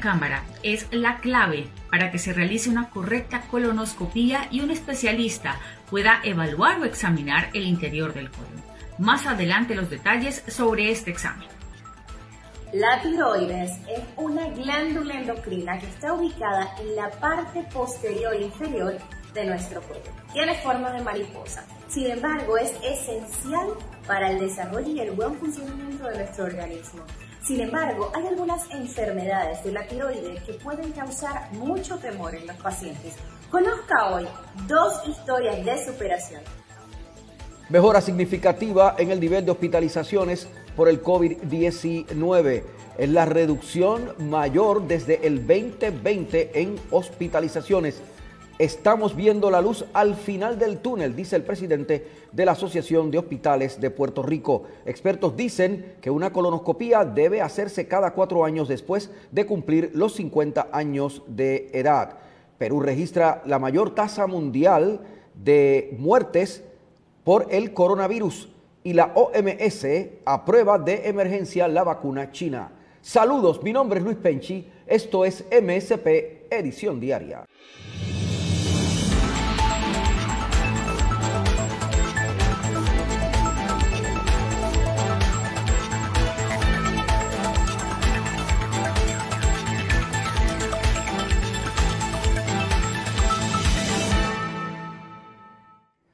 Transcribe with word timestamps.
Cámara 0.00 0.42
es 0.62 0.86
la 0.90 1.18
clave 1.18 1.68
para 1.90 2.10
que 2.10 2.18
se 2.18 2.32
realice 2.32 2.70
una 2.70 2.90
correcta 2.90 3.42
colonoscopía 3.50 4.48
y 4.50 4.60
un 4.60 4.70
especialista 4.70 5.60
pueda 5.88 6.20
evaluar 6.24 6.80
o 6.80 6.84
examinar 6.84 7.50
el 7.54 7.64
interior 7.64 8.12
del 8.12 8.30
colon. 8.30 8.64
Más 8.98 9.26
adelante 9.26 9.74
los 9.74 9.90
detalles 9.90 10.42
sobre 10.48 10.90
este 10.90 11.10
examen. 11.10 11.48
La 12.72 13.00
tiroides 13.02 13.72
es 13.88 14.02
una 14.16 14.48
glándula 14.48 15.14
endocrina 15.14 15.78
que 15.78 15.86
está 15.86 16.12
ubicada 16.12 16.74
en 16.80 16.96
la 16.96 17.10
parte 17.10 17.64
posterior 17.72 18.32
e 18.34 18.42
inferior 18.42 18.96
de 19.34 19.44
nuestro 19.46 19.80
cuerpo. 19.82 20.10
Tiene 20.32 20.54
forma 20.56 20.90
de 20.92 21.02
mariposa. 21.02 21.64
Sin 21.88 22.06
embargo, 22.06 22.56
es 22.56 22.72
esencial 22.84 23.70
para 24.06 24.30
el 24.30 24.38
desarrollo 24.38 24.88
y 24.88 25.00
el 25.00 25.10
buen 25.12 25.34
funcionamiento 25.36 26.06
de 26.06 26.18
nuestro 26.18 26.44
organismo. 26.44 27.02
Sin 27.42 27.60
embargo, 27.60 28.10
hay 28.14 28.26
algunas 28.26 28.70
enfermedades 28.70 29.64
de 29.64 29.72
la 29.72 29.86
tiroides 29.86 30.42
que 30.42 30.52
pueden 30.54 30.92
causar 30.92 31.50
mucho 31.52 31.98
temor 31.98 32.34
en 32.34 32.46
los 32.46 32.56
pacientes. 32.56 33.14
Conozca 33.50 34.14
hoy 34.14 34.26
dos 34.68 35.08
historias 35.08 35.64
de 35.64 35.84
superación. 35.84 36.42
Mejora 37.70 38.00
significativa 38.00 38.94
en 38.98 39.10
el 39.10 39.20
nivel 39.20 39.44
de 39.44 39.52
hospitalizaciones 39.52 40.48
por 40.76 40.88
el 40.88 41.02
COVID-19. 41.02 42.62
Es 42.98 43.08
la 43.08 43.24
reducción 43.24 44.12
mayor 44.18 44.86
desde 44.86 45.26
el 45.26 45.46
2020 45.46 46.60
en 46.60 46.76
hospitalizaciones. 46.90 48.02
Estamos 48.60 49.16
viendo 49.16 49.50
la 49.50 49.62
luz 49.62 49.86
al 49.94 50.14
final 50.14 50.58
del 50.58 50.80
túnel, 50.80 51.16
dice 51.16 51.34
el 51.34 51.44
presidente 51.44 52.06
de 52.30 52.44
la 52.44 52.52
Asociación 52.52 53.10
de 53.10 53.16
Hospitales 53.16 53.80
de 53.80 53.88
Puerto 53.88 54.22
Rico. 54.22 54.64
Expertos 54.84 55.34
dicen 55.34 55.94
que 56.02 56.10
una 56.10 56.30
colonoscopía 56.30 57.06
debe 57.06 57.40
hacerse 57.40 57.88
cada 57.88 58.10
cuatro 58.12 58.44
años 58.44 58.68
después 58.68 59.10
de 59.32 59.46
cumplir 59.46 59.92
los 59.94 60.12
50 60.12 60.68
años 60.72 61.22
de 61.26 61.70
edad. 61.72 62.18
Perú 62.58 62.80
registra 62.80 63.40
la 63.46 63.58
mayor 63.58 63.94
tasa 63.94 64.26
mundial 64.26 65.00
de 65.42 65.96
muertes 65.98 66.62
por 67.24 67.46
el 67.48 67.72
coronavirus 67.72 68.50
y 68.84 68.92
la 68.92 69.12
OMS 69.14 69.86
aprueba 70.26 70.78
de 70.78 71.08
emergencia 71.08 71.66
la 71.66 71.82
vacuna 71.82 72.30
china. 72.30 72.72
Saludos, 73.00 73.62
mi 73.62 73.72
nombre 73.72 74.00
es 74.00 74.04
Luis 74.04 74.18
Penchi, 74.18 74.68
esto 74.86 75.24
es 75.24 75.46
MSP 75.50 76.46
Edición 76.50 77.00
Diaria. 77.00 77.46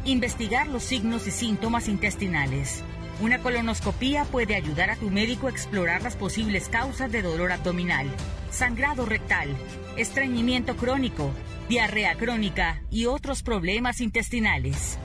Investigar 0.09 0.65
los 0.65 0.81
signos 0.81 1.27
y 1.27 1.31
síntomas 1.31 1.87
intestinales. 1.87 2.83
Una 3.21 3.37
colonoscopía 3.37 4.25
puede 4.25 4.55
ayudar 4.55 4.89
a 4.89 4.95
tu 4.95 5.11
médico 5.11 5.45
a 5.45 5.51
explorar 5.51 6.01
las 6.01 6.15
posibles 6.15 6.67
causas 6.67 7.11
de 7.11 7.21
dolor 7.21 7.51
abdominal, 7.51 8.07
sangrado 8.49 9.05
rectal, 9.05 9.55
estreñimiento 9.97 10.75
crónico, 10.77 11.29
diarrea 11.69 12.15
crónica 12.15 12.81
y 12.89 13.05
otros 13.05 13.43
problemas 13.43 14.01
intestinales. 14.01 14.97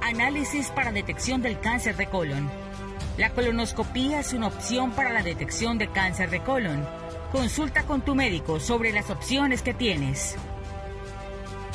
Análisis 0.00 0.68
para 0.68 0.92
detección 0.92 1.42
del 1.42 1.60
cáncer 1.60 1.94
de 1.98 2.06
colon. 2.06 2.50
La 3.18 3.34
colonoscopía 3.34 4.20
es 4.20 4.32
una 4.32 4.46
opción 4.46 4.92
para 4.92 5.12
la 5.12 5.22
detección 5.22 5.76
de 5.76 5.88
cáncer 5.90 6.30
de 6.30 6.40
colon. 6.40 6.88
Consulta 7.32 7.82
con 7.82 8.00
tu 8.00 8.14
médico 8.14 8.60
sobre 8.60 8.92
las 8.92 9.10
opciones 9.10 9.60
que 9.60 9.74
tienes. 9.74 10.36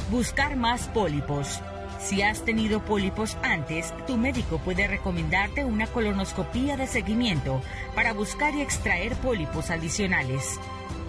Buscar 0.10 0.56
más 0.56 0.88
pólipos. 0.88 1.62
Si 2.06 2.22
has 2.22 2.46
tenido 2.46 2.86
pólipos 2.86 3.36
antes, 3.42 3.92
tu 4.06 4.16
médico 4.16 4.60
puede 4.60 4.88
recomendarte 4.88 5.66
una 5.66 5.88
colonoscopía 5.88 6.78
de 6.78 6.86
seguimiento 6.86 7.64
para 7.96 8.14
buscar 8.14 8.54
y 8.54 8.62
extraer 8.62 9.16
pólipos 9.16 9.72
adicionales. 9.72 10.60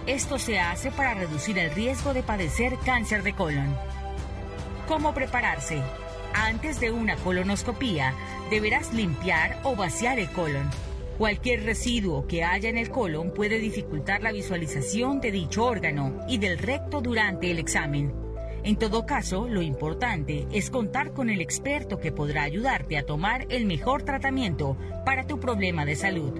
Esto 0.07 0.39
se 0.39 0.59
hace 0.59 0.89
para 0.89 1.13
reducir 1.13 1.59
el 1.59 1.69
riesgo 1.69 2.15
de 2.15 2.23
padecer 2.23 2.79
cáncer 2.83 3.21
de 3.21 3.33
colon. 3.33 3.77
¿Cómo 4.87 5.13
prepararse? 5.13 5.83
Antes 6.33 6.79
de 6.79 6.89
una 6.89 7.15
colonoscopía, 7.17 8.15
deberás 8.49 8.91
limpiar 8.91 9.59
o 9.61 9.75
vaciar 9.75 10.17
el 10.17 10.31
colon. 10.31 10.67
Cualquier 11.19 11.63
residuo 11.63 12.25
que 12.25 12.43
haya 12.43 12.69
en 12.69 12.77
el 12.79 12.89
colon 12.89 13.35
puede 13.35 13.59
dificultar 13.59 14.23
la 14.23 14.31
visualización 14.31 15.21
de 15.21 15.31
dicho 15.31 15.63
órgano 15.63 16.25
y 16.27 16.39
del 16.39 16.57
recto 16.57 17.01
durante 17.01 17.51
el 17.51 17.59
examen. 17.59 18.26
En 18.67 18.75
todo 18.77 19.05
caso, 19.05 19.47
lo 19.47 19.61
importante 19.61 20.45
es 20.51 20.69
contar 20.69 21.13
con 21.13 21.29
el 21.29 21.39
experto 21.39 22.01
que 22.01 22.11
podrá 22.11 22.43
ayudarte 22.43 22.97
a 22.97 23.05
tomar 23.05 23.45
el 23.49 23.65
mejor 23.65 24.03
tratamiento 24.03 24.75
para 25.05 25.25
tu 25.25 25.39
problema 25.39 25.85
de 25.85 25.95
salud. 25.95 26.33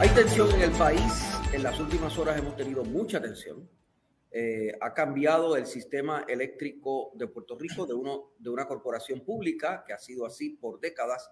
Hay 0.00 0.08
tensión 0.08 0.50
en 0.56 0.62
el 0.62 0.72
país. 0.72 1.30
En 1.52 1.62
las 1.62 1.78
últimas 1.78 2.18
horas 2.18 2.36
hemos 2.36 2.56
tenido 2.56 2.82
mucha 2.82 3.22
tensión. 3.22 3.70
Eh, 4.32 4.72
ha 4.80 4.92
cambiado 4.92 5.56
el 5.56 5.66
sistema 5.66 6.24
eléctrico 6.26 7.12
de 7.14 7.28
Puerto 7.28 7.56
Rico 7.56 7.86
de, 7.86 7.94
de 8.40 8.50
una 8.50 8.66
corporación 8.66 9.20
pública 9.20 9.84
que 9.86 9.92
ha 9.92 9.98
sido 9.98 10.26
así 10.26 10.50
por 10.50 10.80
décadas 10.80 11.30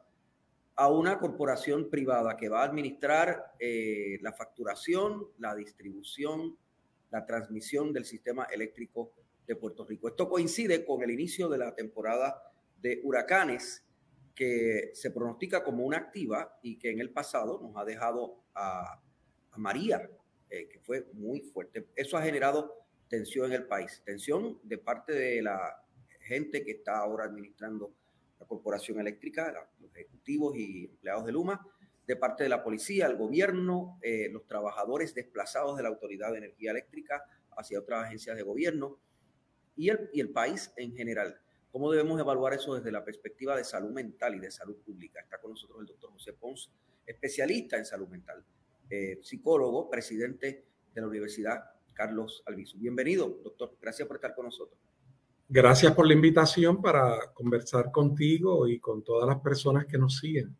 a 0.78 0.86
una 0.86 1.18
corporación 1.18 1.90
privada 1.90 2.36
que 2.36 2.48
va 2.48 2.60
a 2.62 2.66
administrar 2.66 3.52
eh, 3.58 4.16
la 4.22 4.32
facturación, 4.32 5.26
la 5.38 5.52
distribución, 5.56 6.56
la 7.10 7.26
transmisión 7.26 7.92
del 7.92 8.04
sistema 8.04 8.44
eléctrico 8.44 9.10
de 9.44 9.56
Puerto 9.56 9.84
Rico. 9.84 10.06
Esto 10.06 10.28
coincide 10.28 10.84
con 10.84 11.02
el 11.02 11.10
inicio 11.10 11.48
de 11.48 11.58
la 11.58 11.74
temporada 11.74 12.40
de 12.80 13.00
huracanes 13.02 13.84
que 14.36 14.92
se 14.94 15.10
pronostica 15.10 15.64
como 15.64 15.84
una 15.84 15.96
activa 15.96 16.56
y 16.62 16.78
que 16.78 16.92
en 16.92 17.00
el 17.00 17.10
pasado 17.10 17.58
nos 17.60 17.76
ha 17.76 17.84
dejado 17.84 18.44
a, 18.54 19.02
María, 19.56 20.08
eh, 20.48 20.68
que 20.68 20.78
fue 20.78 21.08
muy 21.14 21.40
fuerte. 21.40 21.88
Eso 21.96 22.16
ha 22.16 22.22
generado 22.22 22.86
tensión 23.08 23.46
en 23.46 23.54
el 23.54 23.66
país, 23.66 24.00
tensión 24.04 24.60
de 24.62 24.78
parte 24.78 25.12
de 25.12 25.42
la 25.42 25.82
gente 26.20 26.64
que 26.64 26.70
está 26.70 26.98
ahora 26.98 27.24
administrando 27.24 27.92
la 28.38 28.46
corporación 28.46 29.00
eléctrica, 29.00 29.68
los 29.80 29.94
ejecutivos 29.94 30.56
y 30.56 30.86
empleados 30.86 31.24
de 31.24 31.32
Luma, 31.32 31.66
de 32.06 32.16
parte 32.16 32.44
de 32.44 32.48
la 32.48 32.62
policía, 32.62 33.06
el 33.06 33.16
gobierno, 33.16 33.98
eh, 34.02 34.28
los 34.30 34.46
trabajadores 34.46 35.14
desplazados 35.14 35.76
de 35.76 35.82
la 35.82 35.90
Autoridad 35.90 36.32
de 36.32 36.38
Energía 36.38 36.70
Eléctrica 36.70 37.22
hacia 37.56 37.78
otras 37.78 38.06
agencias 38.06 38.36
de 38.36 38.42
gobierno 38.42 38.98
y 39.76 39.90
el, 39.90 40.08
y 40.12 40.20
el 40.20 40.30
país 40.30 40.72
en 40.76 40.96
general. 40.96 41.38
¿Cómo 41.70 41.90
debemos 41.90 42.18
evaluar 42.18 42.54
eso 42.54 42.74
desde 42.74 42.90
la 42.90 43.04
perspectiva 43.04 43.54
de 43.56 43.62
salud 43.62 43.90
mental 43.90 44.34
y 44.34 44.38
de 44.38 44.50
salud 44.50 44.76
pública? 44.78 45.20
Está 45.20 45.38
con 45.38 45.50
nosotros 45.50 45.80
el 45.80 45.86
doctor 45.86 46.10
José 46.12 46.32
Pons, 46.32 46.70
especialista 47.04 47.76
en 47.76 47.84
salud 47.84 48.08
mental, 48.08 48.42
eh, 48.88 49.18
psicólogo, 49.22 49.90
presidente 49.90 50.64
de 50.94 51.00
la 51.00 51.06
Universidad 51.06 51.62
Carlos 51.92 52.42
Alviso. 52.46 52.78
Bienvenido, 52.78 53.28
doctor. 53.42 53.76
Gracias 53.80 54.08
por 54.08 54.16
estar 54.16 54.34
con 54.34 54.46
nosotros. 54.46 54.78
Gracias 55.48 55.94
por 55.94 56.06
la 56.06 56.12
invitación 56.12 56.82
para 56.82 57.32
conversar 57.32 57.90
contigo 57.90 58.68
y 58.68 58.78
con 58.78 59.02
todas 59.02 59.26
las 59.26 59.40
personas 59.40 59.86
que 59.86 59.96
nos 59.96 60.18
siguen. 60.18 60.54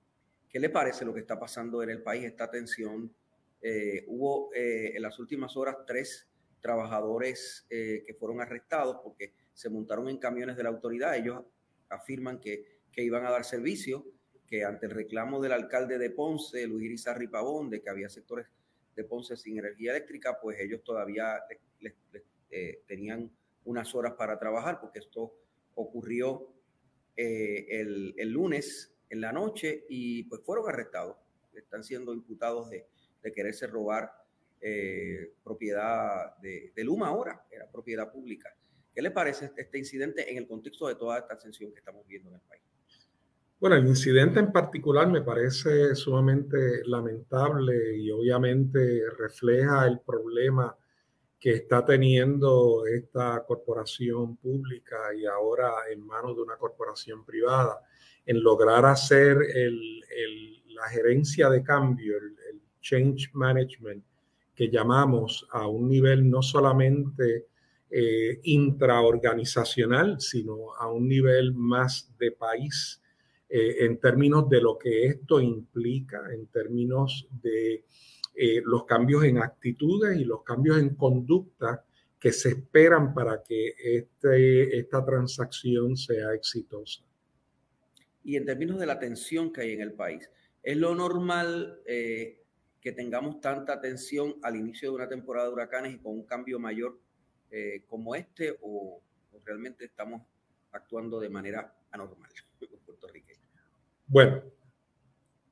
¿Qué 0.48 0.58
le 0.58 0.70
parece 0.70 1.04
lo 1.04 1.12
que 1.12 1.20
está 1.20 1.38
pasando 1.38 1.82
en 1.82 1.90
el 1.90 2.02
país, 2.02 2.24
esta 2.24 2.50
tensión? 2.50 3.12
Eh, 3.60 4.04
hubo 4.06 4.50
eh, 4.54 4.96
en 4.96 5.02
las 5.02 5.18
últimas 5.18 5.56
horas 5.56 5.76
tres 5.86 6.26
trabajadores 6.60 7.66
que 7.68 8.16
fueron 8.18 8.40
arrestados 8.40 8.96
porque 9.02 9.32
se 9.52 9.70
montaron 9.70 10.08
en 10.08 10.16
camiones 10.16 10.56
de 10.56 10.64
la 10.64 10.70
autoridad. 10.70 11.16
Ellos 11.16 11.44
afirman 11.88 12.40
que, 12.40 12.80
que 12.90 13.02
iban 13.04 13.24
a 13.26 13.30
dar 13.30 13.44
servicio, 13.44 14.06
que 14.48 14.64
ante 14.64 14.86
el 14.86 14.92
reclamo 14.92 15.40
del 15.40 15.52
alcalde 15.52 15.98
de 15.98 16.10
Ponce, 16.10 16.66
Luis 16.66 16.86
Irizarry 16.86 17.28
Pavón, 17.28 17.68
de 17.70 17.82
que 17.82 17.90
había 17.90 18.08
sectores 18.08 18.46
de 18.96 19.04
Ponce 19.04 19.36
sin 19.36 19.58
energía 19.58 19.92
eléctrica, 19.92 20.38
pues 20.40 20.58
ellos 20.58 20.82
todavía 20.82 21.38
eh, 22.50 22.82
tenían 22.86 23.30
unas 23.68 23.94
horas 23.94 24.14
para 24.14 24.38
trabajar, 24.38 24.80
porque 24.80 24.98
esto 24.98 25.34
ocurrió 25.74 26.48
eh, 27.16 27.66
el, 27.68 28.14
el, 28.16 28.30
lunes 28.30 28.96
en 29.10 29.20
la 29.20 29.30
noche 29.30 29.84
y 29.88 30.24
pues 30.24 30.40
fueron 30.42 30.68
arrestados. 30.68 31.16
Están 31.54 31.84
siendo 31.84 32.14
imputados 32.14 32.70
de, 32.70 32.86
de 33.22 33.32
quererse 33.32 33.66
robar 33.66 34.10
eh, 34.60 35.34
propiedad 35.44 36.36
de, 36.38 36.72
de 36.74 36.84
Luma 36.84 37.08
ahora, 37.08 37.44
era 37.50 37.70
propiedad 37.70 38.10
pública. 38.10 38.56
¿Qué 38.94 39.02
le 39.02 39.10
parece 39.10 39.52
este 39.56 39.78
incidente 39.78 40.30
en 40.30 40.38
el 40.38 40.48
contexto 40.48 40.88
de 40.88 40.94
toda 40.94 41.18
esta 41.18 41.36
tensión 41.36 41.70
que 41.70 41.78
estamos 41.78 42.06
viendo 42.06 42.30
en 42.30 42.36
el 42.36 42.40
país? 42.40 42.62
Bueno, 43.60 43.76
el 43.76 43.86
incidente 43.86 44.40
en 44.40 44.50
particular 44.50 45.08
me 45.08 45.20
parece 45.20 45.94
sumamente 45.94 46.82
lamentable 46.86 47.96
y 47.98 48.10
obviamente 48.10 49.02
refleja 49.18 49.86
el 49.86 50.00
problema 50.00 50.74
que 51.38 51.50
está 51.50 51.84
teniendo 51.84 52.84
esta 52.86 53.44
corporación 53.46 54.36
pública 54.36 54.96
y 55.16 55.24
ahora 55.26 55.72
en 55.90 56.04
manos 56.04 56.36
de 56.36 56.42
una 56.42 56.56
corporación 56.56 57.24
privada 57.24 57.80
en 58.26 58.42
lograr 58.42 58.84
hacer 58.84 59.38
el, 59.54 60.02
el, 60.10 60.74
la 60.74 60.88
gerencia 60.88 61.48
de 61.48 61.62
cambio, 61.62 62.16
el, 62.16 62.36
change 62.80 63.30
management 63.34 64.02
que 64.54 64.70
llamamos 64.70 65.46
a 65.50 65.66
un 65.66 65.88
nivel 65.88 66.30
no 66.30 66.40
solamente 66.42 67.46
eh, 67.90 68.40
intraorganizacional, 68.44 70.20
sino 70.20 70.74
a 70.74 70.90
un 70.90 71.08
nivel 71.08 71.52
más 71.52 72.10
de 72.18 72.32
país 72.32 73.02
eh, 73.48 73.76
en 73.80 73.98
términos 73.98 74.48
de 74.48 74.60
lo 74.60 74.78
que 74.78 75.06
esto 75.06 75.40
implica, 75.40 76.32
en 76.32 76.46
términos 76.46 77.26
de 77.42 77.84
eh, 78.40 78.62
los 78.64 78.84
cambios 78.84 79.24
en 79.24 79.38
actitudes 79.38 80.16
y 80.16 80.24
los 80.24 80.44
cambios 80.44 80.78
en 80.78 80.94
conducta 80.94 81.84
que 82.20 82.30
se 82.30 82.50
esperan 82.50 83.12
para 83.12 83.42
que 83.42 83.74
este, 83.76 84.78
esta 84.78 85.04
transacción 85.04 85.96
sea 85.96 86.34
exitosa. 86.34 87.02
Y 88.22 88.36
en 88.36 88.44
términos 88.44 88.78
de 88.78 88.86
la 88.86 89.00
tensión 89.00 89.52
que 89.52 89.62
hay 89.62 89.72
en 89.72 89.80
el 89.80 89.92
país, 89.92 90.30
¿es 90.62 90.76
lo 90.76 90.94
normal 90.94 91.80
eh, 91.84 92.44
que 92.80 92.92
tengamos 92.92 93.40
tanta 93.40 93.80
tensión 93.80 94.36
al 94.42 94.54
inicio 94.54 94.90
de 94.90 94.94
una 94.94 95.08
temporada 95.08 95.48
de 95.48 95.54
huracanes 95.54 95.94
y 95.94 95.98
con 95.98 96.12
un 96.12 96.24
cambio 96.24 96.60
mayor 96.60 96.96
eh, 97.50 97.82
como 97.88 98.14
este 98.14 98.56
o, 98.62 99.02
realmente 99.44 99.84
estamos 99.84 100.22
actuando 100.70 101.18
de 101.18 101.28
manera 101.28 101.74
anormal 101.90 102.30
puertorriqueños? 102.86 103.42
Bueno, 104.06 104.44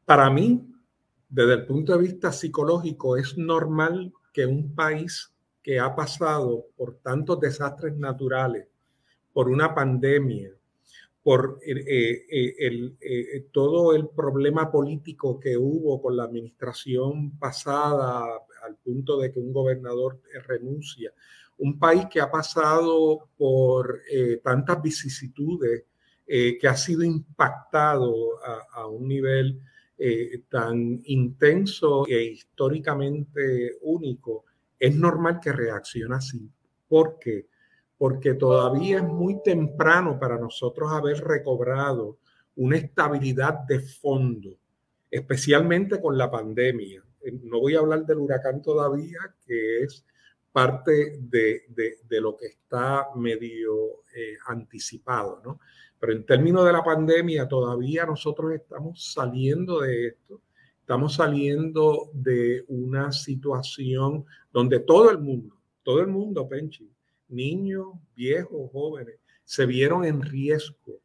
para 0.04 0.30
mí, 0.30 0.72
desde 1.28 1.54
el 1.54 1.66
punto 1.66 1.92
de 1.92 2.02
vista 2.02 2.32
psicológico, 2.32 3.16
es 3.16 3.36
normal 3.36 4.12
que 4.32 4.46
un 4.46 4.74
país 4.74 5.32
que 5.62 5.78
ha 5.80 5.94
pasado 5.94 6.66
por 6.76 6.96
tantos 6.96 7.40
desastres 7.40 7.96
naturales, 7.96 8.68
por 9.32 9.48
una 9.48 9.74
pandemia, 9.74 10.52
por 11.22 11.58
eh, 11.66 12.24
eh, 12.30 12.54
el, 12.60 12.96
todo 13.52 13.94
el 13.94 14.08
problema 14.08 14.70
político 14.70 15.40
que 15.40 15.56
hubo 15.56 16.00
con 16.00 16.16
la 16.16 16.24
administración 16.24 17.36
pasada, 17.38 18.24
al 18.64 18.76
punto 18.76 19.18
de 19.18 19.32
que 19.32 19.40
un 19.40 19.52
gobernador 19.52 20.20
renuncia, 20.46 21.12
un 21.58 21.78
país 21.78 22.06
que 22.10 22.20
ha 22.20 22.30
pasado 22.30 23.28
por 23.36 24.02
eh, 24.10 24.40
tantas 24.42 24.82
vicisitudes, 24.82 25.84
eh, 26.26 26.58
que 26.58 26.68
ha 26.68 26.76
sido 26.76 27.02
impactado 27.02 28.14
a, 28.72 28.86
un 28.88 29.06
nivel 29.06 29.60
eh, 29.98 30.42
tan 30.48 31.00
intenso 31.04 32.06
e 32.06 32.22
históricamente 32.24 33.78
único, 33.82 34.44
es 34.78 34.94
normal 34.94 35.40
que 35.40 35.52
reaccione 35.52 36.16
así. 36.16 36.50
¿Por 36.88 37.18
qué? 37.18 37.48
Porque 37.96 38.34
todavía 38.34 38.98
es 38.98 39.04
muy 39.04 39.42
temprano 39.42 40.18
para 40.18 40.38
nosotros 40.38 40.92
haber 40.92 41.24
recobrado 41.24 42.18
una 42.56 42.76
estabilidad 42.76 43.60
de 43.66 43.80
fondo, 43.80 44.58
especialmente 45.10 46.00
con 46.00 46.18
la 46.18 46.30
pandemia. 46.30 47.02
No 47.44 47.60
voy 47.60 47.74
a 47.74 47.80
hablar 47.80 48.04
del 48.04 48.18
huracán 48.18 48.62
todavía, 48.62 49.18
que 49.46 49.82
es 49.82 50.04
parte 50.52 51.18
de, 51.20 51.64
de, 51.68 52.20
lo 52.20 52.36
que 52.36 52.46
está 52.46 53.08
medio 53.14 54.04
eh, 54.14 54.36
anticipado, 54.46 55.42
¿no? 55.44 55.60
Pero 55.98 56.12
en 56.12 56.26
términos 56.26 56.64
de 56.66 56.72
la 56.72 56.84
pandemia, 56.84 57.48
todavía 57.48 58.04
nosotros 58.04 58.52
estamos 58.52 59.12
saliendo 59.12 59.80
de 59.80 60.08
esto, 60.08 60.40
estamos 60.80 61.14
saliendo 61.14 62.10
de 62.12 62.64
una 62.68 63.12
situación 63.12 64.24
donde 64.52 64.80
todo 64.80 65.10
el 65.10 65.18
mundo, 65.18 65.56
todo 65.82 66.00
el 66.00 66.08
mundo, 66.08 66.48
Penchi, 66.48 66.90
niños, 67.28 67.88
viejos, 68.14 68.70
jóvenes, 68.72 69.16
se 69.44 69.66
vieron 69.66 70.04
en 70.04 70.22
riesgo 70.22 71.00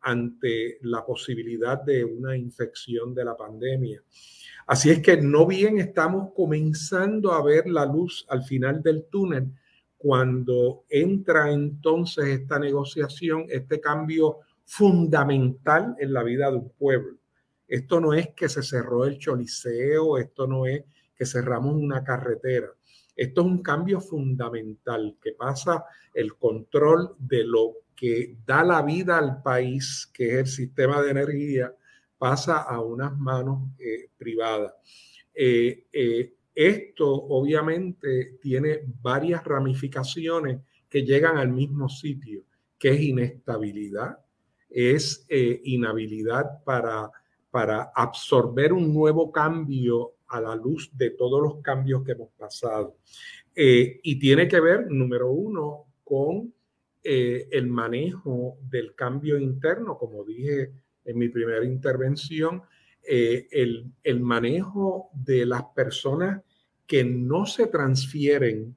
ante 0.00 0.78
la 0.82 1.04
posibilidad 1.04 1.82
de 1.82 2.04
una 2.04 2.36
infección 2.36 3.14
de 3.14 3.24
la 3.24 3.36
pandemia. 3.36 4.02
Así 4.66 4.90
es 4.90 5.00
que 5.00 5.16
no 5.16 5.46
bien 5.46 5.78
estamos 5.78 6.32
comenzando 6.34 7.32
a 7.32 7.42
ver 7.42 7.68
la 7.68 7.86
luz 7.86 8.24
al 8.28 8.42
final 8.44 8.82
del 8.82 9.04
túnel 9.04 9.52
cuando 10.06 10.84
entra 10.88 11.50
entonces 11.50 12.26
esta 12.26 12.60
negociación, 12.60 13.46
este 13.48 13.80
cambio 13.80 14.38
fundamental 14.64 15.96
en 15.98 16.12
la 16.12 16.22
vida 16.22 16.48
de 16.48 16.58
un 16.58 16.70
pueblo. 16.70 17.18
Esto 17.66 18.00
no 18.00 18.14
es 18.14 18.28
que 18.28 18.48
se 18.48 18.62
cerró 18.62 19.04
el 19.04 19.18
choliseo, 19.18 20.16
esto 20.16 20.46
no 20.46 20.64
es 20.64 20.84
que 21.12 21.26
cerramos 21.26 21.74
una 21.74 22.04
carretera. 22.04 22.68
Esto 23.16 23.40
es 23.40 23.46
un 23.48 23.62
cambio 23.64 24.00
fundamental 24.00 25.18
que 25.20 25.32
pasa 25.32 25.84
el 26.14 26.36
control 26.36 27.16
de 27.18 27.42
lo 27.42 27.72
que 27.96 28.38
da 28.46 28.62
la 28.62 28.82
vida 28.82 29.18
al 29.18 29.42
país, 29.42 30.08
que 30.14 30.34
es 30.34 30.38
el 30.38 30.46
sistema 30.46 31.02
de 31.02 31.10
energía, 31.10 31.74
pasa 32.16 32.58
a 32.58 32.80
unas 32.80 33.18
manos 33.18 33.70
eh, 33.80 34.10
privadas. 34.16 34.72
Eh, 35.34 35.88
eh, 35.92 36.32
esto 36.56 37.06
obviamente 37.12 38.38
tiene 38.40 38.80
varias 39.02 39.44
ramificaciones 39.44 40.62
que 40.88 41.04
llegan 41.04 41.36
al 41.36 41.52
mismo 41.52 41.86
sitio, 41.86 42.44
que 42.78 42.88
es 42.88 43.00
inestabilidad, 43.02 44.18
es 44.70 45.26
inhabilidad 45.28 46.64
para, 46.64 47.10
para 47.50 47.92
absorber 47.94 48.72
un 48.72 48.92
nuevo 48.92 49.30
cambio 49.30 50.14
a 50.28 50.40
la 50.40 50.56
luz 50.56 50.90
de 50.96 51.10
todos 51.10 51.42
los 51.42 51.62
cambios 51.62 52.02
que 52.02 52.12
hemos 52.12 52.30
pasado. 52.38 52.96
y 53.54 54.18
tiene 54.18 54.48
que 54.48 54.60
ver, 54.60 54.90
número 54.90 55.30
uno, 55.30 55.84
con 56.04 56.54
el 57.02 57.66
manejo 57.68 58.56
del 58.62 58.94
cambio 58.94 59.38
interno, 59.38 59.98
como 59.98 60.24
dije 60.24 60.72
en 61.04 61.18
mi 61.18 61.28
primera 61.28 61.64
intervención, 61.64 62.62
eh, 63.08 63.46
el, 63.52 63.92
el, 64.02 64.20
manejo 64.20 65.10
de 65.12 65.46
las 65.46 65.62
personas 65.76 66.42
que 66.86 67.04
no 67.04 67.46
se 67.46 67.66
transfieren 67.66 68.76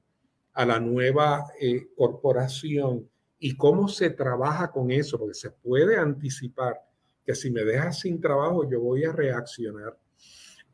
a 0.52 0.66
la 0.66 0.80
nueva 0.80 1.46
eh, 1.60 1.88
corporación 1.96 3.08
y 3.38 3.56
cómo 3.56 3.88
se 3.88 4.10
trabaja 4.10 4.70
con 4.70 4.90
eso, 4.90 5.18
porque 5.18 5.34
se 5.34 5.50
puede 5.50 5.96
anticipar 5.96 6.76
que 7.24 7.34
si 7.34 7.50
me 7.50 7.64
dejas 7.64 8.00
sin 8.00 8.20
trabajo 8.20 8.68
yo 8.68 8.80
voy 8.80 9.04
a 9.04 9.12
reaccionar 9.12 9.96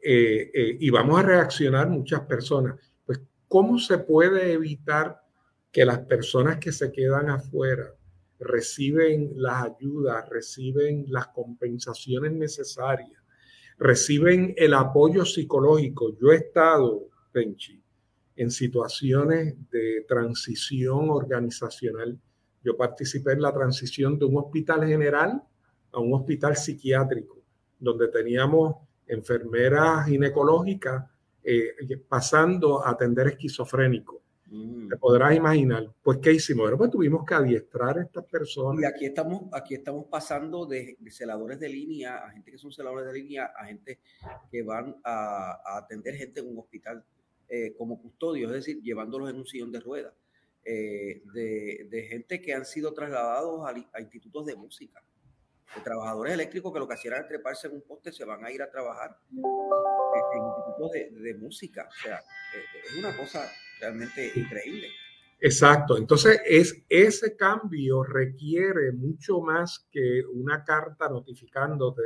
eh, 0.02 0.76
y 0.80 0.90
vamos 0.90 1.18
a 1.18 1.22
reaccionar 1.22 1.88
muchas 1.88 2.20
personas. 2.22 2.76
Pues, 3.04 3.20
¿cómo 3.48 3.78
se 3.78 3.98
puede 3.98 4.52
evitar 4.52 5.20
que 5.76 5.84
las 5.84 5.98
personas 6.00 6.58
que 6.58 6.72
se 6.72 6.90
quedan 6.90 7.28
afuera 7.28 7.92
reciben 8.38 9.32
las 9.36 9.64
ayudas, 9.64 10.28
reciben 10.28 11.04
las 11.08 11.28
compensaciones 11.28 12.32
necesarias, 12.32 13.22
reciben 13.78 14.54
el 14.56 14.74
apoyo 14.74 15.24
psicológico. 15.24 16.16
Yo 16.18 16.32
he 16.32 16.36
estado, 16.36 17.08
Penchi, 17.36 17.78
en 18.34 18.50
situaciones 18.50 19.56
de 19.70 20.06
transición 20.08 21.10
organizacional. 21.10 22.18
Yo 22.64 22.78
participé 22.78 23.32
en 23.32 23.42
la 23.42 23.52
transición 23.52 24.18
de 24.18 24.24
un 24.24 24.38
hospital 24.38 24.86
general 24.86 25.42
a 25.92 26.00
un 26.00 26.14
hospital 26.14 26.56
psiquiátrico, 26.56 27.42
donde 27.78 28.08
teníamos 28.08 28.76
enfermeras 29.06 30.06
ginecológicas 30.06 31.04
eh, 31.44 31.74
pasando 32.08 32.82
a 32.82 32.92
atender 32.92 33.26
esquizofrénicos 33.26 34.16
Mm. 34.48 34.88
Te 34.88 34.96
podrás 34.96 35.34
imaginar. 35.34 35.92
Pues, 36.02 36.18
¿qué 36.18 36.32
hicimos? 36.32 36.64
Bueno, 36.64 36.78
pues 36.78 36.90
tuvimos 36.90 37.24
que 37.24 37.34
adiestrar 37.34 37.98
a 37.98 38.02
estas 38.02 38.24
personas. 38.24 38.82
Y 38.82 38.84
aquí 38.84 39.06
estamos, 39.06 39.42
aquí 39.52 39.74
estamos 39.74 40.06
pasando 40.06 40.66
de, 40.66 40.96
celadores 41.10 41.58
de 41.58 41.68
línea 41.68 42.18
a 42.18 42.30
gente 42.30 42.50
que 42.52 42.58
son 42.58 42.72
celadores 42.72 43.06
de 43.06 43.12
línea, 43.12 43.50
a 43.56 43.66
gente 43.66 44.00
que 44.50 44.62
van 44.62 44.96
a, 45.04 45.78
atender 45.78 46.14
gente 46.14 46.40
en 46.40 46.48
un 46.48 46.58
hospital 46.58 47.04
eh, 47.48 47.74
como 47.76 48.00
custodios, 48.00 48.50
es 48.50 48.64
decir, 48.64 48.82
llevándolos 48.82 49.30
en 49.30 49.36
un 49.36 49.46
sillón 49.46 49.72
de 49.72 49.80
ruedas. 49.80 50.14
Eh, 50.64 51.22
de, 51.32 52.06
gente 52.10 52.40
que 52.40 52.52
han 52.52 52.64
sido 52.64 52.92
trasladados 52.92 53.60
a, 53.64 54.00
institutos 54.00 54.46
de 54.46 54.56
música, 54.56 55.00
de 55.74 55.80
trabajadores 55.80 56.34
eléctricos 56.34 56.72
que 56.72 56.78
lo 56.80 56.88
que 56.88 56.94
hacían 56.94 57.14
era 57.14 57.28
treparse 57.28 57.68
en 57.68 57.74
un 57.74 57.82
poste, 57.82 58.10
se 58.12 58.24
van 58.24 58.44
a 58.44 58.50
ir 58.50 58.62
a 58.62 58.70
trabajar 58.70 59.16
en, 59.30 59.38
institutos 59.38 60.90
de, 60.92 61.10
de, 61.10 61.34
música. 61.34 61.88
O 61.88 62.02
sea, 62.02 62.16
eh, 62.16 62.80
es 62.84 62.98
una 62.98 63.16
cosa 63.16 63.48
realmente 63.80 64.32
increíble. 64.34 64.88
Exacto, 65.38 65.98
entonces 65.98 66.40
es, 66.46 66.82
ese 66.88 67.36
cambio 67.36 68.02
requiere 68.02 68.90
mucho 68.92 69.40
más 69.40 69.86
que 69.90 70.22
una 70.32 70.64
carta 70.64 71.08
notificándote 71.08 72.02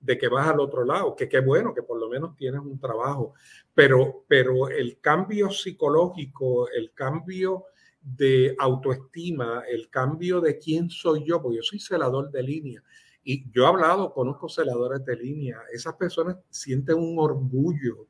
de 0.00 0.18
que 0.18 0.28
vas 0.28 0.48
al 0.48 0.60
otro 0.60 0.84
lado, 0.84 1.14
que 1.14 1.28
qué 1.28 1.40
bueno 1.40 1.74
que 1.74 1.82
por 1.82 2.00
lo 2.00 2.08
menos 2.08 2.34
tienes 2.36 2.60
un 2.60 2.78
trabajo, 2.78 3.34
pero, 3.74 4.24
pero 4.26 4.68
el 4.68 4.98
cambio 5.00 5.50
psicológico, 5.50 6.68
el 6.70 6.92
cambio 6.92 7.64
de 8.00 8.56
autoestima, 8.58 9.62
el 9.70 9.90
cambio 9.90 10.40
de 10.40 10.58
quién 10.58 10.88
soy 10.88 11.24
yo, 11.24 11.42
porque 11.42 11.58
yo 11.58 11.62
soy 11.62 11.78
celador 11.78 12.30
de 12.30 12.42
línea 12.42 12.82
y 13.22 13.50
yo 13.50 13.64
he 13.64 13.66
hablado, 13.66 14.14
conozco 14.14 14.48
celadores 14.48 15.04
de 15.04 15.16
línea, 15.16 15.58
esas 15.72 15.94
personas 15.94 16.38
sienten 16.48 16.96
un 16.96 17.18
orgullo 17.18 18.06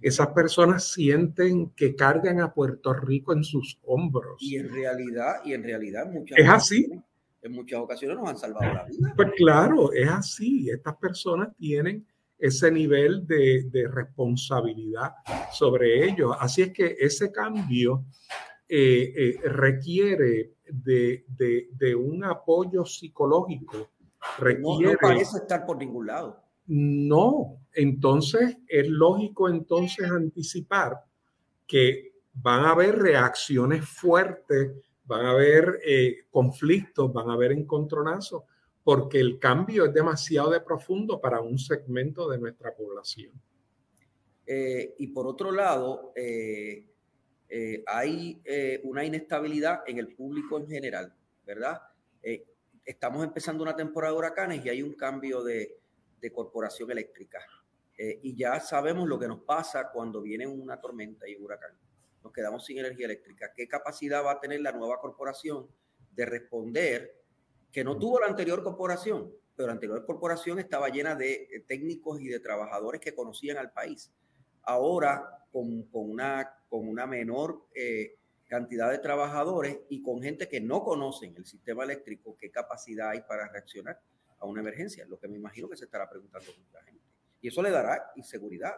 esas 0.00 0.28
personas 0.28 0.92
sienten 0.92 1.70
que 1.70 1.94
cargan 1.94 2.40
a 2.40 2.52
Puerto 2.52 2.94
Rico 2.94 3.32
en 3.32 3.44
sus 3.44 3.78
hombros. 3.84 4.36
Y 4.40 4.56
en 4.56 4.72
realidad, 4.72 5.36
y 5.44 5.52
en 5.52 5.62
realidad 5.62 6.10
muchas 6.10 6.38
es 6.38 6.48
así. 6.48 6.90
En 7.44 7.52
muchas 7.52 7.78
ocasiones 7.78 8.16
nos 8.16 8.28
han 8.30 8.38
salvado 8.38 8.72
la 8.72 8.84
vida. 8.84 9.12
Pues 9.14 9.32
claro, 9.36 9.92
es 9.92 10.08
así. 10.08 10.70
Estas 10.70 10.96
personas 10.96 11.54
tienen 11.58 12.06
ese 12.38 12.70
nivel 12.70 13.26
de, 13.26 13.86
responsabilidad 13.92 15.12
sobre 15.52 16.08
ellos. 16.08 16.34
Así 16.40 16.62
es 16.62 16.72
que 16.72 16.96
ese 16.98 17.30
cambio 17.30 18.06
eh, 18.66 19.12
eh, 19.14 19.48
requiere 19.48 20.54
de, 20.66 21.94
un 21.94 22.24
apoyo 22.24 22.86
psicológico. 22.86 23.90
Requiere, 24.38 24.94
no 24.94 24.98
parece 24.98 25.36
estar 25.36 25.66
por 25.66 25.76
ningún 25.76 26.06
lado. 26.06 26.42
No, 26.66 27.58
entonces 27.74 28.56
es 28.66 28.88
lógico 28.88 29.50
entonces 29.50 30.10
anticipar 30.10 31.04
que 31.66 32.14
van 32.32 32.64
a 32.64 32.70
haber 32.70 32.98
reacciones 32.98 33.86
fuertes, 33.86 34.72
van 35.04 35.26
a 35.26 35.30
haber 35.30 35.80
eh, 35.84 36.26
conflictos, 36.30 37.12
van 37.12 37.30
a 37.30 37.34
haber 37.34 37.52
encontronazos, 37.52 38.42
porque 38.82 39.20
el 39.20 39.38
cambio 39.38 39.86
es 39.86 39.94
demasiado 39.94 40.50
de 40.50 40.60
profundo 40.60 41.20
para 41.20 41.40
un 41.40 41.58
segmento 41.58 42.28
de 42.28 42.38
nuestra 42.38 42.74
población. 42.74 43.32
Eh, 44.46 44.94
y 44.98 45.06
por 45.08 45.26
otro 45.26 45.50
lado, 45.50 46.12
eh, 46.14 46.86
hay 47.86 48.42
una 48.82 49.04
inestabilidad 49.04 49.84
en 49.86 49.98
el 49.98 50.08
público 50.14 50.58
en 50.58 50.66
general, 50.66 51.14
¿verdad? 51.46 51.80
estamos 52.84 53.24
empezando 53.24 53.62
una 53.62 53.76
temporada 53.76 54.12
de 54.12 54.18
huracanes 54.18 54.64
y 54.64 54.68
hay 54.70 54.82
un 54.82 54.94
cambio 54.94 55.42
de, 55.44 55.78
de 56.20 56.32
corporación 56.32 56.90
eléctrica. 56.90 57.38
Y 57.96 58.34
ya 58.34 58.58
sabemos 58.58 59.08
lo 59.08 59.20
que 59.20 59.28
nos 59.28 59.40
pasa 59.42 59.88
cuando 59.92 60.20
viene 60.20 60.48
una 60.48 60.80
tormenta 60.80 61.28
y 61.28 61.36
un 61.36 61.44
huracán. 61.44 61.76
Nos 62.24 62.32
quedamos 62.32 62.64
sin 62.64 62.78
energía 62.78 63.06
eléctrica. 63.06 63.52
¿Qué 63.54 63.68
capacidad 63.68 64.24
va 64.24 64.32
a 64.32 64.40
tener 64.40 64.60
la 64.60 64.72
nueva 64.72 64.98
corporación 64.98 65.68
de 66.10 66.26
responder 66.26 67.22
que 67.70 67.84
no 67.84 67.98
tuvo 67.98 68.18
la 68.18 68.26
anterior 68.26 68.64
corporación? 68.64 69.32
Pero 69.54 69.68
la 69.68 69.74
anterior 69.74 70.04
corporación 70.04 70.58
estaba 70.58 70.88
llena 70.88 71.14
de 71.14 71.34
eh, 71.34 71.64
técnicos 71.68 72.20
y 72.20 72.28
de 72.28 72.40
trabajadores 72.40 73.00
que 73.00 73.14
conocían 73.14 73.58
al 73.58 73.70
país. 73.70 74.10
Ahora, 74.62 75.46
con, 75.52 75.84
con 75.84 76.10
una, 76.10 76.58
con 76.68 76.88
una 76.88 77.06
menor 77.06 77.68
eh, 77.74 78.16
cantidad 78.48 78.90
de 78.90 78.98
trabajadores 78.98 79.78
y 79.88 80.02
con 80.02 80.20
gente 80.20 80.48
que 80.48 80.60
no 80.60 80.82
conocen 80.82 81.34
el 81.36 81.44
sistema 81.44 81.84
eléctrico, 81.84 82.36
¿qué 82.36 82.50
capacidad 82.50 83.10
hay 83.10 83.20
para 83.20 83.46
reaccionar? 83.48 84.00
a 84.44 84.46
una 84.46 84.60
emergencia, 84.60 85.06
lo 85.06 85.18
que 85.18 85.28
me 85.28 85.36
imagino 85.36 85.68
que 85.68 85.76
se 85.76 85.84
estará 85.84 86.08
preguntando 86.08 86.50
mucha 86.58 86.82
gente. 86.82 87.02
Y 87.40 87.48
eso 87.48 87.62
le 87.62 87.70
dará 87.70 88.12
inseguridad. 88.16 88.74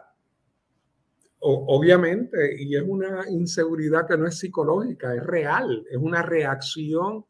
Obviamente, 1.39 2.61
y 2.61 2.75
es 2.75 2.83
una 2.85 3.29
inseguridad 3.29 4.07
que 4.07 4.17
no 4.17 4.27
es 4.27 4.39
psicológica, 4.39 5.15
es 5.15 5.23
real, 5.23 5.85
es 5.89 5.97
una 5.97 6.21
reacción 6.21 7.25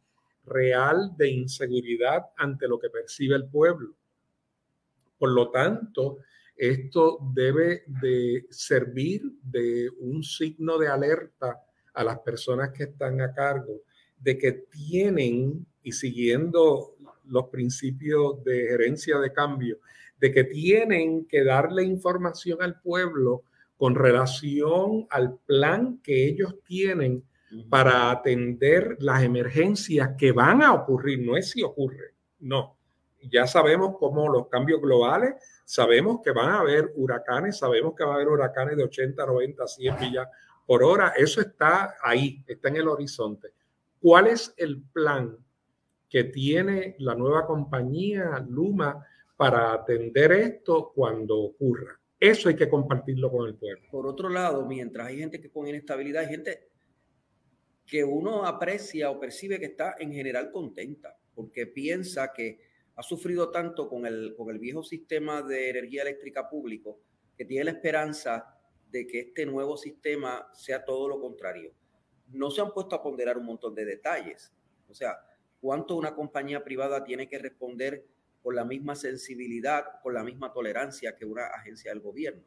real 0.45 1.11
de 1.17 1.29
inseguridad 1.29 2.25
ante 2.37 2.67
lo 2.67 2.79
que 2.79 2.89
percibe 2.89 3.35
el 3.35 3.47
pueblo. 3.49 3.93
Por 5.17 5.31
lo 5.31 5.51
tanto, 5.51 6.19
esto 6.55 7.19
debe 7.33 7.83
de 7.85 8.45
servir 8.49 9.21
de 9.43 9.89
un 9.99 10.23
signo 10.23 10.77
de 10.77 10.87
alerta 10.87 11.63
a 11.93 12.03
las 12.03 12.19
personas 12.19 12.71
que 12.71 12.83
están 12.83 13.21
a 13.21 13.33
cargo 13.33 13.81
de 14.19 14.37
que 14.37 14.51
tienen, 14.71 15.65
y 15.83 15.91
siguiendo 15.91 16.95
los 17.25 17.45
principios 17.49 18.43
de 18.43 18.67
gerencia 18.69 19.19
de 19.19 19.31
cambio, 19.31 19.79
de 20.19 20.31
que 20.31 20.45
tienen 20.45 21.25
que 21.25 21.43
darle 21.43 21.83
información 21.83 22.61
al 22.61 22.81
pueblo 22.81 23.43
con 23.77 23.95
relación 23.95 25.07
al 25.09 25.37
plan 25.45 25.99
que 26.03 26.27
ellos 26.27 26.55
tienen 26.65 27.23
para 27.69 28.11
atender 28.11 28.97
las 28.99 29.23
emergencias 29.23 30.11
que 30.17 30.31
van 30.31 30.61
a 30.61 30.73
ocurrir. 30.73 31.25
No 31.25 31.37
es 31.37 31.51
si 31.51 31.63
ocurre, 31.63 32.15
no. 32.39 32.77
Ya 33.21 33.47
sabemos 33.47 33.95
cómo 33.99 34.29
los 34.29 34.47
cambios 34.47 34.81
globales, 34.81 35.35
sabemos 35.65 36.21
que 36.23 36.31
van 36.31 36.49
a 36.49 36.59
haber 36.59 36.91
huracanes, 36.95 37.57
sabemos 37.57 37.93
que 37.95 38.03
va 38.03 38.13
a 38.13 38.15
haber 38.15 38.27
huracanes 38.27 38.77
de 38.77 38.83
80, 38.83 39.25
90, 39.25 39.67
100 39.67 39.99
millas 39.99 40.27
por 40.65 40.83
hora. 40.83 41.13
Eso 41.15 41.41
está 41.41 41.95
ahí, 42.01 42.43
está 42.47 42.69
en 42.69 42.77
el 42.77 42.87
horizonte. 42.87 43.49
¿Cuál 43.99 44.27
es 44.27 44.53
el 44.57 44.81
plan 44.81 45.37
que 46.09 46.25
tiene 46.25 46.95
la 46.99 47.15
nueva 47.15 47.45
compañía 47.45 48.43
Luma 48.47 49.05
para 49.35 49.71
atender 49.73 50.31
esto 50.31 50.91
cuando 50.93 51.37
ocurra. 51.37 51.99
Eso 52.19 52.49
hay 52.49 52.55
que 52.55 52.69
compartirlo 52.69 53.31
con 53.31 53.47
el 53.47 53.55
pueblo. 53.55 53.87
Por 53.91 54.07
otro 54.07 54.29
lado, 54.29 54.65
mientras 54.65 55.07
hay 55.07 55.19
gente 55.19 55.39
que 55.39 55.51
con 55.51 55.67
inestabilidad, 55.67 56.23
hay 56.23 56.29
gente 56.29 56.69
que 57.85 58.03
uno 58.03 58.45
aprecia 58.45 59.09
o 59.11 59.19
percibe 59.19 59.59
que 59.59 59.67
está 59.67 59.95
en 59.99 60.11
general 60.11 60.51
contenta, 60.51 61.17
porque 61.35 61.67
piensa 61.67 62.33
que 62.33 62.59
ha 62.95 63.03
sufrido 63.03 63.51
tanto 63.51 63.87
con 63.87 64.05
el, 64.05 64.33
con 64.35 64.49
el 64.49 64.57
viejo 64.57 64.83
sistema 64.83 65.43
de 65.43 65.69
energía 65.69 66.01
eléctrica 66.01 66.49
público, 66.49 66.99
que 67.37 67.45
tiene 67.45 67.65
la 67.65 67.71
esperanza 67.71 68.57
de 68.89 69.05
que 69.05 69.19
este 69.19 69.45
nuevo 69.45 69.77
sistema 69.77 70.49
sea 70.53 70.83
todo 70.83 71.07
lo 71.07 71.21
contrario. 71.21 71.71
No 72.29 72.49
se 72.49 72.61
han 72.61 72.73
puesto 72.73 72.95
a 72.95 73.03
ponderar 73.03 73.37
un 73.37 73.45
montón 73.45 73.75
de 73.75 73.85
detalles. 73.85 74.51
O 74.89 74.93
sea, 74.93 75.17
cuánto 75.61 75.95
una 75.95 76.15
compañía 76.15 76.63
privada 76.63 77.03
tiene 77.03 77.29
que 77.29 77.37
responder 77.37 78.05
con 78.47 78.55
la 78.55 78.63
misma 78.63 78.95
sensibilidad, 78.95 79.99
con 80.01 80.13
la 80.13 80.23
misma 80.23 80.53
tolerancia 80.53 81.17
que 81.17 81.25
una 81.25 81.47
agencia 81.47 81.91
del 81.91 81.99
gobierno, 81.99 82.45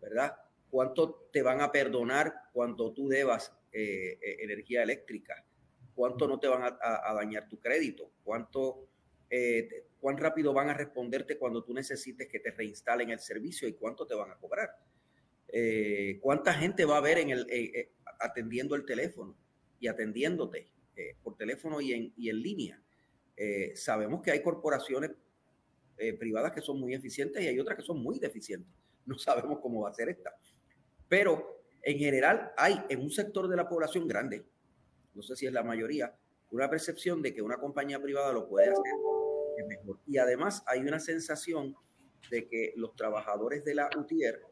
¿verdad? 0.00 0.36
¿Cuánto 0.70 1.28
te 1.32 1.42
van 1.42 1.60
a 1.60 1.72
perdonar 1.72 2.32
cuando 2.52 2.92
tú 2.92 3.08
debas 3.08 3.52
eh, 3.72 4.20
eh, 4.22 4.36
energía 4.38 4.84
eléctrica? 4.84 5.44
¿Cuánto 5.96 6.28
no 6.28 6.38
te 6.38 6.46
van 6.46 6.62
a, 6.80 7.14
dañar 7.14 7.48
tu 7.48 7.58
crédito? 7.58 8.12
¿Cuánto 8.22 8.86
eh, 9.30 9.86
cuán 9.98 10.16
rápido 10.16 10.52
van 10.52 10.68
a 10.68 10.74
responderte 10.74 11.36
cuando 11.36 11.64
tú 11.64 11.74
necesites 11.74 12.28
que 12.28 12.38
te 12.38 12.52
reinstalen 12.52 13.10
el 13.10 13.18
servicio 13.18 13.66
y 13.66 13.72
cuánto 13.72 14.06
te 14.06 14.14
van 14.14 14.30
a 14.30 14.36
cobrar. 14.36 14.78
Cuánta 16.20 16.54
gente 16.54 16.84
va 16.84 16.98
a 16.98 17.00
ver 17.00 17.18
en 17.18 17.30
el, 17.30 17.90
atendiendo 18.20 18.76
el 18.76 18.84
teléfono 18.84 19.36
y 19.80 19.88
atendiéndote 19.88 20.68
por 21.20 21.36
teléfono 21.36 21.80
y 21.80 22.28
en 22.28 22.42
línea. 22.42 22.80
sabemos 23.74 24.22
que 24.22 24.30
hay 24.30 24.40
corporaciones 24.40 25.10
privadas 26.18 26.52
que 26.52 26.60
son 26.60 26.80
muy 26.80 26.94
eficientes 26.94 27.42
y 27.42 27.46
hay 27.46 27.60
otras 27.60 27.76
que 27.76 27.84
son 27.84 28.02
muy 28.02 28.18
deficientes. 28.18 28.72
No 29.06 29.18
sabemos 29.18 29.60
cómo 29.60 29.82
va 29.82 29.90
a 29.90 29.94
ser 29.94 30.08
esta. 30.08 30.34
Pero 31.08 31.62
en 31.82 31.98
general 31.98 32.52
hay 32.56 32.80
en 32.88 33.00
un 33.00 33.10
sector 33.10 33.48
de 33.48 33.56
la 33.56 33.68
población 33.68 34.08
grande, 34.08 34.44
no 35.14 35.22
sé 35.22 35.36
si 35.36 35.46
es 35.46 35.52
la 35.52 35.62
mayoría, 35.62 36.14
una 36.50 36.68
percepción 36.68 37.22
de 37.22 37.34
que 37.34 37.42
una 37.42 37.56
compañía 37.58 38.00
privada 38.00 38.32
lo 38.32 38.48
puede 38.48 38.70
hacer 38.70 38.94
mejor. 39.66 39.98
Y 40.06 40.18
además 40.18 40.62
hay 40.66 40.80
una 40.80 40.98
sensación 40.98 41.76
de 42.30 42.48
que 42.48 42.72
los 42.76 42.94
trabajadores 42.96 43.64
de 43.64 43.74
la 43.74 43.90
UTIER 43.96 44.42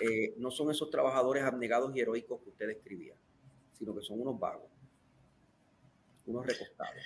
eh, 0.00 0.34
no 0.38 0.50
son 0.50 0.70
esos 0.70 0.90
trabajadores 0.90 1.42
abnegados 1.42 1.94
y 1.94 2.00
heroicos 2.00 2.40
que 2.42 2.50
usted 2.50 2.68
describía, 2.68 3.14
sino 3.72 3.94
que 3.94 4.02
son 4.02 4.20
unos 4.20 4.38
vagos, 4.38 4.70
unos 6.26 6.46
recostados. 6.46 7.02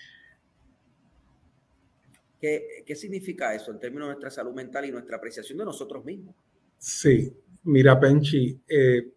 ¿Qué, 2.47 2.85
¿Qué 2.87 2.95
significa 2.95 3.53
eso 3.53 3.73
en 3.73 3.81
términos 3.81 4.07
de 4.07 4.15
nuestra 4.15 4.31
salud 4.31 4.55
mental 4.55 4.85
y 4.85 4.93
nuestra 4.93 5.17
apreciación 5.17 5.59
de 5.59 5.65
nosotros 5.65 6.05
mismos? 6.05 6.37
Sí, 6.79 7.37
mira, 7.65 7.99
Penchi, 7.99 8.61
eh, 8.69 9.13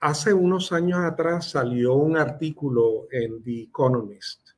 hace 0.00 0.34
unos 0.34 0.70
años 0.70 0.98
atrás 0.98 1.52
salió 1.52 1.94
un 1.94 2.18
artículo 2.18 3.08
en 3.10 3.42
The 3.42 3.62
Economist 3.62 4.50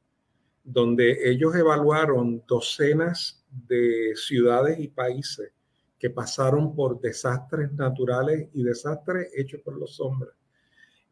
donde 0.65 1.31
ellos 1.31 1.55
evaluaron 1.55 2.43
docenas 2.45 3.45
de 3.69 4.15
ciudades 4.17 4.81
y 4.81 4.89
países 4.89 5.53
que 5.97 6.11
pasaron 6.11 6.75
por 6.75 7.01
desastres 7.01 7.73
naturales 7.73 8.49
y 8.53 8.65
desastres 8.65 9.31
hechos 9.37 9.61
por 9.61 9.79
los 9.79 10.01
hombres, 10.01 10.35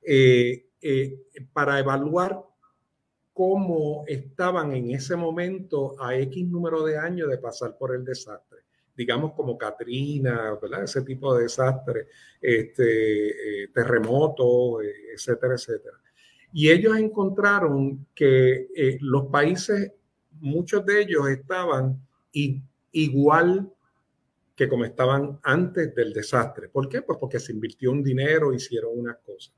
eh, 0.02 0.66
eh, 0.82 1.22
para 1.52 1.78
evaluar 1.78 2.42
cómo 3.40 4.04
estaban 4.06 4.74
en 4.74 4.90
ese 4.90 5.16
momento 5.16 5.96
a 5.98 6.14
X 6.14 6.46
número 6.46 6.84
de 6.84 6.98
años 6.98 7.30
de 7.30 7.38
pasar 7.38 7.74
por 7.78 7.94
el 7.94 8.04
desastre 8.04 8.58
digamos 8.94 9.32
como 9.32 9.56
Katrina, 9.56 10.58
¿verdad? 10.60 10.84
ese 10.84 11.00
tipo 11.00 11.34
de 11.34 11.44
desastres, 11.44 12.06
este, 12.38 13.62
eh, 13.62 13.68
terremotos, 13.68 14.84
eh, 14.84 15.14
etcétera, 15.14 15.54
etcétera. 15.54 15.96
Y 16.52 16.68
ellos 16.68 16.98
encontraron 16.98 18.08
que 18.14 18.68
eh, 18.76 18.98
los 19.00 19.28
países, 19.28 19.90
muchos 20.32 20.84
de 20.84 21.00
ellos 21.00 21.30
estaban 21.30 21.98
igual 22.92 23.72
que 24.54 24.68
como 24.68 24.84
estaban 24.84 25.38
antes 25.44 25.94
del 25.94 26.12
desastre. 26.12 26.68
¿Por 26.68 26.86
qué? 26.86 27.00
Pues 27.00 27.16
porque 27.18 27.40
se 27.40 27.52
invirtió 27.52 27.92
un 27.92 28.02
dinero, 28.02 28.52
hicieron 28.52 28.98
unas 28.98 29.16
cosas. 29.24 29.54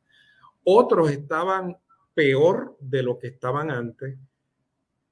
Otros 0.62 1.10
estaban 1.10 1.76
peor 2.14 2.76
de 2.80 3.02
lo 3.02 3.18
que 3.18 3.28
estaban 3.28 3.70
antes, 3.70 4.18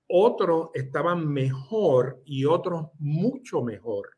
otros 0.08 0.70
estaban 0.74 1.26
mejor 1.28 2.20
y 2.24 2.44
otros 2.44 2.88
mucho 2.98 3.62
mejor 3.62 4.10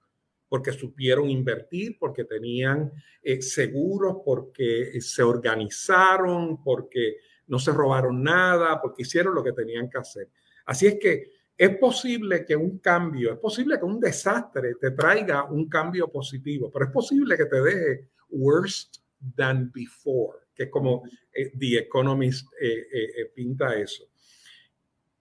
porque 0.53 0.73
supieron 0.73 1.31
invertir, 1.31 1.97
porque 1.99 2.25
tenían 2.25 2.93
eh, 3.23 3.41
seguros, 3.41 4.19
porque 4.23 5.01
se 5.01 5.23
organizaron, 5.23 6.63
porque 6.63 7.17
no 7.47 7.59
se 7.59 7.73
robaron 7.73 8.23
nada, 8.23 8.79
porque 8.79 9.01
hicieron 9.01 9.35
lo 9.35 9.43
que 9.43 9.53
tenían 9.53 9.89
que 9.89 9.97
hacer. 9.97 10.29
Así 10.67 10.87
es 10.87 10.99
que 11.01 11.31
es 11.57 11.79
posible 11.79 12.45
que 12.45 12.55
un 12.55 12.81
cambio, 12.81 13.33
es 13.33 13.39
posible 13.39 13.79
que 13.79 13.87
un 13.87 13.99
desastre 13.99 14.75
te 14.75 14.91
traiga 14.91 15.45
un 15.45 15.71
cambio 15.71 16.09
positivo, 16.13 16.71
pero 16.71 16.85
es 16.85 16.91
posible 16.91 17.35
que 17.39 17.47
te 17.47 17.63
deje 17.63 18.09
worst 18.29 18.99
than 19.37 19.73
before, 19.73 20.41
que 20.55 20.65
es 20.65 20.71
como 20.71 21.03
eh, 21.33 21.53
The 21.59 21.79
Economist 21.79 22.49
eh, 22.61 23.31
pinta 23.35 23.75
eso. 23.75 24.05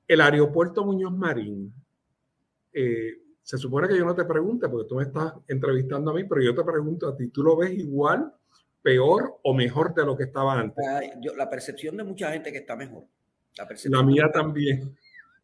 El 0.08 0.22
aeropuerto 0.22 0.84
Muñoz 0.84 1.14
Marín 1.14 1.74
se 2.72 3.58
supone 3.58 3.88
que 3.88 3.98
yo 3.98 4.06
no 4.06 4.16
te 4.16 4.26
pregunte 4.26 4.70
porque 4.70 4.88
tú 4.88 4.96
me 4.96 5.04
estás 5.04 5.34
entrevistando 5.48 6.12
a 6.12 6.14
mí, 6.14 6.24
pero 6.24 6.42
yo 6.42 6.56
te 6.56 6.64
pregunto 6.64 7.08
a 7.08 7.18
ti, 7.18 7.28
¿tú 7.28 7.44
lo 7.44 7.58
ves 7.58 7.72
igual, 7.72 8.34
peor 8.82 9.40
o 9.44 9.54
mejor 9.54 9.94
de 9.94 10.06
lo 10.06 10.16
que 10.18 10.24
estaba 10.24 10.60
antes? 10.60 10.84
la 11.36 11.50
percepción 11.50 11.98
de 11.98 12.04
mucha 12.04 12.32
gente 12.32 12.52
que 12.52 12.60
está 12.60 12.76
mejor. 12.76 13.06
La, 13.86 14.04
mía 14.04 14.30
también. 14.32 14.96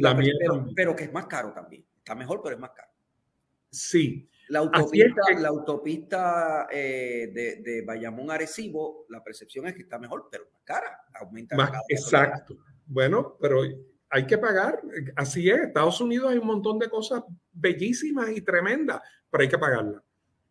La, 0.00 0.14
mía 0.14 0.32
pero, 0.38 0.54
también. 0.54 0.74
pero 0.74 0.96
que 0.96 1.04
es 1.04 1.12
más 1.12 1.26
caro 1.26 1.52
también. 1.52 1.84
Está 1.98 2.14
mejor, 2.14 2.40
pero 2.42 2.56
es 2.56 2.60
más 2.60 2.70
caro. 2.70 2.90
Sí. 3.70 4.28
La 4.48 4.60
autopista, 4.60 5.22
la 5.38 5.48
autopista 5.48 6.68
eh, 6.70 7.30
de, 7.32 7.56
de, 7.62 7.82
Bayamón 7.84 8.30
Arecibo, 8.30 9.06
la 9.08 9.22
percepción 9.22 9.66
es 9.66 9.74
que 9.74 9.82
está 9.82 9.98
mejor, 9.98 10.28
pero 10.30 10.44
más 10.52 10.62
cara. 10.64 11.00
Aumenta 11.14 11.56
más, 11.56 11.72
Exacto. 11.88 12.56
Bueno, 12.86 13.36
pero 13.40 13.62
hay 14.08 14.26
que 14.26 14.38
pagar. 14.38 14.80
Así 15.16 15.50
es, 15.50 15.58
Estados 15.58 16.00
Unidos 16.00 16.30
hay 16.30 16.38
un 16.38 16.46
montón 16.46 16.78
de 16.78 16.88
cosas 16.88 17.24
bellísimas 17.52 18.30
y 18.30 18.40
tremendas, 18.40 19.00
pero 19.30 19.42
hay 19.42 19.48
que 19.48 19.58
pagarlas. 19.58 20.02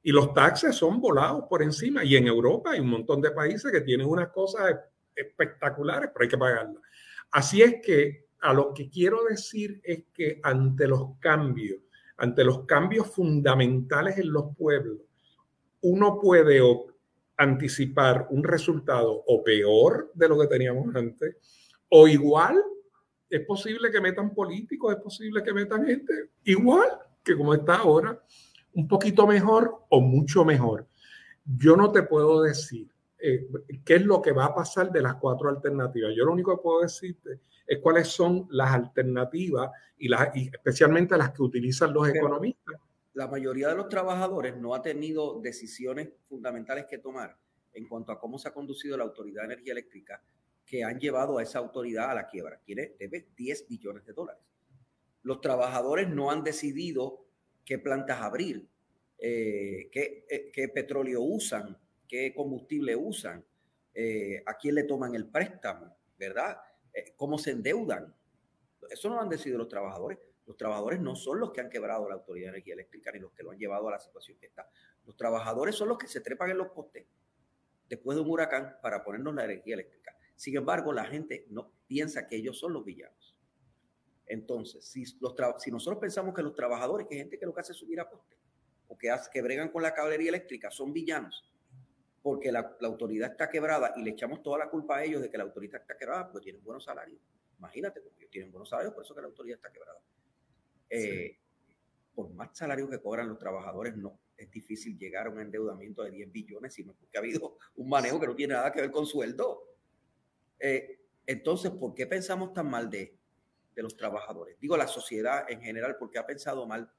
Y 0.04 0.12
los 0.12 0.34
taxes 0.34 0.76
son 0.76 1.02
volados 1.02 1.46
por 1.50 1.64
encima. 1.64 2.04
Y 2.04 2.16
en 2.16 2.28
Europa 2.28 2.72
hay 2.72 2.80
un 2.80 2.90
montón 2.90 3.22
de 3.22 3.32
países 3.32 3.72
que 3.72 3.82
tienen 3.82 4.08
unas 4.08 4.30
cosas 4.30 4.76
espectaculares, 5.16 6.10
pero 6.14 6.24
hay 6.24 6.30
que 6.30 6.38
pagarlas. 6.38 6.84
Así 7.32 7.62
es 7.62 7.82
que 7.82 8.26
a 8.42 8.54
lo 8.54 8.74
que 8.74 8.90
quiero 8.90 9.24
decir 9.24 9.82
es 9.84 10.04
que 10.14 10.40
ante 10.44 10.88
los 10.88 11.18
cambios, 11.20 11.80
ante 12.18 12.44
los 12.44 12.66
cambios 12.66 13.08
fundamentales 13.08 14.18
en 14.18 14.32
los 14.32 14.56
pueblos, 14.56 15.00
uno 15.82 16.20
puede 16.20 16.62
anticipar 17.38 18.28
un 18.30 18.44
resultado 18.44 19.24
o 19.28 19.44
peor 19.44 20.12
de 20.14 20.30
lo 20.30 20.40
que 20.40 20.48
teníamos 20.48 20.96
antes, 20.96 21.36
o 21.90 22.08
igual 22.08 22.62
es 23.30 23.46
posible 23.46 23.92
que 23.92 24.02
metan 24.02 24.34
políticos, 24.34 24.96
es 24.96 25.02
posible 25.02 25.44
que 25.44 25.54
metan 25.54 25.86
gente 25.86 26.32
igual 26.44 26.88
que 27.26 27.36
como 27.36 27.54
está 27.54 27.78
ahora, 27.78 28.22
un 28.74 28.88
poquito 28.88 29.26
mejor 29.26 29.86
o 29.90 30.00
mucho 30.00 30.46
mejor. 30.46 30.88
Yo 31.44 31.76
no 31.76 31.92
te 31.92 32.04
puedo 32.04 32.44
decir 32.44 32.88
eh, 33.18 33.48
qué 33.84 33.96
es 33.96 34.06
lo 34.06 34.22
que 34.22 34.32
va 34.32 34.46
a 34.46 34.56
pasar 34.56 34.92
de 34.92 35.02
las 35.02 35.16
cuatro 35.16 35.50
alternativas. 35.50 36.14
Yo 36.16 36.26
lo 36.26 36.32
único 36.32 36.56
que 36.56 36.62
puedo 36.62 36.82
decirte 36.82 37.40
es 37.68 37.80
cuáles 37.80 38.08
son 38.08 38.48
las 38.52 38.72
alternativas 38.72 39.72
y, 39.98 40.08
las, 40.08 40.36
y 40.36 40.48
especialmente 40.48 41.18
las 41.18 41.32
que 41.32 41.44
utilizan 41.44 41.94
los 41.94 42.08
economistas. 42.08 42.76
La 43.14 43.28
mayoría 43.28 43.70
de 43.70 43.76
los 43.76 43.88
trabajadores 43.88 44.58
no 44.58 44.76
ha 44.76 44.82
tenido 44.82 45.40
decisiones 45.42 46.10
fundamentales 46.28 46.86
que 46.90 46.98
tomar 46.98 47.38
en 47.74 47.88
cuanto 47.88 48.12
a 48.12 48.20
cómo 48.20 48.38
se 48.38 48.48
ha 48.48 48.54
conducido 48.54 48.98
la 48.98 49.04
Autoridad 49.04 49.42
de 49.44 49.54
Energía 49.54 49.74
Eléctrica 49.74 50.22
que 50.66 50.84
han 50.84 51.00
llevado 51.00 51.38
a 51.38 51.44
esa 51.44 51.60
autoridad 51.60 52.10
a 52.10 52.16
la 52.16 52.28
quiebra. 52.28 52.60
Tiene, 52.64 52.94
debe 53.00 53.28
10 53.36 53.68
billones 53.68 54.06
de 54.06 54.14
dólares. 54.14 54.42
Los 55.22 55.42
trabajadores 55.42 56.10
no 56.10 56.32
han 56.32 56.44
decidido 56.44 57.26
qué 57.64 57.80
plantas 57.80 58.22
abrir, 58.22 58.68
eh, 59.18 59.90
eh, 59.94 60.52
qué, 60.54 60.70
petróleo 60.70 61.22
usan, 61.22 61.78
qué 62.08 62.34
combustible 62.34 62.96
usan, 62.96 63.44
eh, 63.94 64.44
a 64.46 64.56
quién 64.58 64.76
le 64.76 64.84
toman 64.84 65.16
el 65.16 65.28
préstamo, 65.28 65.96
¿verdad? 66.18 66.58
Cómo 67.16 67.38
se 67.38 67.52
endeudan. 67.52 68.16
Eso 68.90 69.10
no 69.10 69.16
lo 69.16 69.22
han 69.22 69.30
decidido 69.30 69.58
los 69.58 69.68
trabajadores. 69.68 70.20
Los 70.46 70.58
trabajadores 70.58 71.00
no 71.00 71.16
son 71.16 71.40
los 71.40 71.52
que 71.52 71.62
han 71.62 71.70
quebrado 71.70 72.08
la 72.08 72.16
Autoridad 72.16 72.48
de 72.48 72.58
Energía 72.58 72.76
Eléctrica 72.76 73.12
ni 73.12 73.20
los 73.20 73.32
que 73.34 73.44
lo 73.44 73.52
han 73.52 73.58
llevado 73.58 73.88
a 73.88 73.92
la 73.92 74.00
situación 74.00 74.38
que 74.38 74.46
está. 74.46 74.70
Los 75.06 75.18
trabajadores 75.18 75.76
son 75.76 75.90
los 75.90 75.98
que 75.98 76.08
se 76.08 76.22
trepan 76.22 76.52
en 76.52 76.58
los 76.58 76.68
postes 76.70 77.06
después 77.90 78.16
de 78.16 78.22
un 78.22 78.30
huracán 78.30 78.78
para 78.82 79.04
ponernos 79.04 79.34
la 79.34 79.46
energía 79.46 79.76
eléctrica. 79.76 80.16
Sin 80.36 80.56
embargo, 80.58 80.92
la 80.92 81.06
gente 81.06 81.46
no 81.50 81.72
piensa 81.88 82.28
que 82.28 82.36
ellos 82.36 82.60
son 82.60 82.74
los 82.74 82.84
villanos. 82.84 83.36
Entonces, 84.28 84.86
si, 84.86 85.04
nosotros 85.72 86.00
pensamos 86.00 86.34
que 86.34 86.42
los 86.42 86.56
trabajadores, 86.56 87.08
que 87.08 87.16
gente 87.16 87.38
que 87.38 87.46
lo 87.46 87.54
que 87.54 87.62
hace 87.62 87.74
es 87.74 87.78
subir 87.78 88.00
a 88.00 88.10
poste, 88.10 88.38
o 88.88 88.98
que, 88.98 89.10
hace, 89.10 89.30
que 89.32 89.42
bregan 89.42 89.70
con 89.70 89.84
la 89.84 89.94
cablería 89.94 90.30
eléctrica, 90.30 90.72
son 90.72 90.94
villanos, 90.94 91.48
porque 92.26 92.52
la, 92.52 92.76
autoridad 92.82 93.34
está 93.34 93.48
quebrada 93.48 93.94
y 93.96 94.02
le 94.02 94.10
echamos 94.10 94.42
toda 94.42 94.58
la 94.58 94.68
culpa 94.68 94.98
a 94.98 95.04
ellos 95.04 95.22
de 95.22 95.30
que 95.30 95.38
la 95.38 95.44
autoridad 95.44 95.80
está 95.80 95.96
quebrada, 95.96 96.32
porque 96.32 96.46
tienen 96.46 96.64
buenos 96.64 96.84
salarios. 96.84 97.22
Imagínate, 97.60 98.02
porque 98.02 98.22
ellos 98.22 98.32
tienen 98.32 98.52
buenos 98.52 98.68
salarios, 98.68 98.96
por 98.96 99.04
eso 99.04 99.14
que 99.14 99.22
la 99.22 99.28
autoridad 99.28 99.58
está 99.58 99.72
quebrada. 99.72 100.00
Eh, 100.90 101.38
por 102.16 102.32
más 102.32 102.58
salarios 102.58 102.90
que 102.90 103.00
cobran 103.00 103.30
los 103.30 103.38
trabajadores, 103.38 103.96
no 103.96 104.20
es 104.36 104.50
difícil 104.50 104.98
llegar 104.98 105.28
a 105.28 105.30
un 105.30 105.40
endeudamiento 105.40 106.02
de 106.02 106.10
10 106.10 106.32
billones, 106.32 106.74
sino 106.74 106.96
porque 106.96 107.16
ha 107.16 107.22
habido 107.22 107.60
un 107.76 107.90
manejo 107.90 108.20
que 108.20 108.26
no 108.26 108.36
tiene 108.36 108.56
nada 108.56 108.72
que 108.72 108.82
ver 108.82 108.90
con 108.90 109.06
sueldo. 109.06 109.62
Eh, 110.58 111.02
entonces, 111.28 111.70
¿por 111.70 111.94
qué 111.94 112.08
pensamos 112.08 112.54
tan 112.54 112.68
mal 112.68 112.90
de, 112.90 113.16
de, 113.76 113.84
los 113.84 113.96
trabajadores? 113.96 114.60
Digo, 114.60 114.76
la 114.78 114.88
sociedad 114.88 115.46
en 115.48 115.62
general, 115.62 115.96
¿por 115.98 116.10
qué 116.10 116.18
ha 116.18 116.26
pensado 116.26 116.66
mal 116.66 116.92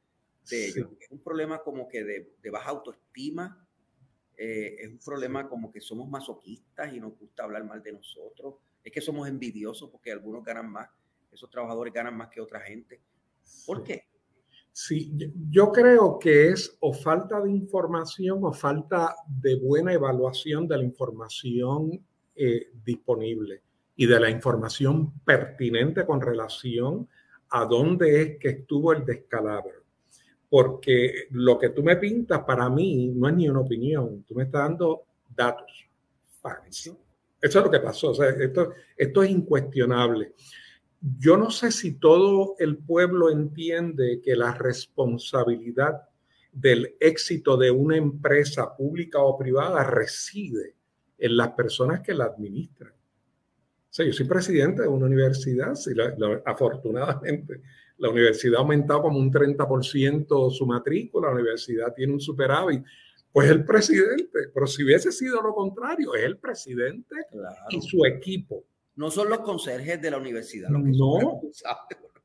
de 0.49 0.67
ellos? 0.69 0.89
Es 1.01 1.11
un 1.11 1.21
problema 1.21 1.65
como 1.65 1.89
que 1.89 2.05
de, 2.05 2.51
baja 2.53 2.71
autoestima, 2.71 3.66
eh, 4.37 4.77
es 4.81 4.89
un 4.89 4.99
problema 4.99 5.49
como 5.49 5.73
que 5.73 5.81
somos 5.81 6.09
masoquistas 6.09 6.93
y 6.93 7.01
nos 7.01 7.19
gusta 7.19 7.45
hablar 7.45 7.65
mal 7.65 7.83
de 7.83 7.93
nosotros, 7.93 8.57
es 8.85 8.93
que 8.93 9.01
somos 9.01 9.29
envidiosos 9.29 9.91
porque 9.91 10.13
algunos 10.13 10.45
ganan 10.45 10.71
más, 10.71 10.89
esos 11.33 11.51
trabajadores 11.51 11.93
ganan 11.93 12.17
más 12.17 12.29
que 12.29 12.41
otra 12.41 12.61
gente. 12.61 13.01
¿Por 13.67 13.83
qué? 13.83 14.05
Sí, 14.73 15.11
yo 15.51 15.73
creo 15.73 16.19
que 16.19 16.51
es 16.51 16.77
o 16.81 16.93
falta 16.93 17.41
de 17.41 17.51
información 17.51 18.41
o 18.43 18.53
falta 18.53 19.17
de 19.27 19.57
buena 19.57 19.95
evaluación 19.95 20.69
de 20.69 20.77
la 20.77 20.85
información 20.85 22.05
eh, 22.35 22.71
disponible 22.85 23.63
y 23.97 24.05
de 24.05 24.21
la 24.21 24.29
información 24.29 25.19
pertinente 25.21 26.05
con 26.05 26.21
relación 26.21 27.09
a 27.49 27.65
dónde 27.65 28.21
es 28.21 28.39
que 28.39 28.49
estuvo 28.51 28.93
el 28.93 29.07
descalabro. 29.07 29.86
Porque 30.57 31.27
lo 31.33 31.59
que 31.59 31.69
tú 31.69 31.83
me 31.83 31.97
pintas 31.97 32.41
para 32.45 32.71
mí 32.71 33.13
no 33.15 33.29
es 33.29 33.35
ni 33.35 33.47
una 33.47 33.61
opinión, 33.61 34.25
tú 34.27 34.35
me 34.35 34.45
estás 34.45 34.63
dando 34.63 35.03
datos, 35.37 35.71
Eso 37.43 37.59
es 37.59 37.65
lo 37.67 37.71
que 37.71 37.81
pasó, 37.81 38.13
esto, 38.25 38.73
esto 38.97 39.23
es 39.23 39.31
incuestionable. 39.31 40.33
Yo 41.19 41.37
no 41.37 41.51
sé 41.51 41.71
si 41.71 41.99
todo 41.99 42.55
el 42.59 42.79
pueblo 42.79 43.29
entiende 43.29 44.23
que 44.25 44.35
la 44.35 44.55
responsabilidad 44.55 46.09
del 46.51 46.97
éxito 47.01 47.59
de 47.59 47.71
una 47.71 47.99
empresa 47.99 48.75
pública 48.75 49.19
o 49.19 49.37
privada 49.37 49.85
reside 49.85 50.75
en 51.19 51.37
las 51.37 51.51
personas 51.51 52.01
que 52.01 52.15
la 52.15 52.25
administran. 52.25 52.93
O 52.93 53.91
sea, 53.91 54.07
yo 54.07 54.15
soy 54.15 54.25
presidente 54.25 54.81
de 54.81 54.89
una 54.89 55.05
universidad, 55.05 55.75
afortunadamente 56.47 57.61
la 57.99 58.11
universidad 58.11 58.57
ha 58.57 58.61
aumentado 58.63 59.03
como 59.03 59.19
un 59.19 59.33
30% 59.33 60.51
su 60.51 60.67
matrícula, 60.67 61.29
la 61.29 61.35
universidad 61.35 61.95
tiene 61.95 62.13
un 62.13 62.21
superávit, 62.21 62.85
pues 63.33 63.51
el 63.51 63.65
presidente, 63.65 64.49
pero 64.55 64.67
si 64.67 64.85
hubiese 64.85 65.13
sido 65.13 65.43
lo 65.43 65.55
contrario, 65.55 66.15
es 66.15 66.25
el 66.25 66.39
presidente 66.39 67.15
y 67.71 67.81
su 67.81 68.05
equipo. 68.05 68.65
No 68.97 69.11
son 69.11 69.29
los 69.29 69.41
conserjes 69.41 70.01
de 70.01 70.11
la 70.11 70.17
universidad. 70.17 70.71
no, 70.71 71.43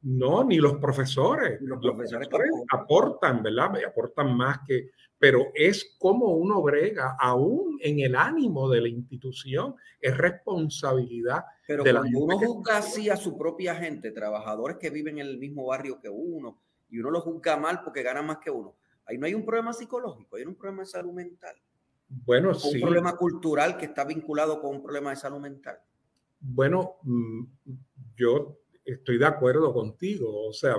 no, 0.03 0.43
ni 0.43 0.57
los 0.57 0.77
profesores. 0.77 1.59
Los, 1.61 1.79
profesores, 1.79 2.27
aportan, 2.71 3.43
¿verdad? 3.43 3.71
Aportan 3.87 4.35
más 4.35 4.59
que, 4.65 4.91
pero 5.19 5.47
es 5.53 5.95
como 5.99 6.27
uno 6.27 6.61
brega, 6.61 7.15
aún 7.19 7.77
en 7.81 7.99
el 7.99 8.15
ánimo 8.15 8.67
de 8.69 8.81
la 8.81 8.87
institución, 8.87 9.75
es 9.99 10.17
responsabilidad. 10.17 11.43
Pero 11.77 11.83
cuando 11.83 12.19
uno 12.19 12.37
juzga 12.37 12.77
así 12.77 13.09
a 13.09 13.15
su 13.15 13.37
propia 13.37 13.75
gente, 13.75 14.11
trabajadores 14.11 14.77
que 14.77 14.89
viven 14.89 15.19
en 15.19 15.27
el 15.27 15.37
mismo 15.37 15.65
barrio 15.65 15.99
que 15.99 16.09
uno, 16.09 16.61
y 16.89 16.99
uno 16.99 17.11
lo 17.11 17.21
juzga 17.21 17.57
mal 17.57 17.81
porque 17.83 18.03
gana 18.03 18.21
más 18.21 18.37
que 18.37 18.51
uno, 18.51 18.75
ahí 19.05 19.17
no 19.17 19.25
hay 19.25 19.33
un 19.33 19.45
problema 19.45 19.73
psicológico, 19.73 20.35
hay 20.35 20.43
un 20.43 20.55
problema 20.55 20.83
de 20.83 20.87
salud 20.87 21.13
mental. 21.13 21.55
Bueno, 22.07 22.53
sí. 22.53 22.75
Un 22.75 22.81
problema 22.81 23.15
cultural 23.15 23.77
que 23.77 23.85
está 23.85 24.03
vinculado 24.03 24.61
con 24.61 24.75
un 24.75 24.83
problema 24.83 25.11
de 25.11 25.15
salud 25.15 25.39
mental. 25.39 25.79
Bueno, 26.39 26.97
mm, 27.03 27.43
yo 28.17 28.57
estoy 28.83 29.17
de 29.17 29.25
acuerdo 29.25 29.73
contigo. 29.73 30.47
O 30.47 30.53
sea, 30.53 30.75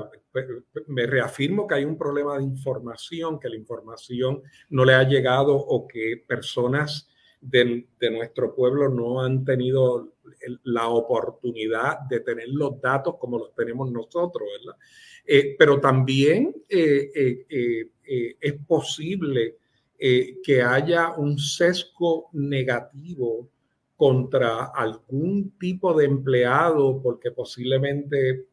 me 0.88 1.06
reafirmo 1.06 1.66
que 1.66 1.76
hay 1.76 1.84
un 1.84 1.96
problema 1.96 2.36
de 2.36 2.44
información, 2.44 3.38
que 3.38 3.48
la 3.48 3.56
información 3.56 4.42
no 4.70 4.84
le 4.84 4.94
ha 4.94 5.04
llegado 5.04 5.54
o 5.56 5.86
que 5.86 6.22
personas 6.26 7.08
de, 7.42 7.84
nuestro 8.10 8.54
pueblo 8.54 8.88
no 8.88 9.20
han 9.20 9.44
tenido 9.44 10.12
la 10.64 10.88
oportunidad 10.88 12.00
de 12.08 12.20
tener 12.20 12.48
los 12.48 12.80
datos 12.80 13.16
como 13.18 13.38
los 13.38 13.54
tenemos 13.54 13.90
nosotros, 13.90 14.48
¿verdad? 14.58 14.78
Eh, 15.26 15.54
pero 15.58 15.80
también 15.80 16.54
eh, 16.68 17.10
eh, 17.48 18.36
es 18.40 18.54
posible 18.66 19.56
que 20.42 20.60
haya 20.60 21.12
un 21.12 21.38
sesgo 21.38 22.28
negativo 22.32 23.48
contra 23.96 24.72
algún 24.74 25.56
tipo 25.60 25.94
de 25.94 26.06
empleado 26.06 27.00
porque 27.00 27.30
posiblemente 27.30 28.46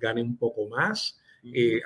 gane 0.00 0.20
un 0.20 0.36
poco 0.36 0.66
más, 0.66 1.20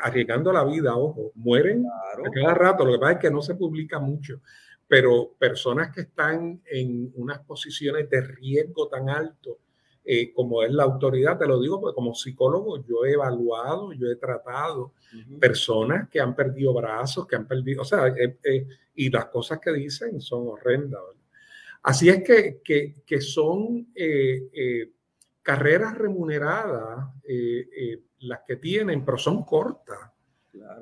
arriesgando 0.02 0.50
la 0.50 0.64
vida, 0.64 0.96
ojo, 0.96 1.32
mueren 1.34 1.84
a 1.84 2.30
cada 2.30 2.54
rato, 2.54 2.86
lo 2.86 2.92
que 2.92 2.98
pasa 2.98 3.12
es 3.12 3.18
que 3.18 3.30
no 3.30 3.42
se 3.42 3.56
publica 3.56 3.98
mucho, 3.98 4.40
pero 4.90 5.37
personas 5.38 5.94
que 5.94 6.00
están 6.00 6.61
en 6.66 7.12
unas 7.14 7.38
posiciones 7.38 8.11
de 8.11 8.22
riesgo 8.22 8.88
tan 8.88 9.09
alto 9.09 9.61
eh, 10.05 10.33
como 10.33 10.64
es 10.64 10.72
la 10.72 10.83
autoridad, 10.83 11.38
te 11.38 11.46
lo 11.46 11.61
digo 11.61 11.81
porque 11.81 11.94
como 11.94 12.12
psicólogo 12.12 12.85
yo 12.85 13.05
he 13.05 13.12
evaluado, 13.12 13.92
yo 13.92 14.09
he 14.09 14.16
tratado 14.16 14.94
personas 15.38 16.09
que 16.09 16.18
han 16.18 16.35
perdido 16.35 16.74
brazos, 16.74 17.29
que 17.29 17.37
han 17.37 17.46
perdido, 17.46 17.83
o 17.83 17.85
sea, 17.85 18.12
y 18.94 19.11
las 19.11 19.26
cosas 19.26 19.61
que 19.61 19.72
dicen 19.72 20.20
son 20.20 20.48
horrendas, 20.48 21.00
¿verdad? 21.07 21.20
Así 21.83 22.09
es 22.11 22.22
que, 22.22 22.61
que, 23.07 23.20
son 23.20 23.88
eh, 23.94 24.50
eh, 24.53 24.92
carreras 25.42 25.96
remuneradas 25.96 27.09
eh, 27.24 28.03
las 28.20 28.40
que 28.46 28.57
tienen, 28.57 29.05
pero 29.05 29.16
son 29.16 29.44
cortas. 29.44 29.98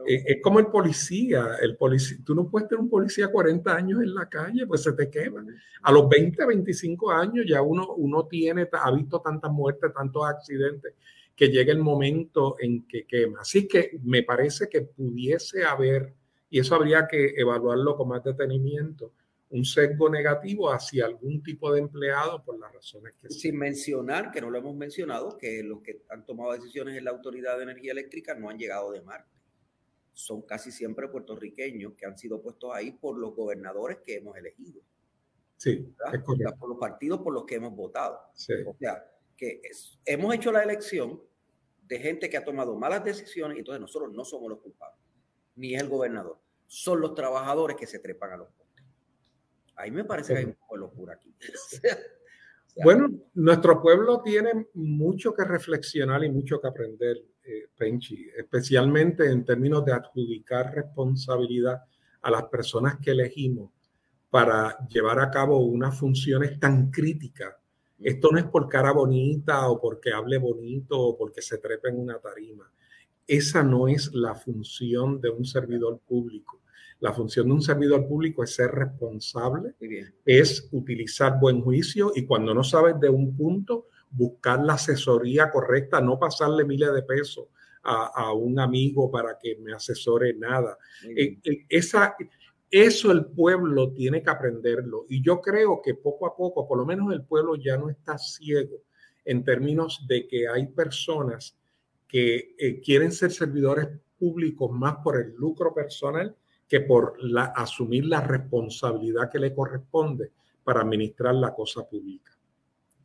Es 0.06 0.38
como 0.42 0.58
el 0.58 0.66
policía, 0.66 1.56
el 1.60 1.76
policía, 1.76 2.18
tú 2.24 2.34
no 2.34 2.48
puedes 2.48 2.68
tener 2.68 2.80
un 2.80 2.88
policía 2.88 3.28
40 3.28 3.74
años 3.74 4.02
en 4.02 4.14
la 4.14 4.28
calle, 4.28 4.66
pues 4.66 4.82
se 4.82 4.92
te 4.92 5.10
quema. 5.10 5.44
A 5.82 5.92
los 5.92 6.08
20, 6.08 6.46
25 6.46 7.10
años 7.10 7.44
ya 7.46 7.60
uno, 7.60 7.94
uno 7.94 8.26
tiene, 8.26 8.68
ha 8.72 8.90
visto 8.90 9.20
tantas 9.20 9.50
muertes, 9.50 9.92
tantos 9.92 10.26
accidentes, 10.26 10.94
que 11.36 11.48
llega 11.48 11.72
el 11.72 11.78
momento 11.78 12.56
en 12.58 12.86
que 12.86 13.06
quema. 13.06 13.40
Así 13.40 13.68
que 13.68 13.98
me 14.02 14.22
parece 14.22 14.68
que 14.68 14.82
pudiese 14.82 15.64
haber, 15.64 16.14
y 16.50 16.60
eso 16.60 16.74
habría 16.74 17.06
que 17.06 17.34
evaluarlo 17.36 17.96
con 17.96 18.08
más 18.08 18.24
detenimiento, 18.24 19.12
un 19.50 19.64
sesgo 19.64 20.10
negativo 20.10 20.70
hacia 20.70 21.06
algún 21.06 21.42
tipo 21.42 21.72
de 21.72 21.80
empleado 21.80 22.42
por 22.44 22.58
las 22.58 22.72
razones 22.72 23.14
que 23.20 23.30
Sin 23.30 23.56
mencionar, 23.56 24.30
que 24.30 24.40
no 24.40 24.50
lo 24.50 24.58
hemos 24.58 24.76
mencionado, 24.76 25.38
que 25.38 25.62
los 25.62 25.80
que 25.80 26.02
han 26.10 26.26
tomado 26.26 26.52
decisiones 26.52 26.98
en 26.98 27.04
la 27.04 27.12
Autoridad 27.12 27.56
de 27.56 27.62
Energía 27.62 27.92
Eléctrica 27.92 28.34
no 28.34 28.50
han 28.50 28.58
llegado 28.58 28.92
de 28.92 29.00
Marte. 29.00 29.37
Son 30.18 30.42
casi 30.42 30.72
siempre 30.72 31.06
puertorriqueños 31.06 31.92
que 31.94 32.04
han 32.04 32.18
sido 32.18 32.42
puestos 32.42 32.74
ahí 32.74 32.90
por 32.90 33.16
los 33.16 33.36
gobernadores 33.36 33.98
que 33.98 34.16
hemos 34.16 34.36
elegido. 34.36 34.82
Sí, 35.56 35.94
es 36.12 36.22
por 36.58 36.68
los 36.68 36.76
partidos 36.76 37.20
por 37.20 37.32
los 37.32 37.44
que 37.44 37.54
hemos 37.54 37.72
votado. 37.72 38.18
O 38.66 38.74
sea, 38.76 39.08
que 39.36 39.62
hemos 40.04 40.34
hecho 40.34 40.50
la 40.50 40.64
elección 40.64 41.22
de 41.86 42.00
gente 42.00 42.28
que 42.28 42.36
ha 42.36 42.44
tomado 42.44 42.74
malas 42.74 43.04
decisiones 43.04 43.58
y 43.58 43.60
entonces 43.60 43.80
nosotros 43.80 44.12
no 44.12 44.24
somos 44.24 44.50
los 44.50 44.58
culpables, 44.58 44.98
ni 45.54 45.76
es 45.76 45.82
el 45.82 45.88
gobernador. 45.88 46.40
Son 46.66 47.00
los 47.00 47.14
trabajadores 47.14 47.76
que 47.76 47.86
se 47.86 48.00
trepan 48.00 48.32
a 48.32 48.36
los 48.38 48.48
Ahí 49.76 49.92
me 49.92 50.04
parece 50.04 50.32
que 50.32 50.40
hay 50.40 50.44
un 50.46 50.54
poco 50.54 50.74
de 50.74 50.80
locura 50.80 51.14
aquí. 51.14 51.32
bueno, 52.82 53.08
nuestro 53.34 53.80
pueblo 53.80 54.20
tiene 54.20 54.66
mucho 54.74 55.32
que 55.32 55.44
reflexionar 55.44 56.24
y 56.24 56.28
mucho 56.28 56.60
que 56.60 56.66
aprender, 56.66 57.24
eh, 57.48 57.68
Penchi, 57.74 58.28
especialmente 58.36 59.30
en 59.30 59.42
términos 59.42 59.82
de 59.82 59.94
adjudicar 59.94 60.74
responsabilidad 60.74 61.82
a 62.20 62.30
las 62.30 62.44
personas 62.44 62.98
que 62.98 63.12
elegimos 63.12 63.70
para 64.28 64.86
llevar 64.88 65.18
a 65.18 65.30
cabo 65.30 65.58
unas 65.60 65.98
funciones 65.98 66.60
tan 66.60 66.90
críticas. 66.90 67.54
Esto 68.00 68.30
no 68.30 68.38
es 68.38 68.44
por 68.44 68.68
cara 68.68 68.92
bonita 68.92 69.66
o 69.70 69.80
porque 69.80 70.12
hable 70.12 70.36
bonito 70.36 71.00
o 71.00 71.16
porque 71.16 71.40
se 71.40 71.56
trepe 71.56 71.88
en 71.88 71.98
una 71.98 72.18
tarima. 72.18 72.70
Esa 73.26 73.62
no 73.62 73.88
es 73.88 74.12
la 74.12 74.34
función 74.34 75.18
de 75.18 75.30
un 75.30 75.46
servidor 75.46 76.00
público. 76.06 76.60
La 77.00 77.14
función 77.14 77.46
de 77.46 77.54
un 77.54 77.62
servidor 77.62 78.06
público 78.06 78.44
es 78.44 78.54
ser 78.54 78.72
responsable, 78.72 79.74
es 80.26 80.68
utilizar 80.72 81.40
buen 81.40 81.62
juicio 81.62 82.12
y 82.14 82.26
cuando 82.26 82.52
no 82.52 82.62
sabes 82.62 83.00
de 83.00 83.08
un 83.08 83.34
punto, 83.34 83.86
buscar 84.10 84.64
la 84.64 84.74
asesoría 84.74 85.50
correcta, 85.50 86.00
no 86.00 86.18
pasarle 86.18 86.64
miles 86.64 86.92
de 86.92 87.02
pesos 87.02 87.46
a, 87.82 88.32
un 88.34 88.58
amigo 88.58 89.10
para 89.10 89.38
que 89.38 89.56
me 89.56 89.72
asesore 89.72 90.34
nada. 90.34 90.76
Eh, 91.04 91.38
eh, 91.42 91.64
esa, 91.68 92.16
eso 92.70 93.12
el 93.12 93.26
pueblo 93.26 93.92
tiene 93.92 94.22
que 94.22 94.30
aprenderlo 94.30 95.06
y 95.08 95.22
yo 95.22 95.40
creo 95.40 95.80
que 95.82 95.94
poco 95.94 96.26
a 96.26 96.36
poco, 96.36 96.68
por 96.68 96.78
lo 96.78 96.84
menos 96.84 97.12
el 97.12 97.24
pueblo 97.24 97.56
ya 97.56 97.78
no 97.78 97.88
está 97.88 98.18
ciego 98.18 98.82
en 99.24 99.44
términos 99.44 100.04
de 100.06 100.26
que 100.28 100.48
hay 100.48 100.66
personas 100.66 101.56
que 102.06 102.54
eh, 102.58 102.80
quieren 102.80 103.12
ser 103.12 103.30
servidores 103.30 103.88
públicos 104.18 104.70
más 104.70 104.96
por 105.02 105.16
el 105.16 105.34
lucro 105.36 105.72
personal 105.74 106.36
que 106.66 106.80
por 106.80 107.16
la, 107.22 107.44
asumir 107.44 108.04
la 108.04 108.20
responsabilidad 108.20 109.30
que 109.30 109.38
le 109.38 109.54
corresponde 109.54 110.32
para 110.62 110.82
administrar 110.82 111.34
la 111.34 111.54
cosa 111.54 111.88
pública. 111.88 112.32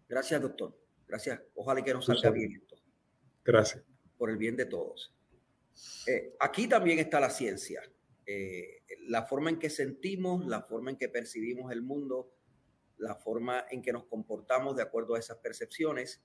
Gracias, 0.09 0.41
doctor. 0.41 0.82
Gracias. 1.13 1.41
Ojalá 1.53 1.83
que 1.83 1.93
nos 1.93 2.07
salga 2.07 2.31
bien 2.31 2.53
esto. 2.53 2.75
Gracias. 3.45 3.83
Por 4.17 4.31
el 4.31 4.37
bien 4.37 4.55
de 4.55 4.65
todos. 4.65 5.13
Eh, 6.07 6.33
aquí 6.39 6.67
también 6.67 6.97
está 6.97 7.19
la 7.19 7.29
ciencia. 7.29 7.83
Eh, 8.25 8.81
la 9.01 9.21
forma 9.27 9.51
en 9.51 9.59
que 9.59 9.69
sentimos, 9.69 10.47
la 10.47 10.63
forma 10.63 10.89
en 10.89 10.97
que 10.97 11.09
percibimos 11.09 11.71
el 11.71 11.83
mundo, 11.83 12.33
la 12.97 13.13
forma 13.13 13.63
en 13.69 13.83
que 13.83 13.93
nos 13.93 14.05
comportamos 14.05 14.75
de 14.75 14.81
acuerdo 14.81 15.13
a 15.13 15.19
esas 15.19 15.37
percepciones. 15.37 16.23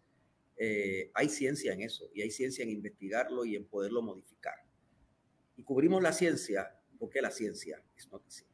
Eh, 0.57 1.11
hay 1.13 1.29
ciencia 1.29 1.75
en 1.75 1.83
eso 1.83 2.09
y 2.15 2.23
hay 2.23 2.31
ciencia 2.31 2.65
en 2.65 2.71
investigarlo 2.71 3.45
y 3.45 3.57
en 3.57 3.67
poderlo 3.67 4.01
modificar. 4.01 4.57
Y 5.59 5.65
cubrimos 5.65 6.03
la 6.03 6.15
ciencia 6.15 6.81
porque 6.99 7.21
la 7.21 7.31
ciencia 7.31 7.85
es 7.95 8.11
noticia. 8.11 8.47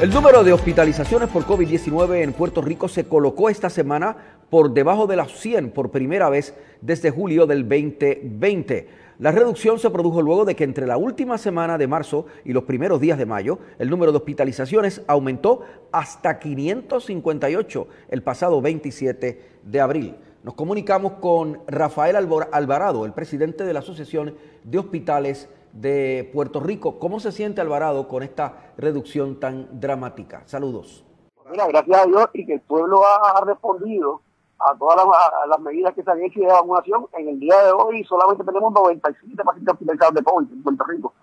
El 0.00 0.10
número 0.10 0.44
de 0.44 0.52
hospitalizaciones 0.52 1.28
por 1.28 1.42
COVID-19 1.42 2.22
en 2.22 2.32
Puerto 2.32 2.62
Rico 2.62 2.86
se 2.86 3.08
colocó 3.08 3.48
esta 3.48 3.68
semana 3.68 4.16
por 4.48 4.72
debajo 4.72 5.08
de 5.08 5.16
las 5.16 5.32
100 5.32 5.72
por 5.72 5.90
primera 5.90 6.30
vez 6.30 6.54
desde 6.80 7.10
julio 7.10 7.46
del 7.46 7.68
2020. 7.68 8.88
La 9.18 9.32
reducción 9.32 9.80
se 9.80 9.90
produjo 9.90 10.22
luego 10.22 10.44
de 10.44 10.54
que 10.54 10.62
entre 10.62 10.86
la 10.86 10.96
última 10.98 11.36
semana 11.36 11.78
de 11.78 11.88
marzo 11.88 12.26
y 12.44 12.52
los 12.52 12.62
primeros 12.62 13.00
días 13.00 13.18
de 13.18 13.26
mayo, 13.26 13.58
el 13.80 13.90
número 13.90 14.12
de 14.12 14.18
hospitalizaciones 14.18 15.02
aumentó 15.08 15.62
hasta 15.90 16.38
558 16.38 17.88
el 18.10 18.22
pasado 18.22 18.60
27 18.62 19.42
de 19.64 19.80
abril. 19.80 20.14
Nos 20.44 20.54
comunicamos 20.54 21.14
con 21.14 21.58
Rafael 21.66 22.14
Alvarado, 22.14 23.04
el 23.04 23.14
presidente 23.14 23.64
de 23.64 23.72
la 23.72 23.80
Asociación 23.80 24.36
de 24.62 24.78
Hospitales 24.78 25.48
de 25.72 26.28
Puerto 26.32 26.60
Rico. 26.60 26.98
¿Cómo 26.98 27.20
se 27.20 27.32
siente 27.32 27.60
Alvarado 27.60 28.08
con 28.08 28.22
esta 28.22 28.72
reducción 28.76 29.40
tan 29.40 29.80
dramática? 29.80 30.42
Saludos. 30.46 31.04
Mira, 31.50 31.66
gracias 31.66 31.98
a 31.98 32.06
Dios 32.06 32.28
y 32.34 32.46
que 32.46 32.54
el 32.54 32.60
pueblo 32.60 33.02
ha 33.06 33.42
respondido 33.44 34.20
a 34.58 34.76
todas 34.76 35.06
las, 35.48 35.60
medidas 35.60 35.94
que 35.94 36.02
se 36.02 36.10
han 36.10 36.22
hecho 36.22 36.40
de 36.40 36.46
vacunación. 36.46 37.06
En 37.16 37.28
el 37.28 37.40
día 37.40 37.62
de 37.64 37.72
hoy 37.72 38.04
solamente 38.04 38.44
tenemos 38.44 38.72
97 38.72 39.44
pacientes 39.44 39.72
hospitalizados 39.72 40.14
de 40.14 40.22
COVID 40.22 40.52
en 40.52 40.62
Puerto 40.62 40.84
Rico. 40.84 41.14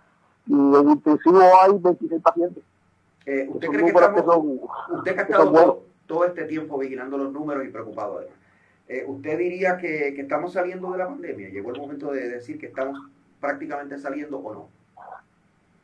Y 0.47 0.53
en 0.53 0.89
intensivo 0.89 1.41
hay 1.62 1.71
26 1.77 2.21
pacientes. 2.21 2.63
Eh, 3.25 3.47
¿Usted 3.49 3.67
cree 3.67 3.84
que, 3.84 3.89
estamos, 3.89 4.45
usted 4.89 5.17
ha 5.17 5.21
estado 5.21 5.81
todo, 6.05 6.25
este 6.25 6.45
tiempo 6.45 6.77
vigilando 6.77 7.17
los 7.17 7.34
números 7.34 7.65
y 7.65 7.69
preocupado 7.69 8.19
además? 8.19 8.38
Eh, 8.88 9.03
¿Usted 9.08 9.38
diría 9.39 9.77
que, 9.77 10.13
que, 10.15 10.21
estamos 10.21 10.53
saliendo 10.53 10.91
de 10.91 10.99
la 10.99 11.08
pandemia? 11.08 11.49
¿Llegó 11.49 11.71
el 11.71 11.81
momento 11.81 12.12
de 12.12 12.29
decir 12.29 12.60
que 12.60 12.67
estamos 12.67 12.99
prácticamente 13.39 13.97
saliendo 13.97 14.37
o 14.39 14.53
no? 14.53 14.67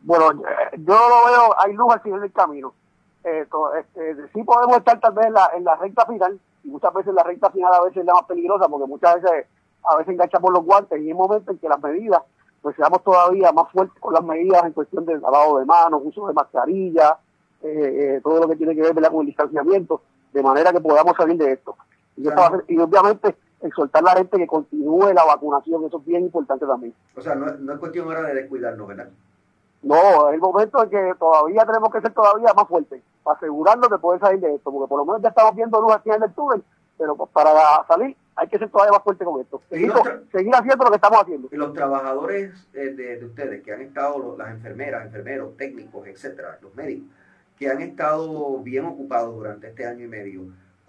Bueno, 0.01 0.31
eh, 0.31 0.77
yo 0.77 0.93
lo 0.93 1.25
veo, 1.31 1.59
hay 1.59 1.73
luz 1.73 1.93
al 1.93 2.01
final 2.01 2.21
del 2.21 2.31
camino. 2.31 2.73
Eh, 3.23 3.47
este, 3.79 4.27
sí 4.33 4.43
podemos 4.43 4.77
estar 4.77 4.99
tal 4.99 5.13
vez 5.13 5.27
en 5.27 5.33
la, 5.33 5.51
en 5.55 5.63
la 5.63 5.75
recta 5.75 6.05
final, 6.05 6.39
y 6.63 6.69
muchas 6.69 6.93
veces 6.93 7.13
la 7.13 7.23
recta 7.23 7.51
final 7.51 7.73
a 7.73 7.83
veces 7.83 7.97
es 7.97 8.05
la 8.05 8.13
más 8.13 8.25
peligrosa, 8.25 8.67
porque 8.67 8.87
muchas 8.87 9.21
veces 9.21 9.45
a 9.83 9.97
veces 9.97 10.13
enganchamos 10.13 10.51
los 10.51 10.63
guantes 10.63 10.99
y 10.99 11.07
hay 11.07 11.13
momentos 11.13 11.53
en 11.53 11.59
que 11.59 11.69
las 11.69 11.81
medidas, 11.81 12.21
pues 12.61 12.75
seamos 12.75 13.03
todavía 13.03 13.51
más 13.51 13.71
fuertes 13.71 13.99
con 13.99 14.13
las 14.13 14.23
medidas 14.23 14.63
en 14.63 14.73
cuestión 14.73 15.05
del 15.05 15.21
lavado 15.21 15.57
de 15.57 15.65
manos, 15.65 16.01
uso 16.03 16.27
de 16.27 16.33
mascarilla, 16.33 17.17
eh, 17.63 18.19
todo 18.23 18.41
lo 18.41 18.47
que 18.47 18.55
tiene 18.55 18.75
que 18.75 18.81
ver 18.81 18.93
con 18.93 19.21
el 19.21 19.27
distanciamiento, 19.27 20.01
de 20.33 20.43
manera 20.43 20.71
que 20.71 20.81
podamos 20.81 21.15
salir 21.15 21.37
de 21.37 21.53
esto. 21.53 21.75
Y, 22.17 22.27
y 22.67 22.79
obviamente 22.79 23.35
exhortar 23.61 24.01
a 24.01 24.05
la 24.05 24.17
gente 24.17 24.37
que 24.37 24.47
continúe 24.47 25.13
la 25.13 25.25
vacunación, 25.25 25.85
eso 25.85 25.97
es 25.97 26.05
bien 26.05 26.23
importante 26.23 26.65
también. 26.65 26.93
O 27.15 27.21
sea, 27.21 27.35
no, 27.35 27.45
no 27.45 27.73
es 27.73 27.79
cuestión 27.79 28.07
ahora 28.07 28.23
de 28.23 28.35
descuidarnos, 28.35 28.87
¿verdad? 28.87 29.09
No, 29.83 30.29
es 30.29 30.35
el 30.35 30.39
momento 30.39 30.83
en 30.83 30.89
que 30.89 31.13
todavía 31.17 31.65
tenemos 31.65 31.91
que 31.91 32.01
ser 32.01 32.13
todavía 32.13 32.53
más 32.53 32.67
fuertes, 32.67 33.01
para 33.23 33.37
asegurarnos 33.37 33.89
de 33.89 33.97
poder 33.97 34.19
salir 34.19 34.39
de 34.39 34.55
esto, 34.55 34.71
porque 34.71 34.87
por 34.87 34.99
lo 34.99 35.05
menos 35.05 35.21
ya 35.21 35.29
estamos 35.29 35.55
viendo 35.55 35.81
luz 35.81 35.93
al 35.93 36.01
final 36.01 36.19
del 36.19 36.33
túnel, 36.33 36.63
pero 36.97 37.15
para 37.15 37.85
salir 37.87 38.15
hay 38.35 38.47
que 38.47 38.57
ser 38.57 38.69
todavía 38.69 38.93
más 38.93 39.03
fuerte 39.03 39.25
con 39.25 39.41
esto. 39.41 39.61
Seguir, 39.69 39.91
haciendo 39.91 40.83
lo 40.83 40.89
que 40.89 40.95
estamos 40.95 41.21
haciendo. 41.21 41.47
Y 41.51 41.55
los 41.55 41.73
trabajadores 41.73 42.67
eh, 42.73 42.89
de, 42.89 43.25
ustedes, 43.25 43.63
que 43.63 43.73
han 43.73 43.81
estado, 43.81 44.35
las 44.37 44.51
enfermeras, 44.51 45.05
enfermeros, 45.05 45.57
técnicos, 45.57 46.07
etcétera, 46.07 46.57
los 46.61 46.73
médicos, 46.75 47.09
que 47.57 47.69
han 47.69 47.81
estado 47.81 48.59
bien 48.59 48.85
ocupados 48.85 49.35
durante 49.35 49.67
este 49.67 49.85
año 49.85 50.05
y 50.05 50.07
medio, 50.07 50.41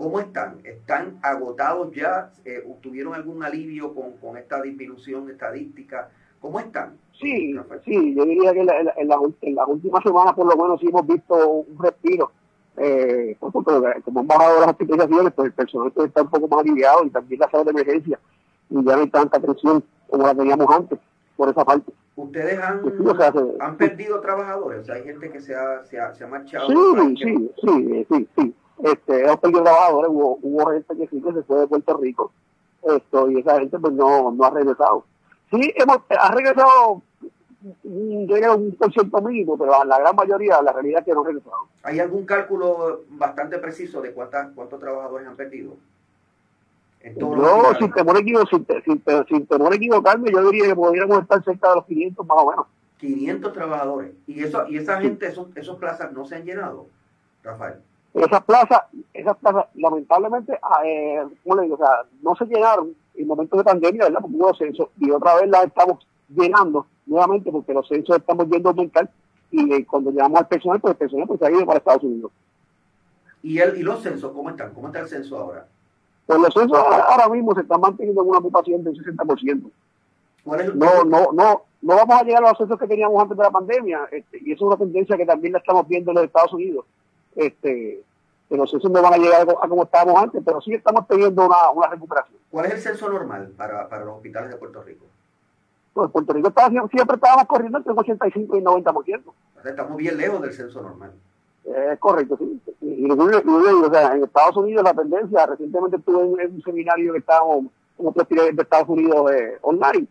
¿Cómo 0.03 0.19
están? 0.19 0.59
¿Están 0.65 1.21
agotados 1.23 1.95
ya? 1.95 2.33
Eh, 2.45 2.65
¿Tuvieron 2.81 3.15
algún 3.15 3.45
alivio 3.45 3.95
con, 3.95 4.15
con, 4.17 4.37
esta 4.37 4.61
disminución 4.61 5.31
estadística? 5.31 6.09
¿Cómo 6.41 6.59
están? 6.59 6.97
Sí, 7.21 7.57
sí, 7.85 8.12
yo 8.12 8.25
diría 8.25 8.53
que 8.53 8.62
en, 8.62 8.67
la, 8.67 8.81
en, 8.81 9.07
la, 9.07 9.17
en 9.43 9.55
las 9.55 9.69
últimas 9.69 10.03
semanas 10.03 10.35
por 10.35 10.47
lo 10.47 10.61
menos 10.61 10.81
sí 10.81 10.88
hemos 10.88 11.07
visto 11.07 11.49
un 11.49 11.79
respiro. 11.79 12.33
Eh, 12.79 13.37
como 13.38 14.21
han 14.21 14.27
bajado 14.27 14.59
las 14.59 14.71
hospitalizaciones, 14.71 15.33
pues 15.35 15.47
el 15.47 15.53
personal 15.53 15.93
pues, 15.93 16.09
está 16.09 16.23
un 16.23 16.31
poco 16.31 16.49
más 16.49 16.67
aliviado 16.67 17.05
y 17.05 17.11
también 17.11 17.38
la 17.38 17.51
sala 17.51 17.62
de 17.62 17.71
emergencia 17.71 18.19
y 18.71 18.85
ya 18.85 18.97
no 18.97 19.03
hay 19.03 19.09
tanta 19.09 19.38
presión 19.38 19.85
como 20.09 20.27
la 20.27 20.35
teníamos 20.35 20.67
antes 20.75 20.99
por 21.37 21.49
esa 21.49 21.65
parte. 21.65 21.93
¿Ustedes 22.17 22.59
han, 22.59 22.83
han 23.61 23.77
perdido 23.77 24.21
trabajadores? 24.21 24.81
O 24.81 24.85
sea, 24.85 24.97
hay 24.97 25.05
gente 25.05 25.31
que 25.31 25.41
se 25.41 25.55
ha, 25.55 25.85
se 25.85 26.01
ha, 26.01 26.12
se 26.12 26.25
ha 26.25 26.27
marchado. 26.27 26.67
Sí, 26.67 27.17
sí, 27.23 27.51
sí, 27.62 28.07
sí, 28.11 28.29
sí 28.37 28.55
este, 28.83 29.25
hemos 29.25 29.38
perdido 29.38 29.62
trabajadores, 29.62 30.11
hubo, 30.11 30.38
hubo 30.42 30.71
gente 30.71 30.97
que 30.97 31.09
sí 31.09 31.23
que 31.23 31.33
se 31.33 31.42
fue 31.42 31.61
de 31.61 31.66
Puerto 31.66 31.97
Rico, 31.97 32.33
esto, 32.83 33.31
y 33.31 33.38
esa 33.38 33.59
gente 33.61 33.79
pues 33.79 33.92
no, 33.92 34.31
no 34.33 34.45
ha 34.45 34.51
regresado. 34.51 35.05
Sí, 35.51 35.73
hemos, 35.77 35.99
ha 36.09 36.33
regresado 36.33 37.03
llega 37.85 38.55
un 38.55 38.73
por 38.73 38.92
ciento 38.92 39.21
mínimo, 39.23 39.57
pero 39.57 39.85
la 39.85 39.99
gran 39.99 40.16
mayoría, 40.16 40.61
la 40.62 40.73
realidad 40.73 41.01
es 41.01 41.07
que 41.07 41.12
no 41.12 41.23
ha 41.23 41.27
regresado. 41.27 41.68
¿Hay 41.83 42.01
algún 42.01 42.25
cálculo 42.25 43.03
bastante 43.11 43.59
preciso 43.59 44.01
de 44.01 44.12
cuántas, 44.12 44.53
cuántos 44.55 44.81
trabajadores 44.81 45.29
han 45.29 45.37
perdido? 45.37 45.77
yo, 47.05 47.75
sin 47.81 47.92
temor, 47.92 48.18
sin, 48.49 48.66
sin, 48.85 49.03
sin 49.29 49.47
temor 49.47 49.73
a 49.73 49.77
equivocarme, 49.77 50.31
yo 50.31 50.51
diría 50.51 50.68
que 50.68 50.77
podríamos 50.77 51.23
estar 51.23 51.42
cerca 51.42 51.71
de 51.71 51.77
los 51.77 51.87
500 51.87 52.27
más 52.27 52.38
o 52.38 52.51
menos. 52.51 52.66
500 52.99 53.53
trabajadores. 53.53 54.12
¿Y 54.29 54.45
eso 54.45 54.64
y 54.68 54.77
esa 54.77 55.01
gente, 55.01 55.27
esos, 55.27 55.49
esos 55.57 55.79
plazas 55.79 56.12
no 56.12 56.25
se 56.25 56.37
han 56.37 56.45
llenado, 56.45 56.87
Rafael? 57.42 57.81
Esas 58.14 58.44
plazas, 58.44 58.83
esas 59.14 59.37
plazas, 59.38 59.66
lamentablemente, 59.75 60.59
ah, 60.62 60.85
eh, 60.85 61.25
o 61.44 61.77
sea, 61.77 62.03
no 62.22 62.37
se 62.37 62.44
llenaron 62.44 62.94
en 63.14 63.27
momentos 63.27 63.59
de 63.59 63.64
pandemia, 63.64 64.05
¿verdad? 64.05 64.20
Porque 64.20 64.37
hubo 64.37 64.55
censos 64.55 64.88
y 64.98 65.11
otra 65.11 65.37
vez 65.37 65.48
las 65.48 65.64
estamos 65.64 66.07
llenando 66.29 66.87
nuevamente 67.07 67.51
porque 67.51 67.72
los 67.72 67.88
censos 67.88 68.16
estamos 68.16 68.48
yendo 68.48 68.68
a 68.68 68.72
aumentar 68.72 69.11
y 69.51 69.72
eh, 69.72 69.87
cuando 69.87 70.11
llegamos 70.11 70.40
al 70.40 70.48
personal, 70.48 70.81
pues 70.81 70.92
el 70.92 70.98
personal 70.98 71.27
pues, 71.27 71.40
se 71.40 71.46
ha 71.46 71.51
ido 71.51 71.64
para 71.64 71.79
Estados 71.79 72.03
Unidos. 72.03 72.33
¿Y, 73.42 73.59
el, 73.59 73.79
¿Y 73.79 73.83
los 73.83 74.03
censos 74.03 74.31
cómo 74.33 74.51
están? 74.51 74.75
¿Cómo 74.75 74.88
está 74.88 75.01
el 75.01 75.09
censo 75.09 75.38
ahora? 75.38 75.66
Pues 76.27 76.38
los 76.38 76.53
censos 76.53 76.79
ahora 76.79 77.29
mismo 77.29 77.55
se 77.55 77.62
están 77.62 77.81
manteniendo 77.81 78.22
en 78.22 78.29
una 78.29 78.38
ocupación 78.38 78.85
del 78.85 78.94
60%. 78.94 79.70
¿Cuál 80.44 80.61
es 80.61 80.75
no, 80.75 81.05
no, 81.05 81.33
no, 81.33 81.62
no 81.81 81.96
vamos 81.96 82.20
a 82.20 82.25
llegar 82.25 82.44
a 82.44 82.48
los 82.51 82.59
censos 82.59 82.79
que 82.79 82.87
teníamos 82.87 83.20
antes 83.22 83.38
de 83.38 83.42
la 83.42 83.51
pandemia 83.51 84.01
este, 84.11 84.38
y 84.38 84.53
eso 84.53 84.64
es 84.64 84.68
una 84.68 84.77
tendencia 84.77 85.16
que 85.16 85.27
también 85.27 85.55
la 85.55 85.61
estamos 85.61 85.88
viendo 85.88 86.11
en 86.11 86.16
los 86.16 86.25
Estados 86.25 86.53
Unidos 86.53 86.85
este, 87.37 88.03
que 88.49 88.57
los 88.57 88.71
censos 88.71 88.90
no 88.90 89.01
van 89.01 89.14
a 89.14 89.18
llegar 89.18 89.42
a, 89.42 89.68
como 89.68 89.85
estábamos 89.85 90.23
antes, 90.23 90.42
pero 90.45 90.61
sí 90.61 90.75
estamos 90.75 91.07
teniendo 91.09 91.47
una, 91.47 91.71
una 91.71 91.88
recuperación. 91.88 92.38
¿Cuál 92.51 92.66
es 92.66 92.75
el 92.75 92.81
censo 92.81 93.09
normal 93.09 93.53
para, 93.57 93.88
para 93.88 94.05
los 94.05 94.16
hospitales 94.16 94.51
de 94.51 94.57
Puerto 94.57 94.83
Rico? 94.83 95.07
Pues 95.95 96.11
Puerto 96.11 96.33
Rico 96.33 96.53
siempre 96.90 97.16
estábamos 97.16 97.47
corriendo 97.47 97.79
entre 97.79 97.92
un 97.92 97.99
85 97.99 98.57
y 98.57 98.61
90%. 98.61 99.23
estamos 99.64 99.97
bien 99.97 100.16
lejos 100.16 100.40
del 100.40 100.53
censo 100.53 100.81
normal. 100.83 101.12
Es 101.64 101.99
correcto, 101.99 102.37
sí. 102.38 102.61
Y, 102.81 103.11
o 103.11 103.90
sea, 103.90 104.14
en 104.14 104.25
Estados 104.25 104.57
Unidos 104.57 104.83
la 104.83 104.95
tendencia, 104.95 105.47
recientemente 105.47 105.97
estuve 105.97 106.42
en, 106.42 106.55
un 106.55 106.62
seminario 106.62 107.12
que 107.12 107.21
estábamos 107.21 107.66
como 107.97 108.12
presidente 108.12 108.53
de 108.53 108.62
Estados 108.62 108.88
Unidos 108.88 109.33
eh, 109.33 109.59
online, 109.62 110.07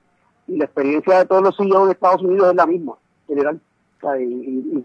y 0.48 0.58
la 0.58 0.66
experiencia 0.66 1.20
de 1.20 1.26
todos 1.26 1.44
los 1.44 1.58
CEOs 1.58 1.88
de 1.88 1.94
Estados 1.94 2.22
Unidos 2.22 2.50
es 2.50 2.56
la 2.56 2.66
misma, 2.66 2.94
general 3.28 3.60
y, 4.20 4.84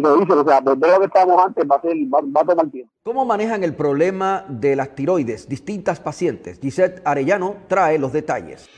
lo 0.00 0.18
dicen, 0.18 0.38
o 0.38 0.44
sea, 0.44 0.60
volver 0.60 0.90
lo 0.90 0.98
que 1.00 1.06
estábamos 1.06 1.44
antes 1.44 1.64
va 1.70 1.76
a, 1.76 1.80
ser, 1.80 1.92
va, 2.12 2.40
a 2.40 2.44
tomar 2.44 2.70
tiempo. 2.70 2.92
¿Cómo 3.02 3.24
manejan 3.24 3.64
el 3.64 3.74
problema 3.74 4.44
de 4.48 4.76
las 4.76 4.94
tiroides 4.94 5.48
distintas 5.48 6.00
pacientes? 6.00 6.60
Gisette 6.60 7.02
Arellano 7.04 7.56
trae 7.68 7.98
los 7.98 8.12
detalles. 8.12 8.68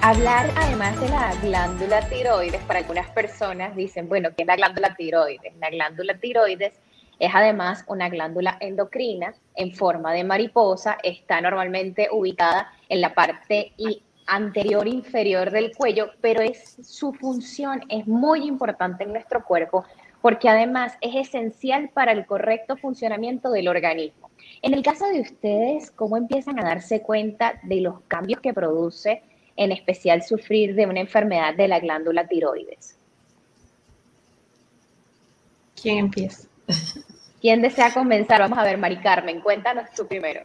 Hablar 0.00 0.50
además 0.56 1.00
de 1.00 1.08
la 1.08 1.34
glándula 1.42 2.08
tiroides, 2.08 2.62
para 2.62 2.78
algunas 2.78 3.10
personas 3.10 3.74
dicen, 3.74 4.08
bueno, 4.08 4.30
¿qué 4.36 4.42
es 4.42 4.46
la 4.46 4.56
glándula 4.56 4.94
tiroides? 4.94 5.56
La 5.58 5.70
glándula 5.70 6.18
tiroides 6.18 6.72
es 7.18 7.30
además 7.34 7.84
una 7.88 8.08
glándula 8.08 8.56
endocrina 8.60 9.34
en 9.56 9.74
forma 9.74 10.12
de 10.12 10.22
mariposa, 10.22 10.98
está 11.02 11.40
normalmente 11.40 12.08
ubicada 12.12 12.72
en 12.88 13.00
la 13.00 13.12
parte 13.12 13.72
anterior 14.28 14.86
inferior 14.86 15.50
del 15.50 15.74
cuello, 15.74 16.10
pero 16.20 16.40
es 16.40 16.76
su 16.82 17.12
función 17.12 17.82
es 17.88 18.06
muy 18.06 18.46
importante 18.46 19.04
en 19.04 19.12
nuestro 19.12 19.44
cuerpo 19.44 19.84
porque 20.20 20.48
además 20.48 20.94
es 21.00 21.28
esencial 21.28 21.90
para 21.90 22.12
el 22.12 22.26
correcto 22.26 22.76
funcionamiento 22.76 23.50
del 23.50 23.68
organismo. 23.68 24.30
En 24.62 24.74
el 24.74 24.82
caso 24.82 25.06
de 25.06 25.20
ustedes, 25.20 25.90
¿cómo 25.90 26.16
empiezan 26.16 26.58
a 26.58 26.64
darse 26.64 27.02
cuenta 27.02 27.60
de 27.62 27.80
los 27.80 28.00
cambios 28.08 28.40
que 28.40 28.52
produce, 28.52 29.22
en 29.56 29.72
especial 29.72 30.22
sufrir 30.22 30.74
de 30.74 30.86
una 30.86 31.00
enfermedad 31.00 31.54
de 31.54 31.68
la 31.68 31.80
glándula 31.80 32.26
tiroides? 32.26 32.96
¿Quién 35.80 35.98
empieza? 35.98 36.48
¿Quién 37.40 37.62
desea 37.62 37.94
comenzar? 37.94 38.40
Vamos 38.40 38.58
a 38.58 38.64
ver, 38.64 38.78
Mari 38.78 38.98
Carmen, 38.98 39.40
cuéntanos 39.40 39.90
tú 39.94 40.06
primero. 40.06 40.42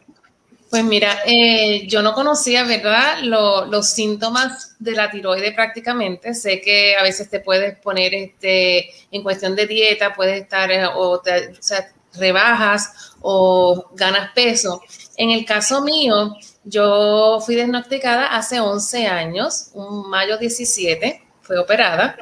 Pues 0.73 0.85
mira, 0.85 1.19
eh, 1.27 1.85
yo 1.87 2.01
no 2.01 2.15
conocía, 2.15 2.63
¿verdad?, 2.63 3.19
los 3.21 3.89
síntomas 3.89 4.75
de 4.79 4.93
la 4.93 5.11
tiroide 5.11 5.51
prácticamente. 5.51 6.33
Sé 6.33 6.61
que 6.61 6.95
a 6.95 7.03
veces 7.03 7.29
te 7.29 7.41
puedes 7.41 7.77
poner 7.77 8.15
este, 8.15 8.89
en 9.11 9.21
cuestión 9.21 9.55
de 9.55 9.67
dieta, 9.67 10.15
puedes 10.15 10.41
estar, 10.41 10.71
eh, 10.71 10.87
o, 10.87 11.21
sea, 11.59 11.91
rebajas 12.15 13.13
o 13.21 13.91
ganas 13.93 14.31
peso. 14.33 14.81
En 15.15 15.29
el 15.29 15.45
caso 15.45 15.83
mío, 15.83 16.35
yo 16.63 17.39
fui 17.45 17.53
diagnosticada 17.53 18.35
hace 18.35 18.59
11 18.59 19.05
años, 19.05 19.69
un 19.75 20.09
mayo 20.09 20.39
17, 20.39 21.21
fue 21.43 21.59
operada. 21.59 22.17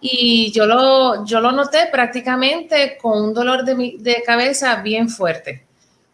y 0.00 0.52
yo 0.52 0.66
lo, 0.66 1.24
yo 1.24 1.40
lo 1.40 1.50
noté 1.50 1.88
prácticamente 1.90 2.98
con 3.02 3.20
un 3.20 3.34
dolor 3.34 3.64
de, 3.64 3.96
de 3.98 4.22
cabeza 4.24 4.76
bien 4.76 5.08
fuerte. 5.08 5.65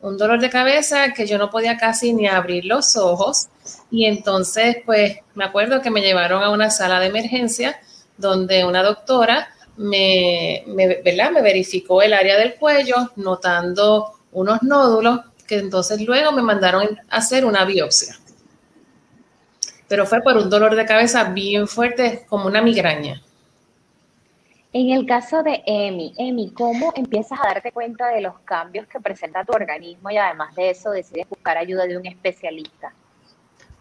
Un 0.03 0.19
dolor 0.19 0.41
de 0.41 0.51
cabeza 0.51 1.13
que 1.13 1.27
yo 1.27 1.39
no 1.39 1.49
podía 1.49 1.79
casi 1.79 2.13
ni 2.13 2.27
abrir 2.27 2.65
los 2.65 2.97
ojos. 2.97 3.49
Y 3.91 4.05
entonces, 4.05 4.79
pues, 4.85 5.19
me 5.35 5.45
acuerdo 5.45 5.81
que 5.81 5.91
me 5.91 6.03
llevaron 6.03 6.43
a 6.43 6.51
una 6.51 6.71
sala 6.71 7.01
de 7.01 7.07
emergencia 7.07 7.81
donde 8.17 8.65
una 8.65 8.83
doctora 8.83 9.49
me, 9.77 10.65
¿verdad? 11.05 11.31
me 11.31 11.41
verificó 11.41 12.03
el 12.03 12.13
área 12.13 12.37
del 12.37 12.57
cuello, 12.57 13.13
notando 13.17 14.19
unos 14.33 14.63
nódulos 14.63 15.21
que 15.47 15.59
entonces 15.59 16.01
luego 16.01 16.33
me 16.33 16.43
mandaron 16.43 16.99
a 17.09 17.17
hacer 17.17 17.45
una 17.45 17.65
biopsia. 17.65 18.19
Pero 19.87 20.07
fue 20.07 20.21
por 20.23 20.37
un 20.37 20.51
dolor 20.51 20.75
de 20.75 20.87
cabeza 20.87 21.25
bien 21.25 21.69
fuerte, 21.69 22.25
como 22.29 22.47
una 22.47 22.63
migraña. 22.63 23.23
En 24.75 24.91
el 24.91 25.05
caso 25.05 25.43
de 25.43 25.63
Emi, 25.67 26.15
Emi, 26.17 26.51
¿cómo 26.51 26.93
empiezas 26.97 27.39
a 27.43 27.49
darte 27.49 27.73
cuenta 27.73 28.09
de 28.09 28.23
los 28.23 28.39
cambios 28.41 28.87
que 28.87 29.01
presenta 29.01 29.45
tu 29.45 29.53
organismo 29.53 30.11
y 30.11 30.17
además 30.17 30.55
de 30.55 30.71
eso 30.71 30.91
decides 30.91 31.29
buscar 31.29 31.59
ayuda 31.59 31.87
de 31.87 31.99
un 31.99 32.07
especialista? 32.07 32.95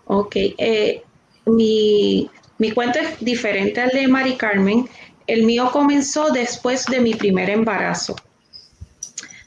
Ok, 0.06 0.36
eh, 0.36 1.02
mi, 1.46 2.30
mi 2.58 2.72
cuento 2.72 3.00
es 3.00 3.24
diferente 3.24 3.80
al 3.80 3.92
de 3.92 4.06
Mari 4.10 4.36
Carmen. 4.36 4.90
El 5.28 5.44
mío 5.44 5.70
comenzó 5.72 6.30
después 6.30 6.86
de 6.88 7.00
mi 7.00 7.14
primer 7.14 7.50
embarazo. 7.50 8.18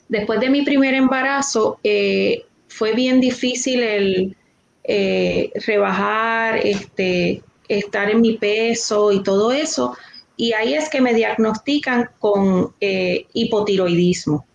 Después 0.08 0.40
de 0.40 0.48
mi 0.48 0.62
primer 0.62 0.94
embarazo 0.94 1.78
eh, 1.84 2.46
fue 2.68 2.94
bien 2.94 3.20
difícil 3.20 3.82
el 3.82 4.36
eh, 4.84 5.50
rebajar, 5.66 6.56
este, 6.66 7.42
estar 7.68 8.10
en 8.10 8.22
mi 8.22 8.38
peso 8.38 9.12
y 9.12 9.22
todo 9.22 9.52
eso 9.52 9.94
y 10.36 10.52
ahí 10.52 10.74
es 10.74 10.88
que 10.88 11.00
me 11.00 11.14
diagnostican 11.14 12.10
con 12.18 12.74
eh, 12.80 13.26
hipotiroidismo. 13.32 14.46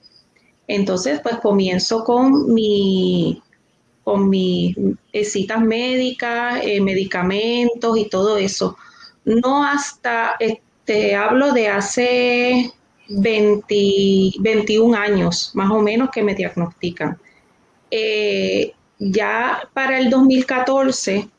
Entonces, 0.67 1.21
pues 1.21 1.37
comienzo 1.37 2.03
con 2.03 2.53
mi 2.53 3.41
con 4.03 4.29
mis 4.29 4.75
eh, 5.13 5.23
citas 5.23 5.61
médicas, 5.61 6.61
eh, 6.63 6.81
medicamentos 6.81 7.97
y 7.97 8.09
todo 8.09 8.37
eso. 8.37 8.75
No 9.23 9.63
hasta, 9.63 10.35
este, 10.39 11.15
hablo 11.15 11.51
de 11.51 11.67
hace 11.67 12.73
21 13.07 14.97
años, 14.97 15.51
más 15.53 15.69
o 15.69 15.79
menos, 15.81 16.09
que 16.09 16.23
me 16.23 16.33
diagnostican. 16.33 17.19
ya 18.99 19.69
para 19.73 19.99
el 19.99 20.09
2014 20.09 21.29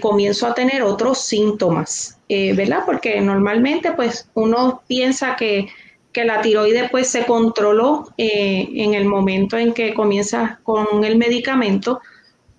comienzo 0.00 0.46
a 0.46 0.54
tener 0.54 0.82
otros 0.82 1.18
síntomas 1.18 2.19
eh, 2.32 2.52
¿verdad? 2.52 2.84
Porque 2.86 3.20
normalmente 3.20 3.90
pues 3.90 4.30
uno 4.34 4.84
piensa 4.86 5.34
que, 5.34 5.66
la 6.14 6.40
tiroides 6.40 6.88
pues 6.88 7.08
se 7.08 7.24
controló 7.24 8.06
eh, 8.16 8.68
en 8.72 8.94
el 8.94 9.04
momento 9.04 9.58
en 9.58 9.72
que 9.72 9.94
comienza 9.94 10.60
con 10.62 11.02
el 11.02 11.16
medicamento 11.16 12.00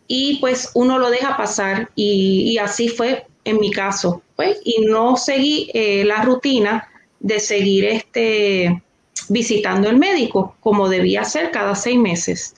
y 0.08 0.40
pues 0.40 0.72
uno 0.74 1.00
lo 1.00 1.10
deja 1.10 1.38
pasar 1.38 1.90
y, 1.96 2.58
así 2.58 2.90
fue 2.90 3.28
en 3.46 3.62
mi 3.62 3.72
caso, 3.72 4.22
pues, 4.36 4.60
y 4.66 4.82
no 4.86 5.16
seguí 5.16 5.72
eh, 5.74 6.04
la 6.04 6.22
rutina 6.24 6.90
de 7.22 7.40
seguir 7.40 7.86
este, 7.86 8.84
visitando 9.30 9.90
el 9.90 9.98
médico 9.98 10.58
como 10.60 10.90
debía 10.90 11.24
ser 11.24 11.52
cada 11.52 11.76
seis 11.76 11.98
meses. 11.98 12.56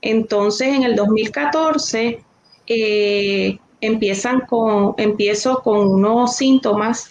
Entonces 0.00 0.68
en 0.68 0.82
el 0.84 0.96
2014 0.96 2.24
empiezan 3.86 4.40
con, 4.40 4.94
empiezo 4.96 5.62
con 5.62 5.88
unos 5.88 6.36
síntomas, 6.36 7.10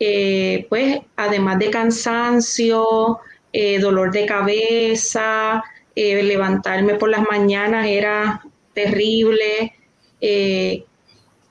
eh, 0.00 0.66
pues 0.68 1.00
además 1.16 1.58
de 1.58 1.70
cansancio, 1.70 3.18
eh, 3.52 3.78
dolor 3.78 4.12
de 4.12 4.26
cabeza, 4.26 5.62
eh, 5.94 6.22
levantarme 6.22 6.94
por 6.94 7.10
las 7.10 7.22
mañanas 7.22 7.86
era 7.86 8.42
terrible, 8.74 9.74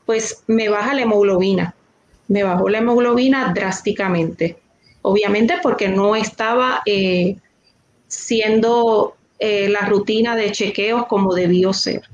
pues 0.06 0.43
me 0.47 0.69
baja 0.69 0.93
la 0.93 1.01
hemoglobina, 1.01 1.75
me 2.27 2.43
bajó 2.43 2.69
la 2.69 2.77
hemoglobina 2.80 3.53
drásticamente, 3.53 4.58
obviamente 5.01 5.56
porque 5.62 5.89
no 5.89 6.15
estaba 6.15 6.82
siendo 8.08 9.15
la 9.39 9.82
rutina 9.82 10.36
de 10.36 10.51
chequeos 10.51 11.06
como 11.08 11.34
debió 11.34 11.73
ser. 11.73 12.10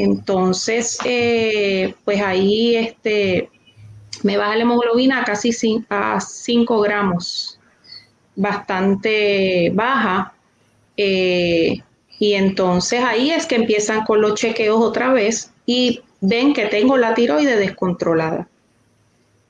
Entonces, 0.00 0.96
eh, 1.04 1.92
pues 2.04 2.22
ahí 2.22 2.76
este, 2.76 3.50
me 4.22 4.36
baja 4.36 4.54
la 4.54 4.62
hemoglobina 4.62 5.24
casi 5.24 5.50
a 5.88 6.20
5 6.20 6.80
gramos, 6.80 7.58
bastante 8.36 9.72
baja. 9.74 10.34
Eh, 10.96 11.82
y 12.20 12.34
entonces 12.34 13.02
ahí 13.02 13.32
es 13.32 13.46
que 13.46 13.56
empiezan 13.56 14.04
con 14.04 14.20
los 14.20 14.34
chequeos 14.34 14.80
otra 14.80 15.12
vez 15.12 15.52
y 15.66 16.00
ven 16.20 16.54
que 16.54 16.66
tengo 16.66 16.96
la 16.96 17.14
tiroide 17.14 17.56
descontrolada. 17.56 18.48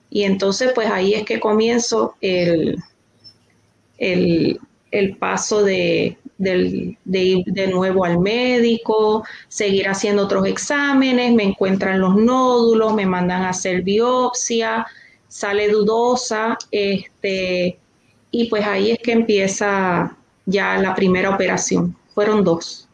Y 0.09 0.23
entonces 0.23 0.73
pues 0.75 0.91
ahí 0.91 1.13
es 1.13 1.25
que 1.25 1.41
comienzo 1.41 2.15
el, 2.23 2.79
el, 3.99 4.59
el 4.93 5.17
paso 5.19 5.63
de, 5.63 6.17
de, 6.39 6.97
ir 7.05 7.45
de 7.45 7.67
nuevo 7.67 8.05
al 8.05 8.21
médico, 8.21 9.25
seguir 9.49 9.89
haciendo 9.89 10.25
otros 10.25 10.47
exámenes, 10.47 11.35
me 11.35 11.43
encuentran 11.43 12.01
los 12.01 12.17
nódulos, 12.17 12.95
me 12.95 13.07
mandan 13.07 13.43
a 13.43 13.51
hacer 13.51 13.83
biopsia, 13.83 14.87
sale 15.27 15.69
dudosa, 15.69 16.57
este, 16.71 17.79
y 18.31 18.49
pues 18.49 18.65
ahí 18.65 18.93
es 18.93 18.99
que 19.01 19.13
empieza 19.13 20.17
ya 20.47 20.79
la 20.79 20.95
primera 20.95 21.31
operación. 21.31 21.95
Fueron 22.15 22.45
dos. 22.45 22.89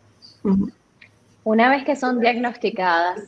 Una 1.44 1.68
vez 1.70 1.84
que 1.84 1.96
son 1.96 2.20
diagnosticadas, 2.20 3.22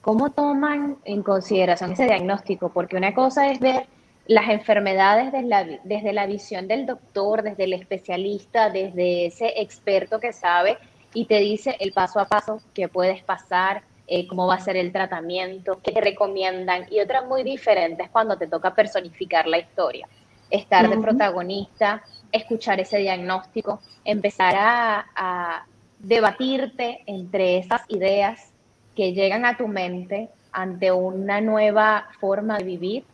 ¿cómo 0.00 0.30
toman 0.30 0.96
en 1.04 1.22
consideración 1.22 1.92
ese 1.92 2.04
diagnóstico? 2.04 2.70
Porque 2.70 2.96
una 2.96 3.12
cosa 3.14 3.50
es 3.50 3.60
ver 3.60 3.86
las 4.28 4.48
enfermedades 4.48 5.32
desde 5.32 5.46
la, 5.46 5.64
desde 5.84 6.12
la 6.12 6.26
visión 6.26 6.66
del 6.66 6.86
doctor, 6.86 7.42
desde 7.42 7.64
el 7.64 7.72
especialista, 7.74 8.70
desde 8.70 9.26
ese 9.26 9.60
experto 9.60 10.18
que 10.18 10.32
sabe 10.32 10.78
y 11.14 11.26
te 11.26 11.38
dice 11.38 11.76
el 11.80 11.92
paso 11.92 12.18
a 12.18 12.26
paso 12.26 12.60
que 12.74 12.88
puedes 12.88 13.22
pasar, 13.22 13.82
eh, 14.08 14.26
cómo 14.26 14.46
va 14.46 14.56
a 14.56 14.60
ser 14.60 14.76
el 14.76 14.92
tratamiento, 14.92 15.80
qué 15.82 15.92
te 15.92 16.00
recomiendan. 16.00 16.86
Y 16.90 17.00
otras 17.00 17.26
muy 17.26 17.42
diferentes 17.42 18.08
cuando 18.10 18.36
te 18.36 18.46
toca 18.46 18.74
personificar 18.74 19.46
la 19.46 19.58
historia, 19.58 20.08
estar 20.50 20.88
de 20.88 20.98
protagonista, 20.98 22.02
escuchar 22.32 22.80
ese 22.80 22.98
diagnóstico, 22.98 23.80
empezar 24.04 24.54
a, 24.56 25.06
a 25.14 25.66
debatirte 25.98 27.02
entre 27.06 27.58
esas 27.58 27.82
ideas 27.88 28.52
que 28.94 29.12
llegan 29.12 29.44
a 29.44 29.56
tu 29.56 29.68
mente 29.68 30.28
ante 30.52 30.90
una 30.90 31.40
nueva 31.40 32.08
forma 32.18 32.58
de 32.58 32.64
vivir 32.64 33.04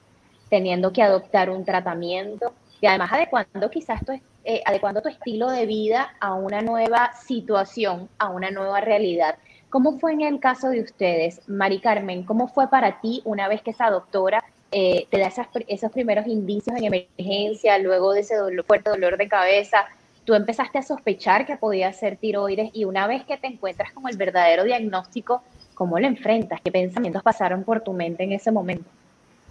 teniendo 0.53 0.93
que 0.93 1.01
adoptar 1.01 1.49
un 1.49 1.65
tratamiento 1.65 2.53
y 2.79 2.87
además 2.87 3.11
adecuando 3.11 3.71
quizás 3.71 4.05
tu, 4.05 4.13
eh, 4.45 4.61
adecuando 4.67 5.01
tu 5.01 5.09
estilo 5.09 5.51
de 5.51 5.65
vida 5.65 6.15
a 6.21 6.35
una 6.35 6.61
nueva 6.61 7.13
situación, 7.27 8.11
a 8.19 8.29
una 8.29 8.51
nueva 8.51 8.83
realidad. 8.83 9.37
¿Cómo 9.71 9.99
fue 9.99 10.13
en 10.13 10.21
el 10.21 10.41
caso 10.41 10.69
de 10.69 10.83
ustedes, 10.83 11.41
Mari 11.49 11.81
Carmen? 11.81 12.25
¿Cómo 12.25 12.49
fue 12.49 12.69
para 12.69 13.01
ti 13.01 13.23
una 13.25 13.49
vez 13.49 13.63
que 13.63 13.71
esa 13.71 13.89
doctora 13.89 14.45
eh, 14.71 15.07
te 15.09 15.21
da 15.21 15.33
esos 15.69 15.91
primeros 15.91 16.27
indicios 16.27 16.77
en 16.77 16.85
emergencia, 16.85 17.79
luego 17.79 18.13
de 18.13 18.21
ese 18.21 18.35
fuerte 18.67 18.91
dolor 18.91 19.17
de 19.17 19.29
cabeza? 19.29 19.87
Tú 20.27 20.35
empezaste 20.35 20.77
a 20.77 20.83
sospechar 20.83 21.47
que 21.47 21.57
podía 21.57 21.91
ser 21.95 22.19
tiroides 22.19 22.73
y 22.75 22.85
una 22.85 23.07
vez 23.07 23.25
que 23.25 23.39
te 23.39 23.47
encuentras 23.47 23.91
con 23.93 24.07
el 24.07 24.19
verdadero 24.19 24.65
diagnóstico, 24.65 25.43
¿cómo 25.73 25.99
lo 25.99 26.07
enfrentas? 26.07 26.61
¿Qué 26.61 26.71
pensamientos 26.71 27.23
pasaron 27.23 27.65
por 27.65 27.81
tu 27.81 27.95
mente 27.95 28.25
en 28.25 28.33
ese 28.33 28.53
momento? 28.53 28.85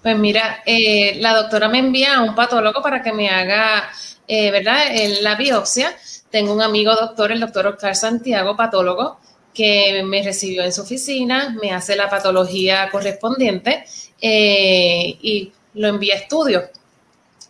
Pues 0.02 0.18
mira, 0.18 0.64
eh, 0.66 1.16
la 1.20 1.36
doctora 1.36 1.70
me 1.70 1.78
envía 1.78 2.16
a 2.16 2.24
un 2.24 2.34
patólogo 2.34 2.82
para 2.82 3.04
que 3.04 3.14
me 3.14 3.30
haga, 3.30 3.90
eh, 4.28 4.50
¿verdad?, 4.50 4.86
la 5.22 5.36
biopsia. 5.36 5.96
Tengo 6.32 6.54
un 6.54 6.62
amigo 6.62 6.96
doctor, 6.96 7.32
el 7.32 7.40
doctor 7.40 7.68
Oscar 7.68 7.96
Santiago, 7.96 8.56
patólogo, 8.56 9.20
que 9.54 10.02
me 10.06 10.24
recibió 10.24 10.64
en 10.64 10.74
su 10.74 10.82
oficina, 10.82 11.56
me 11.62 11.72
hace 11.72 11.96
la 11.96 12.10
patología 12.10 12.90
correspondiente 12.90 13.86
eh, 14.22 15.18
y 15.22 15.52
lo 15.76 15.88
envía 15.90 16.16
a 16.16 16.18
estudio. 16.18 16.64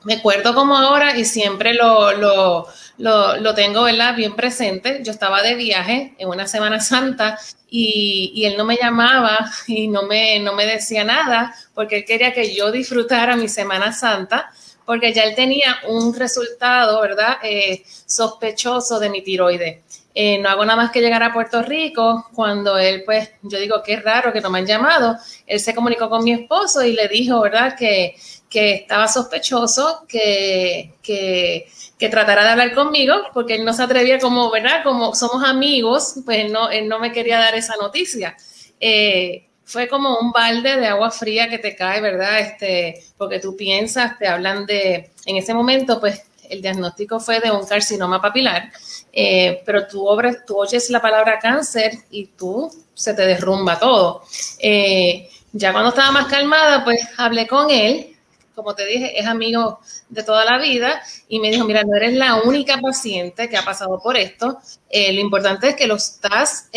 Me 0.04 0.16
acuerdo 0.16 0.54
como 0.54 0.76
ahora 0.76 1.16
y 1.18 1.26
siempre 1.26 1.74
lo, 1.74 2.12
lo, 2.14 2.68
lo, 3.02 3.38
lo 3.38 3.54
tengo, 3.56 3.84
¿verdad?, 3.84 4.16
bien 4.16 4.36
presente. 4.36 5.02
Yo 5.04 5.12
estaba 5.12 5.42
de 5.42 5.56
viaje 5.56 6.14
en 6.18 6.30
una 6.30 6.48
Semana 6.48 6.80
Santa 6.80 7.38
y, 7.70 8.44
él 8.46 8.56
no 8.58 8.66
me 8.66 8.78
llamaba 8.78 9.52
y 9.68 9.88
no 9.88 10.04
me, 10.04 10.40
no 10.40 10.54
me 10.54 10.66
decía 10.66 11.04
nada 11.04 11.56
porque 11.74 11.98
él 11.98 12.06
quería 12.06 12.34
que 12.34 12.54
yo 12.54 12.72
disfrutara 12.72 13.36
mi 13.36 13.48
Semana 13.48 13.92
Santa 13.92 14.52
porque 14.86 15.14
ya 15.14 15.24
él 15.24 15.36
tenía 15.36 15.78
un 15.88 16.14
resultado, 16.14 17.02
¿verdad? 17.02 17.38
Eh, 17.44 17.84
sospechoso 18.06 19.00
de 19.00 19.10
mi 19.10 19.22
tiroide. 19.22 19.84
Eh, 20.14 20.38
no 20.40 20.50
hago 20.50 20.66
nada 20.66 20.76
más 20.76 20.92
que 20.92 21.02
llegar 21.02 21.24
a 21.24 21.34
Puerto 21.34 21.62
Rico, 21.62 22.28
cuando 22.34 22.78
él, 22.78 23.04
pues, 23.06 23.30
yo 23.44 23.60
digo, 23.60 23.82
qué 23.84 23.98
raro 23.98 24.34
que 24.34 24.42
no 24.42 24.50
me 24.50 24.60
han 24.60 24.66
llamado, 24.66 25.18
él 25.48 25.60
se 25.60 25.74
comunicó 25.74 26.10
con 26.10 26.24
mi 26.24 26.34
esposo 26.34 26.84
y 26.84 26.94
le 26.94 27.08
dijo, 27.08 27.40
¿verdad?, 27.42 27.76
que, 27.78 28.16
que 28.50 28.74
estaba 28.74 29.08
sospechoso, 29.08 30.06
que, 30.08 30.94
que, 31.02 31.68
que, 31.98 32.10
tratara 32.10 32.44
de 32.44 32.50
hablar 32.50 32.74
conmigo, 32.74 33.16
porque 33.34 33.56
él 33.56 33.64
no 33.64 33.74
se 33.74 33.84
atrevía 33.84 34.20
como, 34.20 34.52
¿verdad?, 34.52 34.84
como 34.84 35.16
somos 35.16 35.44
amigos, 35.44 36.16
pues 36.26 36.52
no, 36.52 36.70
él 36.70 36.90
no 36.90 37.00
me 37.00 37.14
quería 37.14 37.40
dar 37.40 37.56
esa 37.56 37.76
noticia. 37.78 38.36
Eh, 38.80 39.48
fue 39.64 39.88
como 39.88 40.20
un 40.20 40.34
balde 40.34 40.76
de 40.76 40.88
agua 40.88 41.12
fría 41.12 41.50
que 41.50 41.58
te 41.58 41.76
cae, 41.76 42.02
¿verdad? 42.02 42.40
Este, 42.40 43.02
porque 43.18 43.40
tú 43.40 43.56
piensas, 43.56 44.20
te 44.20 44.28
hablan 44.28 44.66
de, 44.66 45.12
en 45.26 45.38
ese 45.38 45.54
momento, 45.54 46.02
pues 46.02 46.24
el 46.52 46.62
diagnóstico 46.62 47.20
fue 47.20 47.40
de 47.40 47.50
un 47.50 47.66
carcinoma 47.66 48.22
papilar, 48.22 48.72
eh, 49.12 49.62
pero 49.66 49.88
tú, 49.88 50.08
oyes 50.08 50.90
la 50.90 51.02
palabra 51.02 51.40
cáncer 51.40 51.94
y 52.12 52.28
tú 52.28 52.70
se 52.94 53.14
te 53.14 53.24
derrumba 53.24 53.80
todo. 53.80 54.24
Eh, 54.60 55.30
ya 55.54 55.72
cuando 55.72 55.90
estaba 55.90 56.12
más 56.12 56.28
calmada, 56.28 56.84
pues 56.84 57.00
hablé 57.18 57.48
con 57.48 57.70
él, 57.72 58.16
como 58.54 58.76
te 58.76 58.86
dije, 58.86 59.18
es 59.20 59.26
amigo 59.26 59.80
de 60.10 60.24
toda 60.24 60.44
la 60.44 60.58
vida 60.60 61.02
y 61.30 61.40
me 61.40 61.50
dijo, 61.50 61.66
mira, 61.66 61.84
no 61.84 61.96
eres 61.96 62.14
la 62.14 62.42
única 62.42 62.78
paciente 62.80 63.50
que 63.50 63.58
ha 63.58 63.64
pasado 63.64 64.00
por 64.00 64.18
esto, 64.18 64.60
eh, 64.90 65.14
lo 65.14 65.22
importante 65.22 65.70
es 65.70 65.76
que 65.76 65.88
lo 65.88 65.96
estás... 65.96 66.68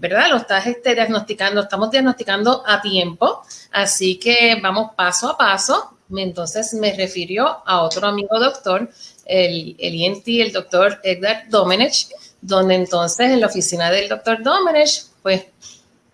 ¿verdad? 0.00 0.30
Lo 0.30 0.38
estás 0.38 0.66
este, 0.66 0.94
diagnosticando, 0.94 1.60
estamos 1.60 1.90
diagnosticando 1.90 2.62
a 2.66 2.80
tiempo, 2.80 3.42
así 3.72 4.18
que 4.18 4.58
vamos 4.62 4.92
paso 4.96 5.28
a 5.28 5.36
paso 5.36 5.97
entonces 6.16 6.72
me 6.74 6.94
refirió 6.94 7.62
a 7.66 7.82
otro 7.82 8.06
amigo 8.06 8.38
doctor, 8.38 8.90
el, 9.26 9.76
el 9.78 10.02
ENT, 10.02 10.26
el 10.26 10.52
doctor 10.52 11.00
Edgar 11.02 11.48
Domenech, 11.50 12.08
donde 12.40 12.74
entonces 12.74 13.30
en 13.30 13.40
la 13.40 13.46
oficina 13.46 13.90
del 13.90 14.08
doctor 14.08 14.42
Domenech, 14.42 15.04
pues 15.22 15.44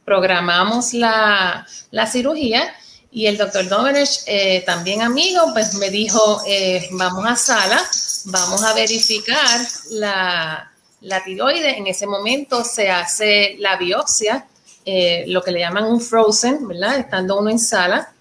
programamos 0.05 0.93
la, 0.95 1.67
cirugía 2.11 2.75
y 3.11 3.27
el 3.27 3.37
doctor 3.37 3.69
Domenech, 3.69 4.23
eh, 4.27 4.63
también 4.67 5.03
amigo, 5.03 5.43
pues 5.53 5.75
me 5.75 5.91
dijo, 5.91 6.43
eh, 6.47 6.89
vamos 6.93 7.25
a 7.27 7.37
sala, 7.37 7.81
vamos 8.25 8.63
a 8.65 8.75
verificar 8.75 9.61
la, 9.91 10.73
la 11.01 11.23
tiroide. 11.23 11.77
En 11.77 11.87
ese 11.87 12.07
momento 12.07 12.65
se 12.65 12.91
hace 12.91 13.57
la 13.61 13.77
biopsia, 13.77 14.47
eh, 14.85 15.25
lo 15.29 15.43
que 15.43 15.53
le 15.53 15.61
llaman 15.61 15.85
un 15.85 16.01
frozen, 16.01 16.67
¿verdad? 16.67 16.99
Estando 16.99 17.39
uno 17.39 17.51
en 17.51 17.59
sala 17.59 18.14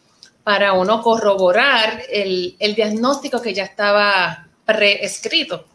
para 0.43 0.73
uno 0.73 1.01
corroborar 1.01 2.03
el, 2.09 2.55
diagnóstico 2.75 3.41
que 3.41 3.53
ya 3.53 3.63
estaba 3.63 4.47
preescrito. 4.65 5.65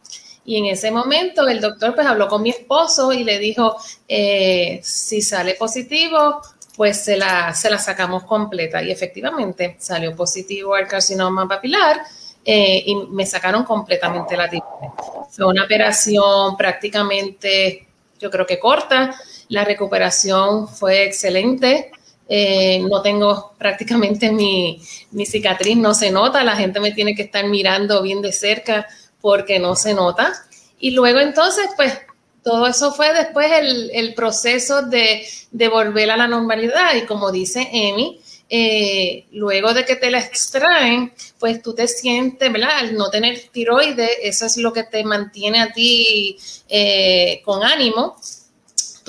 Y 0.45 0.57
en 0.57 0.67
ese 0.67 0.91
momento 0.91 1.47
el 1.47 1.61
doctor 1.61 1.95
pues 1.95 2.07
habló 2.07 2.29
con 2.29 2.43
mi 2.43 2.51
esposo 2.51 3.13
y 3.13 3.25
le 3.25 3.39
dijo, 3.39 3.77
eh, 4.07 4.81
si 4.83 5.21
sale 5.21 5.55
positivo, 5.55 6.41
pues 6.77 7.05
se 7.05 7.17
la, 7.17 7.53
se 7.55 7.69
la 7.71 7.79
sacamos 7.79 8.25
completa. 8.25 8.83
Y 8.83 8.91
efectivamente 8.91 9.77
salió 9.79 10.15
positivo 10.15 10.75
al 10.75 10.87
carcinoma 10.87 11.47
papilar 11.47 12.01
eh, 12.45 12.83
y 12.87 12.95
me 12.95 13.27
sacaron 13.27 13.65
completamente 13.65 14.37
la 14.37 14.49
tiroides. 14.49 14.91
Fue 15.31 15.47
una 15.47 15.65
operación 15.65 16.57
prácticamente, 16.57 17.87
yo 18.19 18.31
creo 18.31 18.47
que 18.47 18.59
corta. 18.59 19.15
La 19.49 19.65
recuperación 19.65 20.69
fue 20.69 21.05
excelente. 21.05 21.91
Eh, 22.29 22.81
no 22.81 23.01
tengo 23.01 23.55
prácticamente 23.57 24.31
mi, 24.31 24.81
cicatriz, 25.25 25.77
no 25.77 25.95
se 25.95 26.11
nota, 26.11 26.45
la 26.45 26.57
gente 26.57 26.79
me 26.79 26.93
tiene 26.93 27.15
que 27.15 27.23
estar 27.23 27.47
mirando 27.47 28.03
bien 28.03 28.21
de 28.21 28.33
cerca 28.33 28.87
porque 29.21 29.59
no 29.59 29.75
se 29.77 29.95
nota. 29.95 30.33
Y 30.79 30.91
luego 30.91 31.21
entonces, 31.21 31.67
pues 31.77 31.99
todo 32.45 32.67
eso 32.67 32.93
fue 32.93 33.15
después 33.15 33.49
el, 33.51 34.15
proceso 34.15 34.83
de, 34.83 35.27
de, 35.51 35.69
volver 35.69 36.11
a 36.11 36.17
la 36.17 36.29
normalidad 36.29 36.95
y 36.97 37.07
como 37.07 37.33
dice 37.33 37.67
Emi, 37.73 38.21
eh, 38.51 39.27
luego 39.33 39.75
de 39.75 39.85
que 39.85 39.97
te 39.97 40.11
la 40.11 40.21
extraen, 40.21 41.13
pues 41.39 41.63
tú 41.63 41.75
te 41.75 41.87
sientes, 41.89 42.51
¿verdad? 42.51 42.79
Al 42.79 42.95
no 42.95 43.11
tener 43.11 43.39
tiroides, 43.53 44.11
eso 44.23 44.47
es 44.47 44.57
lo 44.57 44.73
que 44.73 44.85
te 44.85 45.05
mantiene 45.05 45.61
a 45.61 45.73
ti 45.73 46.39
eh, 46.69 47.43
con 47.45 47.63
ánimo 47.63 48.17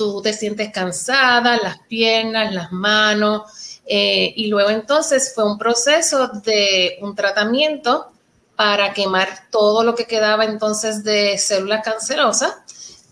tú 0.00 0.22
te 0.22 0.32
sientes 0.32 0.72
cansada, 0.72 1.58
las 1.62 1.78
piernas, 1.80 2.54
las 2.54 2.72
manos, 2.72 3.42
eh, 3.84 4.32
y 4.34 4.46
luego 4.46 4.70
entonces 4.70 5.32
fue 5.34 5.44
un 5.44 5.58
proceso 5.58 6.28
de 6.42 6.96
un 7.02 7.14
tratamiento 7.14 8.10
para 8.56 8.94
quemar 8.94 9.28
todo 9.50 9.84
lo 9.84 9.94
que 9.94 10.06
quedaba 10.06 10.46
entonces 10.46 11.04
de 11.04 11.36
células 11.36 11.84
cancerosas, 11.84 12.54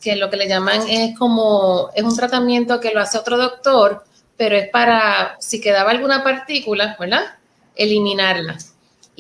que 0.01 0.16
lo 0.16 0.30
que 0.30 0.39
le 0.39 0.49
llaman 0.49 0.80
es 0.89 1.14
como, 1.18 1.91
es 1.95 2.05
un 2.05 2.16
tratamiento 2.16 2.80
que 2.80 2.95
lo 2.95 3.03
hace 3.03 3.18
otro 3.18 3.36
doctor, 3.36 4.03
pero 4.39 4.57
es 4.57 4.70
para, 4.70 5.36
si 5.41 5.61
quedaba 5.61 5.91
alguna 5.91 6.24
partícula, 6.24 6.97
¿verdad? 6.99 7.36
Eliminarla. 7.74 8.57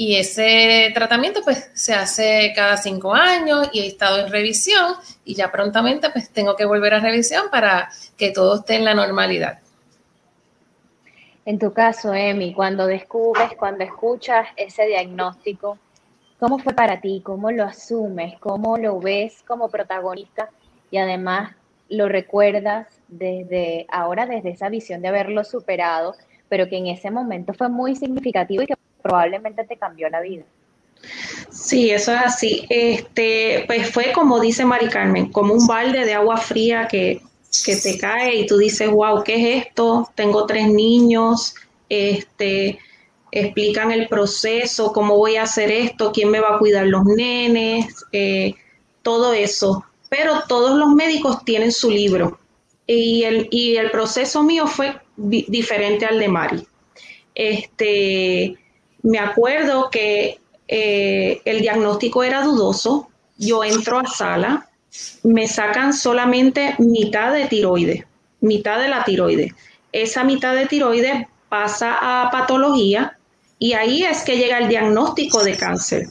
Y 0.00 0.14
ese 0.14 0.92
tratamiento 0.94 1.40
pues 1.42 1.72
se 1.74 1.92
hace 1.92 2.52
cada 2.54 2.76
cinco 2.76 3.12
años 3.14 3.68
y 3.72 3.80
he 3.80 3.88
estado 3.88 4.20
en 4.24 4.30
revisión 4.30 4.94
y 5.24 5.34
ya 5.34 5.50
prontamente 5.50 6.10
pues 6.10 6.30
tengo 6.30 6.54
que 6.54 6.64
volver 6.64 6.94
a 6.94 7.00
revisión 7.00 7.46
para 7.50 7.88
que 8.16 8.30
todo 8.30 8.60
esté 8.60 8.76
en 8.76 8.84
la 8.84 8.94
normalidad. 8.94 9.58
En 11.44 11.58
tu 11.58 11.72
caso, 11.72 12.14
Emi, 12.14 12.54
cuando 12.54 12.86
descubres, 12.86 13.50
cuando 13.58 13.82
escuchas 13.82 14.46
ese 14.54 14.86
diagnóstico, 14.86 15.78
¿cómo 16.38 16.60
fue 16.60 16.74
para 16.74 17.00
ti? 17.00 17.20
¿Cómo 17.24 17.50
lo 17.50 17.64
asumes? 17.64 18.38
¿Cómo 18.38 18.78
lo 18.78 19.00
ves 19.00 19.42
como 19.48 19.68
protagonista? 19.68 20.48
Y 20.92 20.98
además 20.98 21.56
lo 21.88 22.08
recuerdas 22.08 22.86
desde 23.08 23.88
ahora, 23.90 24.26
desde 24.26 24.50
esa 24.50 24.68
visión 24.68 25.02
de 25.02 25.08
haberlo 25.08 25.42
superado, 25.42 26.14
pero 26.48 26.68
que 26.68 26.76
en 26.76 26.86
ese 26.86 27.10
momento 27.10 27.52
fue 27.54 27.68
muy 27.68 27.96
significativo 27.96 28.62
y 28.62 28.66
que 28.66 28.74
probablemente 29.02 29.64
te 29.64 29.76
cambió 29.76 30.08
la 30.08 30.20
vida. 30.20 30.44
Sí, 31.50 31.90
eso 31.90 32.12
es 32.12 32.18
así. 32.18 32.66
Este, 32.68 33.64
pues 33.66 33.90
fue 33.90 34.12
como 34.12 34.40
dice 34.40 34.64
Mari 34.64 34.88
Carmen, 34.88 35.30
como 35.30 35.54
un 35.54 35.66
balde 35.66 36.04
de 36.04 36.14
agua 36.14 36.36
fría 36.36 36.88
que, 36.88 37.20
que 37.64 37.76
te 37.76 37.98
cae 37.98 38.34
y 38.36 38.46
tú 38.46 38.58
dices, 38.58 38.90
wow, 38.90 39.22
¿qué 39.22 39.34
es 39.34 39.66
esto? 39.66 40.10
Tengo 40.14 40.46
tres 40.46 40.68
niños, 40.68 41.54
este, 41.88 42.78
explican 43.30 43.90
el 43.92 44.08
proceso, 44.08 44.92
cómo 44.92 45.16
voy 45.16 45.36
a 45.36 45.42
hacer 45.42 45.70
esto, 45.70 46.12
quién 46.12 46.30
me 46.30 46.40
va 46.40 46.56
a 46.56 46.58
cuidar 46.58 46.86
los 46.86 47.04
nenes, 47.04 47.94
eh, 48.12 48.54
todo 49.02 49.32
eso. 49.32 49.84
Pero 50.08 50.42
todos 50.48 50.78
los 50.78 50.94
médicos 50.94 51.44
tienen 51.44 51.70
su 51.70 51.90
libro 51.90 52.38
y 52.86 53.24
el, 53.24 53.48
y 53.50 53.76
el 53.76 53.90
proceso 53.90 54.42
mío 54.42 54.66
fue 54.66 54.98
diferente 55.18 56.06
al 56.06 56.18
de 56.18 56.28
Mari. 56.28 56.66
Este, 57.34 58.56
me 59.02 59.18
acuerdo 59.18 59.90
que 59.90 60.38
eh, 60.66 61.40
el 61.44 61.60
diagnóstico 61.60 62.22
era 62.22 62.42
dudoso, 62.42 63.08
yo 63.36 63.64
entro 63.64 63.98
a 63.98 64.06
sala, 64.06 64.68
me 65.22 65.46
sacan 65.46 65.92
solamente 65.92 66.74
mitad 66.78 67.32
de 67.32 67.46
tiroides, 67.46 68.04
mitad 68.40 68.80
de 68.80 68.88
la 68.88 69.04
tiroides. 69.04 69.52
Esa 69.92 70.24
mitad 70.24 70.54
de 70.54 70.66
tiroides 70.66 71.26
pasa 71.48 71.98
a 72.00 72.30
patología 72.30 73.18
y 73.58 73.72
ahí 73.72 74.04
es 74.04 74.22
que 74.22 74.36
llega 74.36 74.58
el 74.58 74.68
diagnóstico 74.68 75.42
de 75.42 75.56
cáncer. 75.56 76.08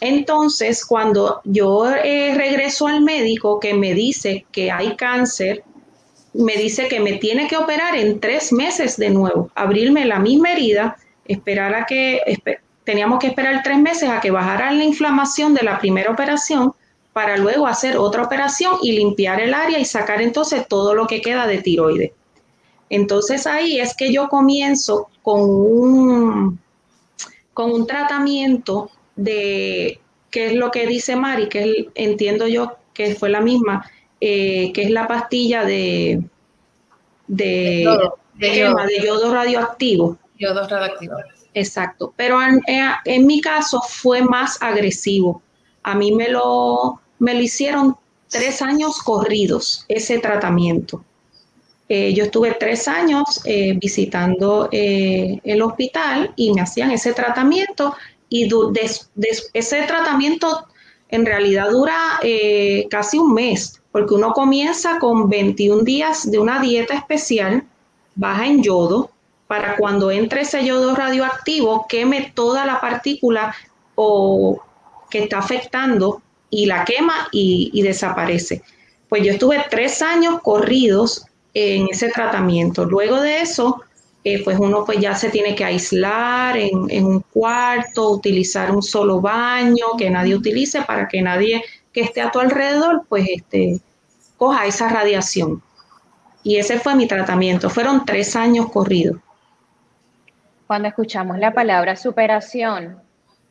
Entonces, 0.00 0.84
cuando 0.86 1.42
yo 1.44 1.90
eh, 1.90 2.34
regreso 2.34 2.86
al 2.86 3.02
médico 3.02 3.60
que 3.60 3.74
me 3.74 3.92
dice 3.92 4.46
que 4.50 4.70
hay 4.70 4.96
cáncer, 4.96 5.62
me 6.32 6.56
dice 6.56 6.88
que 6.88 7.00
me 7.00 7.14
tiene 7.14 7.48
que 7.48 7.56
operar 7.56 7.96
en 7.96 8.20
tres 8.20 8.52
meses 8.52 8.96
de 8.96 9.10
nuevo, 9.10 9.50
abrirme 9.54 10.04
la 10.04 10.18
misma 10.18 10.52
herida 10.52 10.96
esperar 11.26 11.74
a 11.74 11.86
que, 11.86 12.20
teníamos 12.84 13.18
que 13.18 13.28
esperar 13.28 13.62
tres 13.62 13.78
meses 13.78 14.08
a 14.08 14.20
que 14.20 14.30
bajara 14.30 14.72
la 14.72 14.84
inflamación 14.84 15.54
de 15.54 15.62
la 15.62 15.78
primera 15.78 16.10
operación 16.10 16.72
para 17.12 17.36
luego 17.36 17.66
hacer 17.66 17.96
otra 17.96 18.22
operación 18.22 18.76
y 18.82 18.92
limpiar 18.92 19.40
el 19.40 19.54
área 19.54 19.78
y 19.78 19.84
sacar 19.84 20.22
entonces 20.22 20.66
todo 20.66 20.94
lo 20.94 21.06
que 21.06 21.20
queda 21.20 21.46
de 21.46 21.58
tiroides. 21.58 22.12
Entonces 22.88 23.46
ahí 23.46 23.80
es 23.80 23.94
que 23.94 24.12
yo 24.12 24.28
comienzo 24.28 25.08
con 25.22 25.42
un, 25.42 26.58
con 27.54 27.70
un 27.70 27.86
tratamiento 27.86 28.90
de, 29.14 30.00
que 30.30 30.46
es 30.46 30.54
lo 30.54 30.70
que 30.70 30.86
dice 30.86 31.14
Mari, 31.16 31.48
que 31.48 31.88
entiendo 31.94 32.48
yo 32.48 32.76
que 32.92 33.14
fue 33.14 33.28
la 33.30 33.40
misma, 33.40 33.88
eh, 34.20 34.72
que 34.72 34.82
es 34.82 34.90
la 34.90 35.06
pastilla 35.08 35.64
de, 35.64 36.22
de, 37.26 37.86
de 38.34 39.02
yodo 39.02 39.32
radioactivo 39.32 40.18
yodo 40.40 40.66
radioactivo. 40.66 41.16
Exacto, 41.54 42.12
pero 42.16 42.40
eh, 42.42 42.90
en, 43.04 43.26
mi 43.26 43.40
caso 43.40 43.80
fue 43.82 44.22
más 44.22 44.60
agresivo. 44.62 45.42
A 45.82 45.94
mí 45.94 46.12
me 46.12 46.28
lo, 46.28 47.00
me 47.18 47.34
lo 47.34 47.40
hicieron 47.40 47.96
tres 48.28 48.62
años 48.62 48.98
corridos, 49.02 49.84
ese 49.88 50.18
tratamiento. 50.18 51.04
Eh, 51.88 52.14
yo 52.14 52.24
estuve 52.24 52.52
tres 52.52 52.86
años 52.86 53.40
eh, 53.44 53.76
visitando 53.80 54.68
el 54.70 55.62
hospital 55.62 56.32
y 56.36 56.52
me 56.52 56.62
hacían 56.62 56.92
ese 56.92 57.12
tratamiento 57.12 57.94
y 58.28 58.48
ese 59.52 59.82
tratamiento 59.82 60.66
en 61.10 61.26
realidad 61.26 61.70
dura 61.70 61.96
eh, 62.22 62.86
casi 62.90 63.18
un 63.18 63.34
mes, 63.34 63.80
porque 63.92 64.14
uno 64.14 64.32
comienza 64.32 64.98
con 64.98 65.28
21 65.28 65.82
días 65.82 66.30
de 66.30 66.38
una 66.38 66.60
dieta 66.60 66.94
especial, 66.94 67.64
baja 68.14 68.46
en 68.46 68.62
yodo, 68.62 69.10
para 69.46 69.76
cuando 69.76 70.12
entre 70.12 70.42
ese 70.42 70.64
yodo 70.64 70.94
radioactivo 70.94 71.86
queme 71.88 72.30
toda 72.36 72.64
la 72.64 72.80
partícula 72.80 73.52
o 73.96 74.62
que 75.10 75.24
está 75.24 75.38
afectando 75.38 76.22
y 76.50 76.66
la 76.66 76.84
quema 76.84 77.28
y, 77.32 77.82
desaparece. 77.82 78.62
Pues 79.08 79.24
yo 79.24 79.32
estuve 79.32 79.64
tres 79.68 80.02
años 80.02 80.40
corridos 80.42 81.26
en 81.52 81.88
ese 81.90 82.10
tratamiento. 82.10 82.84
Luego 82.84 83.20
de 83.20 83.40
eso, 83.40 83.82
eh, 84.24 84.44
pues 84.44 84.58
uno 84.58 84.84
pues 84.84 84.98
ya 84.98 85.14
se 85.14 85.30
tiene 85.30 85.54
que 85.54 85.64
aislar 85.64 86.56
en, 86.56 86.90
en, 86.90 87.06
un 87.06 87.20
cuarto, 87.20 88.10
utilizar 88.10 88.70
un 88.70 88.82
solo 88.82 89.20
baño 89.20 89.96
que 89.96 90.10
nadie 90.10 90.34
utilice 90.34 90.82
para 90.82 91.08
que 91.08 91.22
nadie 91.22 91.62
que 91.92 92.02
esté 92.02 92.20
a 92.20 92.30
tu 92.30 92.38
alrededor 92.38 93.04
pues 93.08 93.26
este, 93.28 93.80
coja 94.36 94.66
esa 94.66 94.88
radiación. 94.88 95.62
Y 96.42 96.56
ese 96.56 96.78
fue 96.78 96.94
mi 96.94 97.06
tratamiento. 97.06 97.68
Fueron 97.68 98.04
tres 98.04 98.34
años 98.36 98.70
corridos. 98.70 99.18
Cuando 100.66 100.88
escuchamos 100.88 101.38
la 101.38 101.52
palabra 101.52 101.96
superación, 101.96 103.02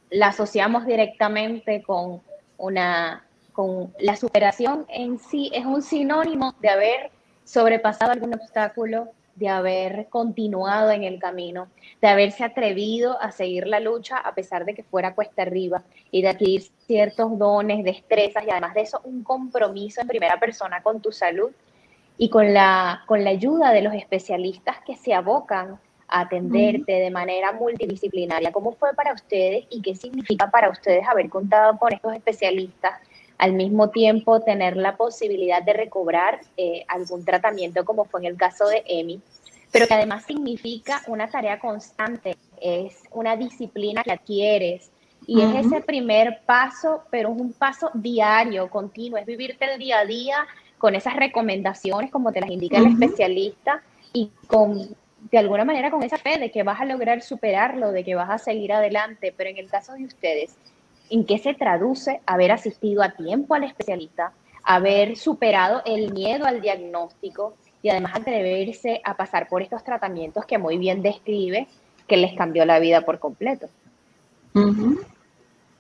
la 0.10 0.28
asociamos 0.28 0.86
directamente 0.86 1.84
con 1.84 2.22
una, 2.58 3.24
con 3.54 3.94
la 4.00 4.16
superación 4.16 4.86
en 4.90 5.20
sí 5.20 5.52
es 5.54 5.66
un 5.66 5.82
sinónimo 5.82 6.56
de 6.62 6.70
haber 6.70 7.12
sobrepasado 7.44 8.12
algún 8.12 8.34
obstáculo, 8.34 9.10
de 9.40 9.48
haber 9.50 10.08
continuado 10.10 10.92
en 10.92 11.04
el 11.04 11.18
camino, 11.18 11.70
de 12.02 12.08
haberse 12.08 12.44
atrevido 12.44 13.20
a 13.22 13.32
seguir 13.32 13.66
la 13.68 13.80
lucha 13.80 14.18
a 14.18 14.36
pesar 14.36 14.66
de 14.66 14.76
que 14.76 14.84
fuera 14.84 15.16
cuesta 15.16 15.42
arriba 15.42 15.84
y 16.12 16.22
de 16.22 16.30
adquirir 16.30 16.64
ciertos 16.86 17.38
dones, 17.40 17.84
destrezas 17.84 18.44
y 18.46 18.52
además 18.52 18.74
de 18.74 18.82
eso 18.82 19.02
un 19.06 19.24
compromiso 19.24 20.02
en 20.02 20.08
primera 20.08 20.40
persona 20.40 20.84
con 20.84 21.02
tu 21.02 21.12
salud 21.12 21.52
y 22.18 22.30
con 22.30 22.54
la, 22.54 23.04
con 23.08 23.24
la 23.24 23.30
ayuda 23.30 23.72
de 23.72 23.82
los 23.82 23.94
especialistas 23.94 24.78
que 24.86 24.96
se 24.96 25.14
abocan 25.14 25.80
atenderte 26.10 26.92
de 26.92 27.12
manera 27.12 27.54
multidisciplinaria. 27.54 28.52
¿Cómo 28.52 28.74
fue 28.74 28.94
para 28.94 29.14
ustedes 29.14 29.66
y 29.70 29.82
qué 29.82 29.96
significa 29.96 30.50
para 30.50 30.70
ustedes 30.70 31.08
haber 31.08 31.30
contado 31.30 31.78
con 31.78 31.94
estos 31.94 32.14
especialistas? 32.14 33.00
Al 33.40 33.54
mismo 33.54 33.90
tiempo, 33.90 34.42
tener 34.42 34.78
la 34.78 34.96
posibilidad 34.96 35.64
de 35.64 35.74
recobrar 35.74 36.42
eh, 36.58 36.86
algún 36.88 37.26
tratamiento, 37.26 37.84
como 37.86 38.06
fue 38.06 38.20
en 38.20 38.28
el 38.28 38.38
caso 38.38 38.68
de 38.68 38.84
Emi, 38.86 39.20
pero 39.72 39.88
que 39.88 39.96
además 39.96 40.26
significa 40.26 41.02
una 41.08 41.28
tarea 41.28 41.60
constante, 41.60 42.36
es 42.62 43.02
una 43.12 43.36
disciplina 43.36 44.04
que 44.04 44.12
adquieres, 44.12 44.92
y 45.26 45.42
es 45.42 45.66
ese 45.66 45.82
primer 45.82 46.42
paso, 46.46 47.04
pero 47.12 47.32
es 47.32 47.40
un 47.40 47.54
paso 47.54 47.92
diario, 47.94 48.70
continuo, 48.70 49.20
es 49.20 49.26
vivirte 49.26 49.72
el 49.72 49.80
día 49.80 50.00
a 50.00 50.06
día 50.06 50.48
con 50.78 50.96
esas 50.96 51.16
recomendaciones 51.16 52.10
como 52.10 52.32
te 52.32 52.42
las 52.42 52.50
indica 52.50 52.78
el 52.78 52.88
especialista 52.88 53.84
y 54.14 54.32
con 54.48 54.96
de 55.32 55.38
alguna 55.38 55.66
manera 55.66 55.92
con 55.92 56.02
esa 56.02 56.18
fe 56.18 56.40
de 56.40 56.50
que 56.50 56.64
vas 56.64 56.80
a 56.80 56.86
lograr 56.86 57.22
superarlo, 57.22 57.92
de 57.92 58.04
que 58.04 58.16
vas 58.16 58.30
a 58.30 58.38
seguir 58.38 58.72
adelante, 58.72 59.34
pero 59.36 59.50
en 59.50 59.58
el 59.58 59.70
caso 59.70 59.94
de 59.94 60.06
ustedes, 60.06 60.56
¿en 61.10 61.26
qué 61.26 61.38
se 61.38 61.54
traduce 61.54 62.22
haber 62.26 62.52
asistido 62.52 63.04
a 63.04 63.12
tiempo 63.12 63.56
al 63.56 63.64
especialista, 63.64 64.34
haber 64.64 65.18
superado 65.18 65.82
el 65.86 66.14
miedo 66.14 66.46
al 66.46 66.62
diagnóstico 66.62 67.56
y 67.82 67.90
además 67.90 68.14
atreverse 68.16 69.02
a 69.04 69.16
pasar 69.16 69.48
por 69.48 69.62
estos 69.62 69.84
tratamientos 69.84 70.46
que 70.46 70.58
muy 70.58 70.78
bien 70.78 71.02
describe 71.02 71.68
que 72.08 72.18
les 72.18 72.34
cambió 72.34 72.66
la 72.66 72.80
vida 72.80 73.02
por 73.02 73.20
completo? 73.20 73.70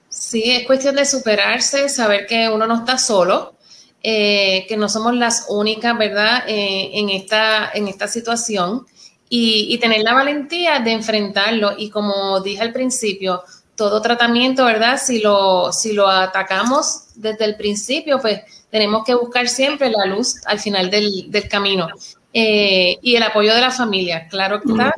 Sí, 0.08 0.44
es 0.46 0.66
cuestión 0.66 0.96
de 0.96 1.06
superarse, 1.06 1.90
saber 1.90 2.26
que 2.26 2.50
uno 2.50 2.66
no 2.66 2.76
está 2.76 2.98
solo, 2.98 3.56
eh, 4.02 4.66
que 4.68 4.78
no 4.78 4.88
somos 4.88 5.14
las 5.16 5.48
únicas, 5.50 5.98
¿verdad?, 5.98 6.44
eh, 6.48 6.92
en, 6.94 7.10
esta, 7.10 7.70
en 7.74 7.88
esta 7.88 8.08
situación 8.08 8.86
y, 9.30 9.78
tener 9.80 10.02
la 10.02 10.14
valentía 10.14 10.80
de 10.80 10.92
enfrentarlo. 10.92 11.74
Y 11.78 11.90
como 11.90 12.40
dije 12.42 12.62
al 12.62 12.74
principio, 12.74 13.44
todo 13.80 14.02
tratamiento, 14.02 14.66
¿verdad? 14.66 15.00
Si 15.02 15.22
lo, 15.22 15.72
si 15.72 15.94
lo 15.94 16.10
atacamos 16.10 17.04
desde 17.16 17.46
el 17.46 17.56
principio, 17.56 18.20
pues 18.20 18.42
tenemos 18.70 19.06
que 19.06 19.16
buscar 19.16 19.48
siempre 19.48 19.90
la 19.90 20.06
luz 20.06 20.36
al 20.46 20.60
final 20.60 20.90
del, 20.90 21.48
camino. 21.50 21.88
Eh, 22.34 22.98
y 23.02 23.16
el 23.16 23.24
apoyo 23.24 23.56
de 23.56 23.62
la 23.62 23.72
familia, 23.72 24.28
claro 24.28 24.60
que 24.60 24.70
está, 24.70 24.94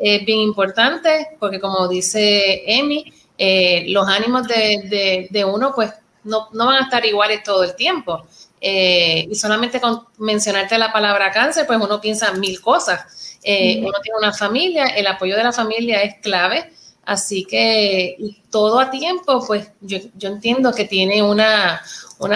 es 0.00 0.26
bien 0.26 0.40
importante, 0.40 1.28
porque 1.38 1.60
como 1.60 1.86
dice 1.86 2.64
Emi, 2.66 3.04
eh, 3.38 3.84
los 3.90 4.08
ánimos 4.08 4.48
de, 4.48 5.46
uno, 5.48 5.72
pues 5.72 5.92
no, 6.24 6.48
no, 6.52 6.66
van 6.66 6.78
a 6.78 6.84
estar 6.86 7.06
iguales 7.06 7.44
todo 7.44 7.62
el 7.62 7.76
tiempo. 7.76 8.26
Eh, 8.60 9.28
y 9.30 9.34
solamente 9.36 9.80
con 9.80 10.08
mencionarte 10.18 10.76
la 10.76 10.92
palabra 10.92 11.30
cáncer, 11.30 11.68
pues 11.68 11.78
uno 11.80 12.00
piensa 12.00 12.32
mil 12.32 12.60
cosas. 12.60 13.38
Uno 13.46 13.92
tiene 14.02 14.18
una 14.18 14.32
familia, 14.32 14.86
el 14.86 15.06
apoyo 15.06 15.36
de 15.36 15.44
la 15.44 15.52
familia 15.52 16.02
es 16.02 16.16
clave, 16.20 16.72
así 17.06 17.44
que 17.44 18.16
todo 18.50 18.78
a 18.80 18.90
tiempo, 18.90 19.44
pues 19.46 19.70
yo, 19.80 19.98
entiendo 20.20 20.72
que 20.72 20.84
tiene 20.84 21.22
una, 21.22 21.82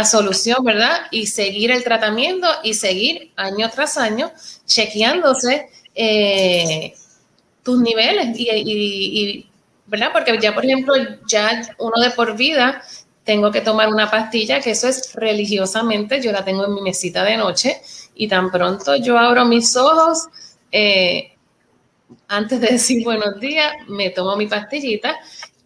solución, 0.05 0.65
¿verdad? 0.65 1.07
Y 1.11 1.27
seguir 1.27 1.71
el 1.71 1.83
tratamiento 1.83 2.47
y 2.63 2.75
seguir 2.75 3.33
año 3.37 3.71
tras 3.71 3.97
año 3.97 4.31
chequeándose 4.67 5.71
eh, 5.95 6.95
tus 7.63 7.81
niveles 7.81 8.37
y, 8.39 9.47
¿verdad? 9.87 10.11
Porque 10.13 10.39
ya, 10.41 10.55
por 10.55 10.65
ejemplo, 10.65 10.95
ya 11.27 11.63
uno 11.79 12.03
de 12.03 12.11
por 12.11 12.37
vida 12.37 12.83
tengo 13.25 13.51
que 13.51 13.61
tomar 13.61 13.89
una 13.89 14.11
pastilla, 14.11 14.61
que 14.61 14.71
eso 14.71 14.89
es 14.89 15.15
religiosamente, 15.15 16.23
yo 16.23 16.33
la 16.33 16.45
tengo 16.45 16.65
en 16.65 16.75
mi 16.75 16.81
mesita 16.81 17.25
de 17.25 17.37
noche 17.37 17.81
y 18.15 18.27
tan 18.27 18.51
pronto 18.51 18.97
yo 18.97 19.19
abro 19.19 19.45
mis 19.45 19.77
ojos, 19.77 20.29
eh, 20.73 21.33
antes 22.29 22.61
de 22.61 22.69
decir 22.69 23.05
buenos 23.05 23.41
días, 23.41 23.73
me 23.89 24.11
tomo 24.11 24.37
mi 24.37 24.47
pastillita, 24.47 25.17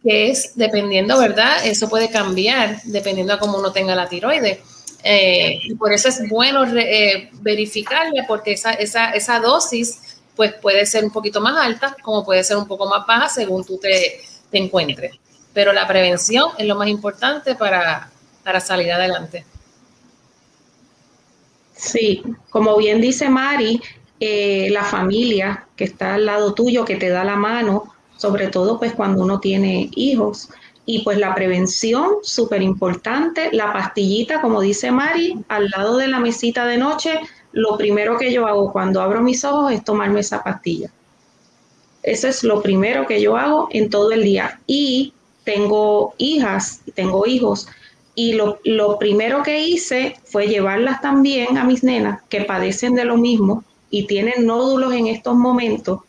que 0.03 0.31
es 0.31 0.53
dependiendo, 0.57 1.19
¿verdad? 1.19 1.65
Eso 1.65 1.89
puede 1.89 2.11
cambiar 2.11 2.83
dependiendo 2.85 3.33
a 3.33 3.39
cómo 3.39 3.59
uno 3.59 3.73
tenga 3.73 3.95
la 3.95 4.09
tiroides. 4.09 4.59
Eh, 5.05 5.59
y 5.65 5.75
por 5.75 5.93
eso 5.93 6.09
es 6.09 6.29
bueno 6.29 6.65
eh, 6.77 7.31
verificarle, 7.41 8.25
porque 8.27 8.53
esa, 8.53 8.73
esa, 8.73 9.11
esa, 9.11 9.41
dosis 9.41 10.21
pues 10.37 10.55
puede 10.55 10.87
ser 10.87 11.05
un 11.05 11.11
poquito 11.11 11.41
más 11.41 11.57
alta, 11.57 11.97
como 12.03 12.25
puede 12.25 12.45
ser 12.45 12.57
un 12.57 12.67
poco 12.67 12.89
más 12.89 13.05
baja 13.07 13.29
según 13.29 13.65
tú 13.65 13.79
te, 13.79 14.23
te 14.51 14.59
encuentres. 14.59 15.17
Pero 15.53 15.73
la 15.73 15.87
prevención 15.87 16.51
es 16.57 16.67
lo 16.67 16.77
más 16.77 16.89
importante 16.89 17.55
para, 17.57 18.11
para 18.45 18.61
salir 18.61 18.93
adelante. 18.93 19.45
Sí, 21.75 22.23
como 22.49 22.77
bien 22.77 23.01
dice 23.01 23.29
Mari, 23.29 23.81
eh, 24.25 24.71
la 24.71 24.85
familia 24.85 25.67
que 25.75 25.83
está 25.83 26.15
al 26.15 26.27
lado 26.27 26.55
tuyo, 26.55 26.85
que 26.85 26.95
te 26.95 27.09
da 27.09 27.25
la 27.25 27.35
mano, 27.35 27.93
sobre 28.17 28.47
todo 28.47 28.79
pues 28.79 28.93
cuando 28.93 29.21
uno 29.21 29.41
tiene 29.41 29.91
hijos. 29.97 30.49
Y 30.87 31.01
pues 31.03 31.19
la 31.19 31.35
prevención, 31.35 32.19
súper 32.23 32.63
importante, 32.63 33.49
la 33.51 33.73
pastillita, 33.73 34.41
como 34.41 34.61
dice 34.61 34.93
Mari, 34.93 35.45
al 35.49 35.71
lado 35.71 35.97
de 35.97 36.07
la 36.07 36.21
mesita 36.21 36.67
de 36.67 36.79
noche, 36.79 37.19
lo 37.51 37.77
primero 37.77 38.17
que 38.17 38.33
yo 38.33 38.47
hago 38.47 38.71
cuando 38.71 39.03
abro 39.03 39.23
mis 39.23 39.45
ojos 39.45 39.73
es 39.73 39.83
tomarme 39.83 40.21
esa 40.21 40.45
pastilla. 40.45 40.93
Eso 42.05 42.29
es 42.29 42.45
lo 42.45 42.63
primero 42.63 43.09
que 43.09 43.21
yo 43.21 43.37
hago 43.37 43.67
en 43.73 43.91
todo 43.91 44.13
el 44.13 44.23
día. 44.23 44.61
Y 44.69 45.15
tengo 45.43 46.15
hijas, 46.19 46.83
tengo 46.95 47.27
hijos, 47.27 47.67
y 48.15 48.35
lo, 48.35 48.61
lo 48.63 49.01
primero 49.01 49.43
que 49.43 49.65
hice 49.65 50.15
fue 50.27 50.47
llevarlas 50.47 51.01
también 51.01 51.59
a 51.59 51.65
mis 51.65 51.83
nenas 51.83 52.23
que 52.29 52.43
padecen 52.43 52.95
de 52.95 53.05
lo 53.05 53.17
mismo 53.17 53.65
y 53.93 54.07
tienen 54.07 54.47
nódulos 54.47 54.95
en 54.95 55.07
estos 55.07 55.37
momentos 55.37 56.01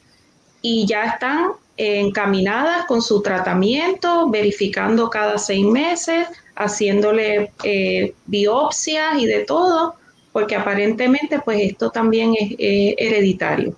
y 0.61 0.87
ya 0.87 1.03
están 1.03 1.51
encaminadas 1.75 2.85
con 2.85 3.01
su 3.01 3.21
tratamiento, 3.21 4.29
verificando 4.29 5.09
cada 5.09 5.37
seis 5.37 5.65
meses, 5.65 6.27
haciéndole 6.55 7.51
eh, 7.65 8.13
biopsias 8.25 9.17
y 9.19 9.25
de 9.25 9.43
todo, 9.43 9.95
porque 10.31 10.55
aparentemente 10.55 11.39
pues 11.39 11.59
esto 11.59 11.91
también 11.91 12.33
es 12.39 12.55
hereditario. 12.57 13.75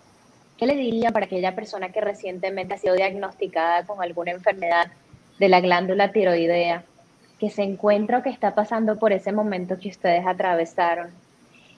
¿Qué 0.57 0.67
le 0.67 0.75
diría 0.75 1.09
para 1.11 1.25
aquella 1.25 1.55
persona 1.55 1.91
que 1.91 1.99
recientemente 1.99 2.75
ha 2.75 2.77
sido 2.77 2.93
diagnosticada 2.95 3.87
con 3.87 4.03
alguna 4.03 4.31
enfermedad 4.31 4.91
de 5.39 5.49
la 5.49 5.61
glándula 5.61 6.11
tiroidea, 6.11 6.83
que 7.39 7.49
se 7.49 7.63
encuentra 7.63 8.19
o 8.19 8.23
que 8.23 8.29
está 8.29 8.53
pasando 8.53 8.99
por 8.99 9.13
ese 9.13 9.31
momento 9.31 9.79
que 9.79 9.89
ustedes 9.89 10.27
atravesaron? 10.27 11.09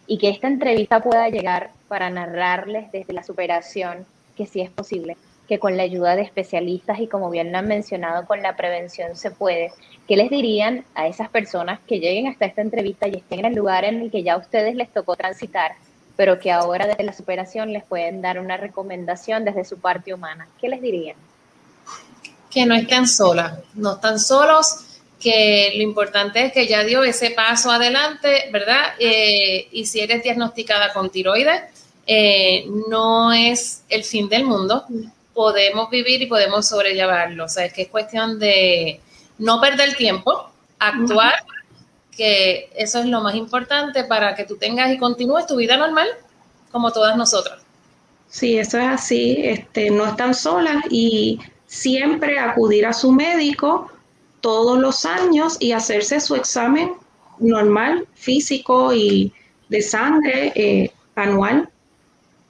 y 0.07 0.17
que 0.17 0.29
esta 0.29 0.47
entrevista 0.47 1.01
pueda 1.01 1.29
llegar 1.29 1.71
para 1.87 2.09
narrarles 2.09 2.91
desde 2.91 3.13
la 3.13 3.23
superación 3.23 4.05
que 4.35 4.45
sí 4.45 4.61
es 4.61 4.69
posible, 4.69 5.17
que 5.47 5.59
con 5.59 5.77
la 5.77 5.83
ayuda 5.83 6.15
de 6.15 6.21
especialistas 6.21 6.99
y 6.99 7.07
como 7.07 7.29
bien 7.29 7.51
lo 7.51 7.57
han 7.57 7.67
mencionado, 7.67 8.25
con 8.27 8.41
la 8.41 8.55
prevención 8.55 9.15
se 9.15 9.31
puede. 9.31 9.71
¿Qué 10.07 10.15
les 10.15 10.29
dirían 10.29 10.85
a 10.93 11.07
esas 11.07 11.29
personas 11.29 11.79
que 11.87 11.99
lleguen 11.99 12.27
hasta 12.27 12.45
esta 12.45 12.61
entrevista 12.61 13.07
y 13.07 13.17
estén 13.17 13.39
en 13.39 13.45
el 13.45 13.55
lugar 13.55 13.85
en 13.85 14.01
el 14.01 14.11
que 14.11 14.23
ya 14.23 14.33
a 14.33 14.37
ustedes 14.37 14.75
les 14.75 14.91
tocó 14.91 15.15
transitar, 15.15 15.73
pero 16.15 16.39
que 16.39 16.51
ahora 16.51 16.85
desde 16.85 17.03
la 17.03 17.13
superación 17.13 17.73
les 17.73 17.83
pueden 17.83 18.21
dar 18.21 18.39
una 18.39 18.57
recomendación 18.57 19.45
desde 19.45 19.65
su 19.65 19.79
parte 19.79 20.13
humana? 20.13 20.47
¿Qué 20.59 20.69
les 20.69 20.81
dirían? 20.81 21.15
Que 22.51 22.65
no 22.65 22.75
están 22.75 23.07
solas, 23.07 23.59
no 23.73 23.93
están 23.93 24.19
solos, 24.19 24.99
que 25.19 25.73
lo 25.75 25.83
importante 25.83 26.45
es 26.45 26.53
que 26.53 26.67
ya 26.67 26.83
dio 26.83 27.03
ese 27.03 27.31
paso 27.31 27.71
adelante, 27.71 28.49
¿verdad? 28.51 28.93
Eh, 28.99 29.67
y 29.71 29.85
si 29.85 29.99
eres 29.99 30.23
diagnosticada 30.23 30.93
con 30.93 31.09
tiroides, 31.09 31.61
eh, 32.07 32.65
no 32.89 33.33
es 33.33 33.83
el 33.89 34.03
fin 34.03 34.29
del 34.29 34.45
mundo. 34.45 34.85
Podemos 35.33 35.89
vivir 35.89 36.21
y 36.21 36.25
podemos 36.25 36.67
sobrellevarlo. 36.67 37.45
O 37.45 37.49
sea, 37.49 37.65
es 37.65 37.73
que 37.73 37.83
es 37.83 37.89
cuestión 37.89 38.39
de 38.39 39.01
no 39.37 39.61
perder 39.61 39.95
tiempo, 39.95 40.49
actuar, 40.79 41.33
que 42.15 42.69
eso 42.75 42.99
es 42.99 43.05
lo 43.05 43.21
más 43.21 43.35
importante 43.35 44.03
para 44.05 44.33
que 44.35 44.45
tú 44.45 44.57
tengas 44.57 44.91
y 44.91 44.97
continúes 44.97 45.45
tu 45.45 45.57
vida 45.57 45.77
normal 45.77 46.07
como 46.71 46.91
todas 46.91 47.15
nosotras. 47.15 47.61
Sí, 48.29 48.57
eso 48.57 48.79
es 48.79 48.87
así. 48.87 49.37
Este, 49.43 49.91
no 49.91 50.05
están 50.05 50.33
solas 50.33 50.83
y 50.89 51.39
siempre 51.67 52.39
acudir 52.39 52.85
a 52.85 52.93
su 52.93 53.11
médico 53.11 53.91
todos 54.41 54.79
los 54.79 55.05
años 55.05 55.57
y 55.59 55.73
hacerse 55.73 56.19
su 56.19 56.35
examen 56.35 56.93
normal, 57.39 58.07
físico 58.15 58.93
y 58.93 59.33
de 59.69 59.81
sangre 59.81 60.51
eh, 60.55 60.91
anual, 61.15 61.69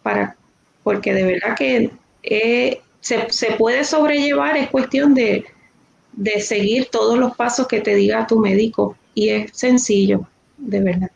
para, 0.07 0.37
porque 0.83 1.13
de 1.13 1.23
verdad 1.25 1.53
que 1.57 1.91
eh, 2.23 2.79
se, 3.01 3.29
se, 3.29 3.51
puede 3.57 3.83
sobrellevar, 3.83 4.55
es 4.55 4.69
cuestión 4.69 5.13
de, 5.13 5.43
de 6.13 6.39
seguir 6.39 6.87
todos 6.89 7.19
los 7.19 7.35
pasos 7.35 7.67
que 7.67 7.81
te 7.81 7.93
diga 7.93 8.25
tu 8.25 8.39
médico 8.39 8.95
y 9.13 9.27
es 9.31 9.51
sencillo, 9.51 10.25
de 10.57 10.79
verdad. 10.79 11.11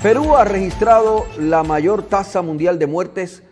Perú 0.00 0.36
ha 0.36 0.44
registrado 0.44 1.26
la 1.40 1.64
mayor 1.64 2.04
tasa 2.04 2.40
mundial 2.40 2.78
de 2.78 2.86
muertes 2.86 3.42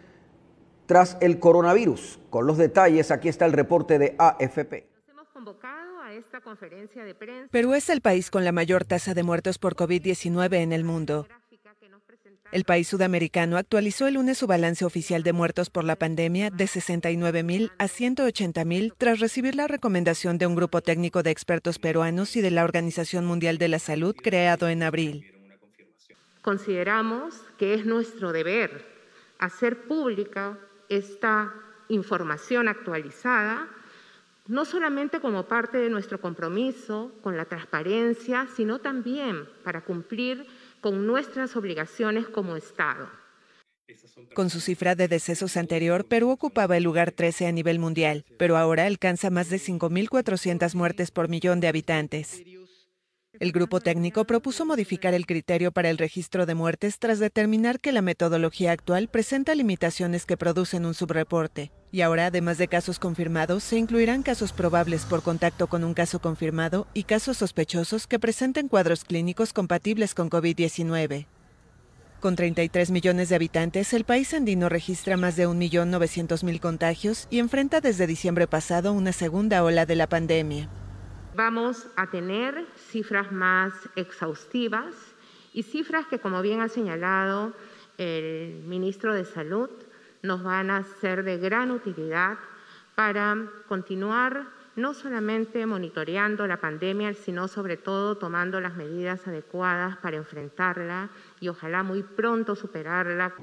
tras 0.86 1.16
el 1.20 1.40
coronavirus. 1.40 2.20
Con 2.30 2.46
los 2.46 2.58
detalles, 2.58 3.10
aquí 3.10 3.28
está 3.28 3.44
el 3.44 3.52
reporte 3.52 3.98
de 3.98 4.14
AFP. 4.16 4.95
Perú 7.50 7.74
es 7.74 7.90
el 7.90 8.00
país 8.00 8.30
con 8.30 8.44
la 8.44 8.52
mayor 8.52 8.84
tasa 8.84 9.14
de 9.14 9.22
muertos 9.22 9.58
por 9.58 9.74
COVID-19 9.74 10.54
en 10.56 10.72
el 10.72 10.84
mundo. 10.84 11.26
El 12.52 12.64
país 12.64 12.86
sudamericano 12.88 13.56
actualizó 13.56 14.06
el 14.06 14.14
lunes 14.14 14.38
su 14.38 14.46
balance 14.46 14.84
oficial 14.84 15.24
de 15.24 15.32
muertos 15.32 15.68
por 15.68 15.84
la 15.84 15.96
pandemia 15.96 16.50
de 16.50 16.64
69.000 16.64 17.72
a 17.78 17.86
180.000 17.86 18.94
tras 18.96 19.18
recibir 19.18 19.56
la 19.56 19.66
recomendación 19.66 20.38
de 20.38 20.46
un 20.46 20.54
grupo 20.54 20.80
técnico 20.80 21.22
de 21.22 21.30
expertos 21.30 21.78
peruanos 21.78 22.36
y 22.36 22.40
de 22.40 22.52
la 22.52 22.64
Organización 22.64 23.26
Mundial 23.26 23.58
de 23.58 23.68
la 23.68 23.80
Salud 23.80 24.14
creado 24.14 24.68
en 24.68 24.84
abril. 24.84 25.32
Consideramos 26.42 27.34
que 27.58 27.74
es 27.74 27.84
nuestro 27.84 28.32
deber 28.32 28.86
hacer 29.38 29.82
pública 29.82 30.56
esta 30.88 31.52
información 31.88 32.68
actualizada, 32.68 33.68
no 34.48 34.64
solamente 34.64 35.20
como 35.20 35.44
parte 35.44 35.78
de 35.78 35.90
nuestro 35.90 36.20
compromiso 36.20 37.12
con 37.22 37.36
la 37.36 37.44
transparencia, 37.44 38.46
sino 38.56 38.80
también 38.80 39.48
para 39.64 39.84
cumplir 39.84 40.46
con 40.80 41.06
nuestras 41.06 41.56
obligaciones 41.56 42.28
como 42.28 42.56
Estado. 42.56 43.08
Con 44.34 44.50
su 44.50 44.60
cifra 44.60 44.94
de 44.94 45.08
decesos 45.08 45.56
anterior, 45.56 46.06
Perú 46.06 46.30
ocupaba 46.30 46.76
el 46.76 46.82
lugar 46.82 47.12
13 47.12 47.46
a 47.46 47.52
nivel 47.52 47.78
mundial, 47.78 48.24
pero 48.38 48.56
ahora 48.56 48.86
alcanza 48.86 49.30
más 49.30 49.48
de 49.48 49.58
5.400 49.58 50.74
muertes 50.74 51.10
por 51.10 51.28
millón 51.28 51.60
de 51.60 51.68
habitantes. 51.68 52.42
El 53.38 53.52
grupo 53.52 53.80
técnico 53.80 54.24
propuso 54.24 54.64
modificar 54.64 55.12
el 55.12 55.26
criterio 55.26 55.70
para 55.70 55.90
el 55.90 55.98
registro 55.98 56.46
de 56.46 56.54
muertes 56.54 56.98
tras 56.98 57.18
determinar 57.18 57.80
que 57.80 57.92
la 57.92 58.00
metodología 58.00 58.72
actual 58.72 59.08
presenta 59.08 59.54
limitaciones 59.54 60.24
que 60.24 60.38
producen 60.38 60.86
un 60.86 60.94
subreporte. 60.94 61.70
Y 61.92 62.00
ahora, 62.00 62.26
además 62.26 62.56
de 62.56 62.68
casos 62.68 62.98
confirmados, 62.98 63.62
se 63.62 63.76
incluirán 63.76 64.22
casos 64.22 64.52
probables 64.52 65.04
por 65.04 65.22
contacto 65.22 65.66
con 65.66 65.84
un 65.84 65.92
caso 65.92 66.18
confirmado 66.18 66.86
y 66.94 67.04
casos 67.04 67.36
sospechosos 67.36 68.06
que 68.06 68.18
presenten 68.18 68.68
cuadros 68.68 69.04
clínicos 69.04 69.52
compatibles 69.52 70.14
con 70.14 70.30
COVID-19. 70.30 71.26
Con 72.20 72.36
33 72.36 72.90
millones 72.90 73.28
de 73.28 73.34
habitantes, 73.34 73.92
el 73.92 74.04
país 74.04 74.32
andino 74.32 74.70
registra 74.70 75.18
más 75.18 75.36
de 75.36 75.46
1.900.000 75.46 76.58
contagios 76.60 77.28
y 77.28 77.38
enfrenta 77.38 77.82
desde 77.82 78.06
diciembre 78.06 78.46
pasado 78.46 78.94
una 78.94 79.12
segunda 79.12 79.62
ola 79.62 79.84
de 79.84 79.96
la 79.96 80.08
pandemia. 80.08 80.70
Vamos 81.36 81.86
a 81.96 82.06
tener 82.06 82.64
cifras 82.76 83.30
más 83.30 83.74
exhaustivas 83.94 84.94
y 85.52 85.64
cifras 85.64 86.06
que, 86.06 86.18
como 86.18 86.40
bien 86.40 86.62
ha 86.62 86.68
señalado 86.68 87.52
el 87.98 88.62
ministro 88.64 89.12
de 89.12 89.26
Salud, 89.26 89.68
nos 90.22 90.42
van 90.42 90.70
a 90.70 90.82
ser 90.82 91.24
de 91.24 91.36
gran 91.36 91.72
utilidad 91.72 92.38
para 92.94 93.36
continuar 93.68 94.46
no 94.76 94.94
solamente 94.94 95.66
monitoreando 95.66 96.46
la 96.46 96.58
pandemia, 96.58 97.12
sino 97.12 97.48
sobre 97.48 97.76
todo 97.76 98.16
tomando 98.16 98.58
las 98.58 98.74
medidas 98.74 99.28
adecuadas 99.28 99.98
para 99.98 100.16
enfrentarla 100.16 101.10
y 101.38 101.48
ojalá 101.48 101.82
muy 101.82 102.02
pronto 102.02 102.56
superarla. 102.56 103.34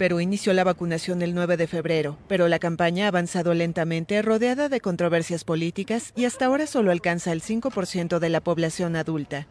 Perú 0.00 0.18
inició 0.18 0.54
la 0.54 0.64
vacunación 0.64 1.20
el 1.20 1.34
9 1.34 1.58
de 1.58 1.66
febrero, 1.66 2.16
pero 2.26 2.48
la 2.48 2.58
campaña 2.58 3.04
ha 3.04 3.08
avanzado 3.08 3.52
lentamente, 3.52 4.22
rodeada 4.22 4.70
de 4.70 4.80
controversias 4.80 5.44
políticas 5.44 6.14
y 6.16 6.24
hasta 6.24 6.46
ahora 6.46 6.66
solo 6.66 6.90
alcanza 6.90 7.32
el 7.32 7.42
5% 7.42 8.18
de 8.18 8.28
la 8.30 8.40
población 8.40 8.96
adulta. 8.96 9.46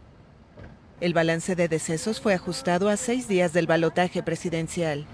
El 1.01 1.13
balance 1.13 1.55
de 1.55 1.67
decesos 1.67 2.19
fue 2.19 2.33
ajustado 2.33 2.89
a 2.89 2.97
seis 2.97 3.27
días 3.27 3.53
del 3.53 3.67
balotaje 3.67 4.23
presidencial. 4.23 5.05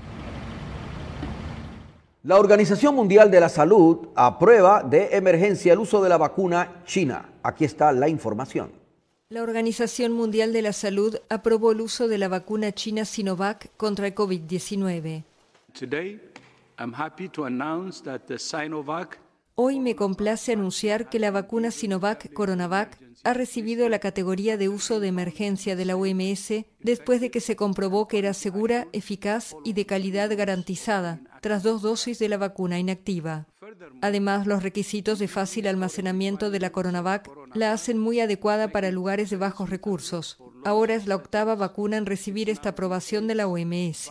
La 2.23 2.39
Organización 2.39 2.95
Mundial 2.95 3.29
de 3.29 3.41
la 3.41 3.49
Salud 3.49 4.07
aprueba 4.15 4.83
de 4.83 5.17
emergencia 5.17 5.73
el 5.73 5.79
uso 5.79 6.01
de 6.01 6.07
la 6.07 6.17
vacuna 6.17 6.81
china. 6.85 7.33
Aquí 7.43 7.65
está 7.65 7.91
la 7.91 8.07
información. 8.07 8.84
La 9.27 9.41
Organización 9.41 10.11
Mundial 10.11 10.53
de 10.53 10.61
la 10.61 10.71
Salud 10.71 11.17
aprobó 11.29 11.71
el 11.71 11.81
uso 11.81 12.07
de 12.07 12.19
la 12.19 12.27
vacuna 12.27 12.73
china 12.73 13.05
Sinovac 13.05 13.75
contra 13.75 14.05
el 14.05 14.13
COVID-19. 14.13 15.23
Hoy 19.55 19.79
me 19.79 19.95
complace 19.95 20.53
anunciar 20.53 21.09
que 21.09 21.17
la 21.17 21.31
vacuna 21.31 21.71
Sinovac 21.71 22.31
Coronavac 22.33 22.99
ha 23.23 23.33
recibido 23.33 23.89
la 23.89 23.97
categoría 23.97 24.57
de 24.57 24.69
uso 24.69 24.99
de 24.99 25.07
emergencia 25.07 25.75
de 25.75 25.85
la 25.85 25.95
OMS 25.95 26.65
después 26.81 27.19
de 27.19 27.31
que 27.31 27.39
se 27.39 27.55
comprobó 27.55 28.07
que 28.07 28.19
era 28.19 28.35
segura, 28.35 28.87
eficaz 28.93 29.55
y 29.63 29.73
de 29.73 29.87
calidad 29.87 30.37
garantizada 30.37 31.19
tras 31.41 31.63
dos 31.63 31.81
dosis 31.81 32.19
de 32.19 32.29
la 32.29 32.37
vacuna 32.37 32.77
inactiva. 32.77 33.47
Además, 34.01 34.47
los 34.47 34.63
requisitos 34.63 35.19
de 35.19 35.27
fácil 35.27 35.67
almacenamiento 35.67 36.51
de 36.51 36.59
la 36.59 36.71
Coronavac 36.71 37.29
la 37.53 37.71
hacen 37.71 37.97
muy 37.97 38.19
adecuada 38.19 38.69
para 38.69 38.91
lugares 38.91 39.29
de 39.29 39.37
bajos 39.37 39.69
recursos. 39.69 40.37
Ahora 40.63 40.95
es 40.95 41.07
la 41.07 41.15
octava 41.15 41.55
vacuna 41.55 41.97
en 41.97 42.05
recibir 42.05 42.49
esta 42.49 42.69
aprobación 42.69 43.27
de 43.27 43.35
la 43.35 43.47
OMS. 43.47 44.09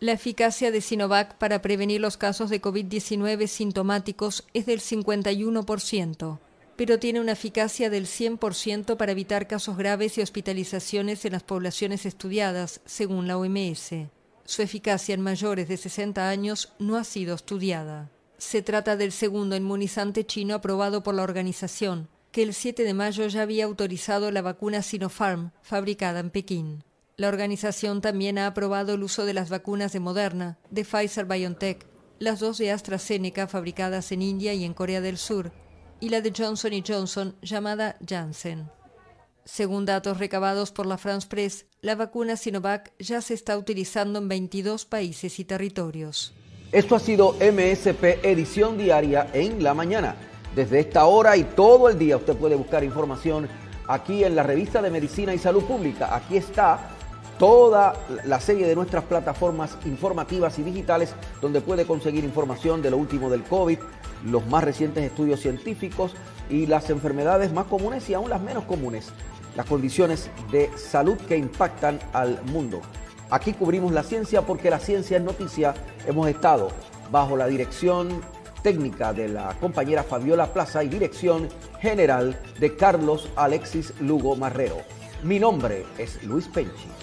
La 0.00 0.12
eficacia 0.12 0.70
de 0.70 0.80
Sinovac 0.80 1.38
para 1.38 1.62
prevenir 1.62 2.00
los 2.00 2.16
casos 2.16 2.50
de 2.50 2.60
COVID-19 2.60 3.46
sintomáticos 3.46 4.46
es 4.52 4.66
del 4.66 4.80
51% 4.80 6.38
pero 6.76 6.98
tiene 6.98 7.20
una 7.20 7.32
eficacia 7.32 7.90
del 7.90 8.06
100% 8.06 8.96
para 8.96 9.12
evitar 9.12 9.46
casos 9.46 9.76
graves 9.76 10.18
y 10.18 10.22
hospitalizaciones 10.22 11.24
en 11.24 11.32
las 11.32 11.42
poblaciones 11.42 12.06
estudiadas, 12.06 12.80
según 12.84 13.28
la 13.28 13.38
OMS. 13.38 13.92
Su 14.44 14.62
eficacia 14.62 15.14
en 15.14 15.22
mayores 15.22 15.68
de 15.68 15.76
60 15.76 16.28
años 16.28 16.72
no 16.78 16.96
ha 16.96 17.04
sido 17.04 17.34
estudiada. 17.34 18.10
Se 18.36 18.62
trata 18.62 18.96
del 18.96 19.12
segundo 19.12 19.56
inmunizante 19.56 20.26
chino 20.26 20.54
aprobado 20.54 21.02
por 21.02 21.14
la 21.14 21.22
organización, 21.22 22.08
que 22.30 22.42
el 22.42 22.52
7 22.52 22.84
de 22.84 22.94
mayo 22.94 23.26
ya 23.28 23.42
había 23.42 23.64
autorizado 23.64 24.30
la 24.30 24.42
vacuna 24.42 24.82
Sinopharm, 24.82 25.52
fabricada 25.62 26.20
en 26.20 26.30
Pekín. 26.30 26.84
La 27.16 27.28
organización 27.28 28.00
también 28.00 28.38
ha 28.38 28.48
aprobado 28.48 28.94
el 28.94 29.02
uso 29.02 29.24
de 29.24 29.34
las 29.34 29.48
vacunas 29.48 29.92
de 29.92 30.00
Moderna, 30.00 30.58
de 30.70 30.84
Pfizer 30.84 31.26
BioNTech, 31.26 31.86
las 32.18 32.40
dos 32.40 32.58
de 32.58 32.70
AstraZeneca 32.72 33.46
fabricadas 33.46 34.12
en 34.12 34.20
India 34.20 34.52
y 34.52 34.64
en 34.64 34.74
Corea 34.74 35.00
del 35.00 35.16
Sur, 35.16 35.52
y 36.00 36.08
la 36.08 36.20
de 36.20 36.32
Johnson 36.36 36.72
Johnson 36.86 37.36
llamada 37.40 37.96
Janssen. 38.06 38.68
Según 39.44 39.84
datos 39.84 40.18
recabados 40.18 40.72
por 40.72 40.86
la 40.86 40.96
France 40.96 41.28
Press, 41.28 41.66
la 41.82 41.94
vacuna 41.94 42.36
Sinovac 42.36 42.92
ya 42.98 43.20
se 43.20 43.34
está 43.34 43.58
utilizando 43.58 44.18
en 44.18 44.28
22 44.28 44.86
países 44.86 45.38
y 45.38 45.44
territorios. 45.44 46.34
Esto 46.72 46.96
ha 46.96 47.00
sido 47.00 47.34
MSP 47.34 48.24
Edición 48.24 48.78
Diaria 48.78 49.28
en 49.34 49.62
la 49.62 49.74
mañana. 49.74 50.16
Desde 50.56 50.80
esta 50.80 51.04
hora 51.04 51.36
y 51.36 51.44
todo 51.44 51.90
el 51.90 51.98
día 51.98 52.16
usted 52.16 52.34
puede 52.36 52.56
buscar 52.56 52.84
información 52.84 53.48
aquí 53.86 54.24
en 54.24 54.34
la 54.34 54.42
revista 54.42 54.80
de 54.80 54.90
Medicina 54.90 55.34
y 55.34 55.38
Salud 55.38 55.64
Pública. 55.64 56.16
Aquí 56.16 56.38
está 56.38 56.90
toda 57.38 57.94
la 58.24 58.40
serie 58.40 58.66
de 58.66 58.74
nuestras 58.74 59.04
plataformas 59.04 59.76
informativas 59.84 60.58
y 60.58 60.62
digitales 60.62 61.14
donde 61.42 61.60
puede 61.60 61.84
conseguir 61.84 62.24
información 62.24 62.80
de 62.80 62.90
lo 62.90 62.96
último 62.96 63.28
del 63.28 63.42
COVID, 63.42 63.78
los 64.24 64.46
más 64.46 64.64
recientes 64.64 65.04
estudios 65.04 65.40
científicos 65.40 66.14
y 66.48 66.66
las 66.66 66.88
enfermedades 66.90 67.52
más 67.52 67.66
comunes 67.66 68.08
y 68.08 68.14
aún 68.14 68.30
las 68.30 68.40
menos 68.40 68.64
comunes, 68.64 69.12
las 69.56 69.66
condiciones 69.66 70.30
de 70.50 70.70
salud 70.76 71.16
que 71.16 71.36
impactan 71.36 71.98
al 72.12 72.42
mundo. 72.44 72.80
Aquí 73.30 73.52
cubrimos 73.52 73.92
la 73.92 74.02
ciencia 74.02 74.42
porque 74.42 74.70
la 74.70 74.78
ciencia 74.78 75.16
es 75.16 75.22
noticia. 75.22 75.74
Hemos 76.06 76.28
estado 76.28 76.70
bajo 77.10 77.36
la 77.36 77.46
dirección 77.46 78.20
técnica 78.62 79.12
de 79.12 79.28
la 79.28 79.54
compañera 79.60 80.02
Fabiola 80.02 80.52
Plaza 80.52 80.82
y 80.82 80.88
dirección 80.88 81.48
general 81.80 82.38
de 82.58 82.76
Carlos 82.76 83.28
Alexis 83.36 83.92
Lugo 84.00 84.36
Marrero. 84.36 84.78
Mi 85.22 85.38
nombre 85.38 85.84
es 85.98 86.22
Luis 86.24 86.48
Penchi. 86.48 86.93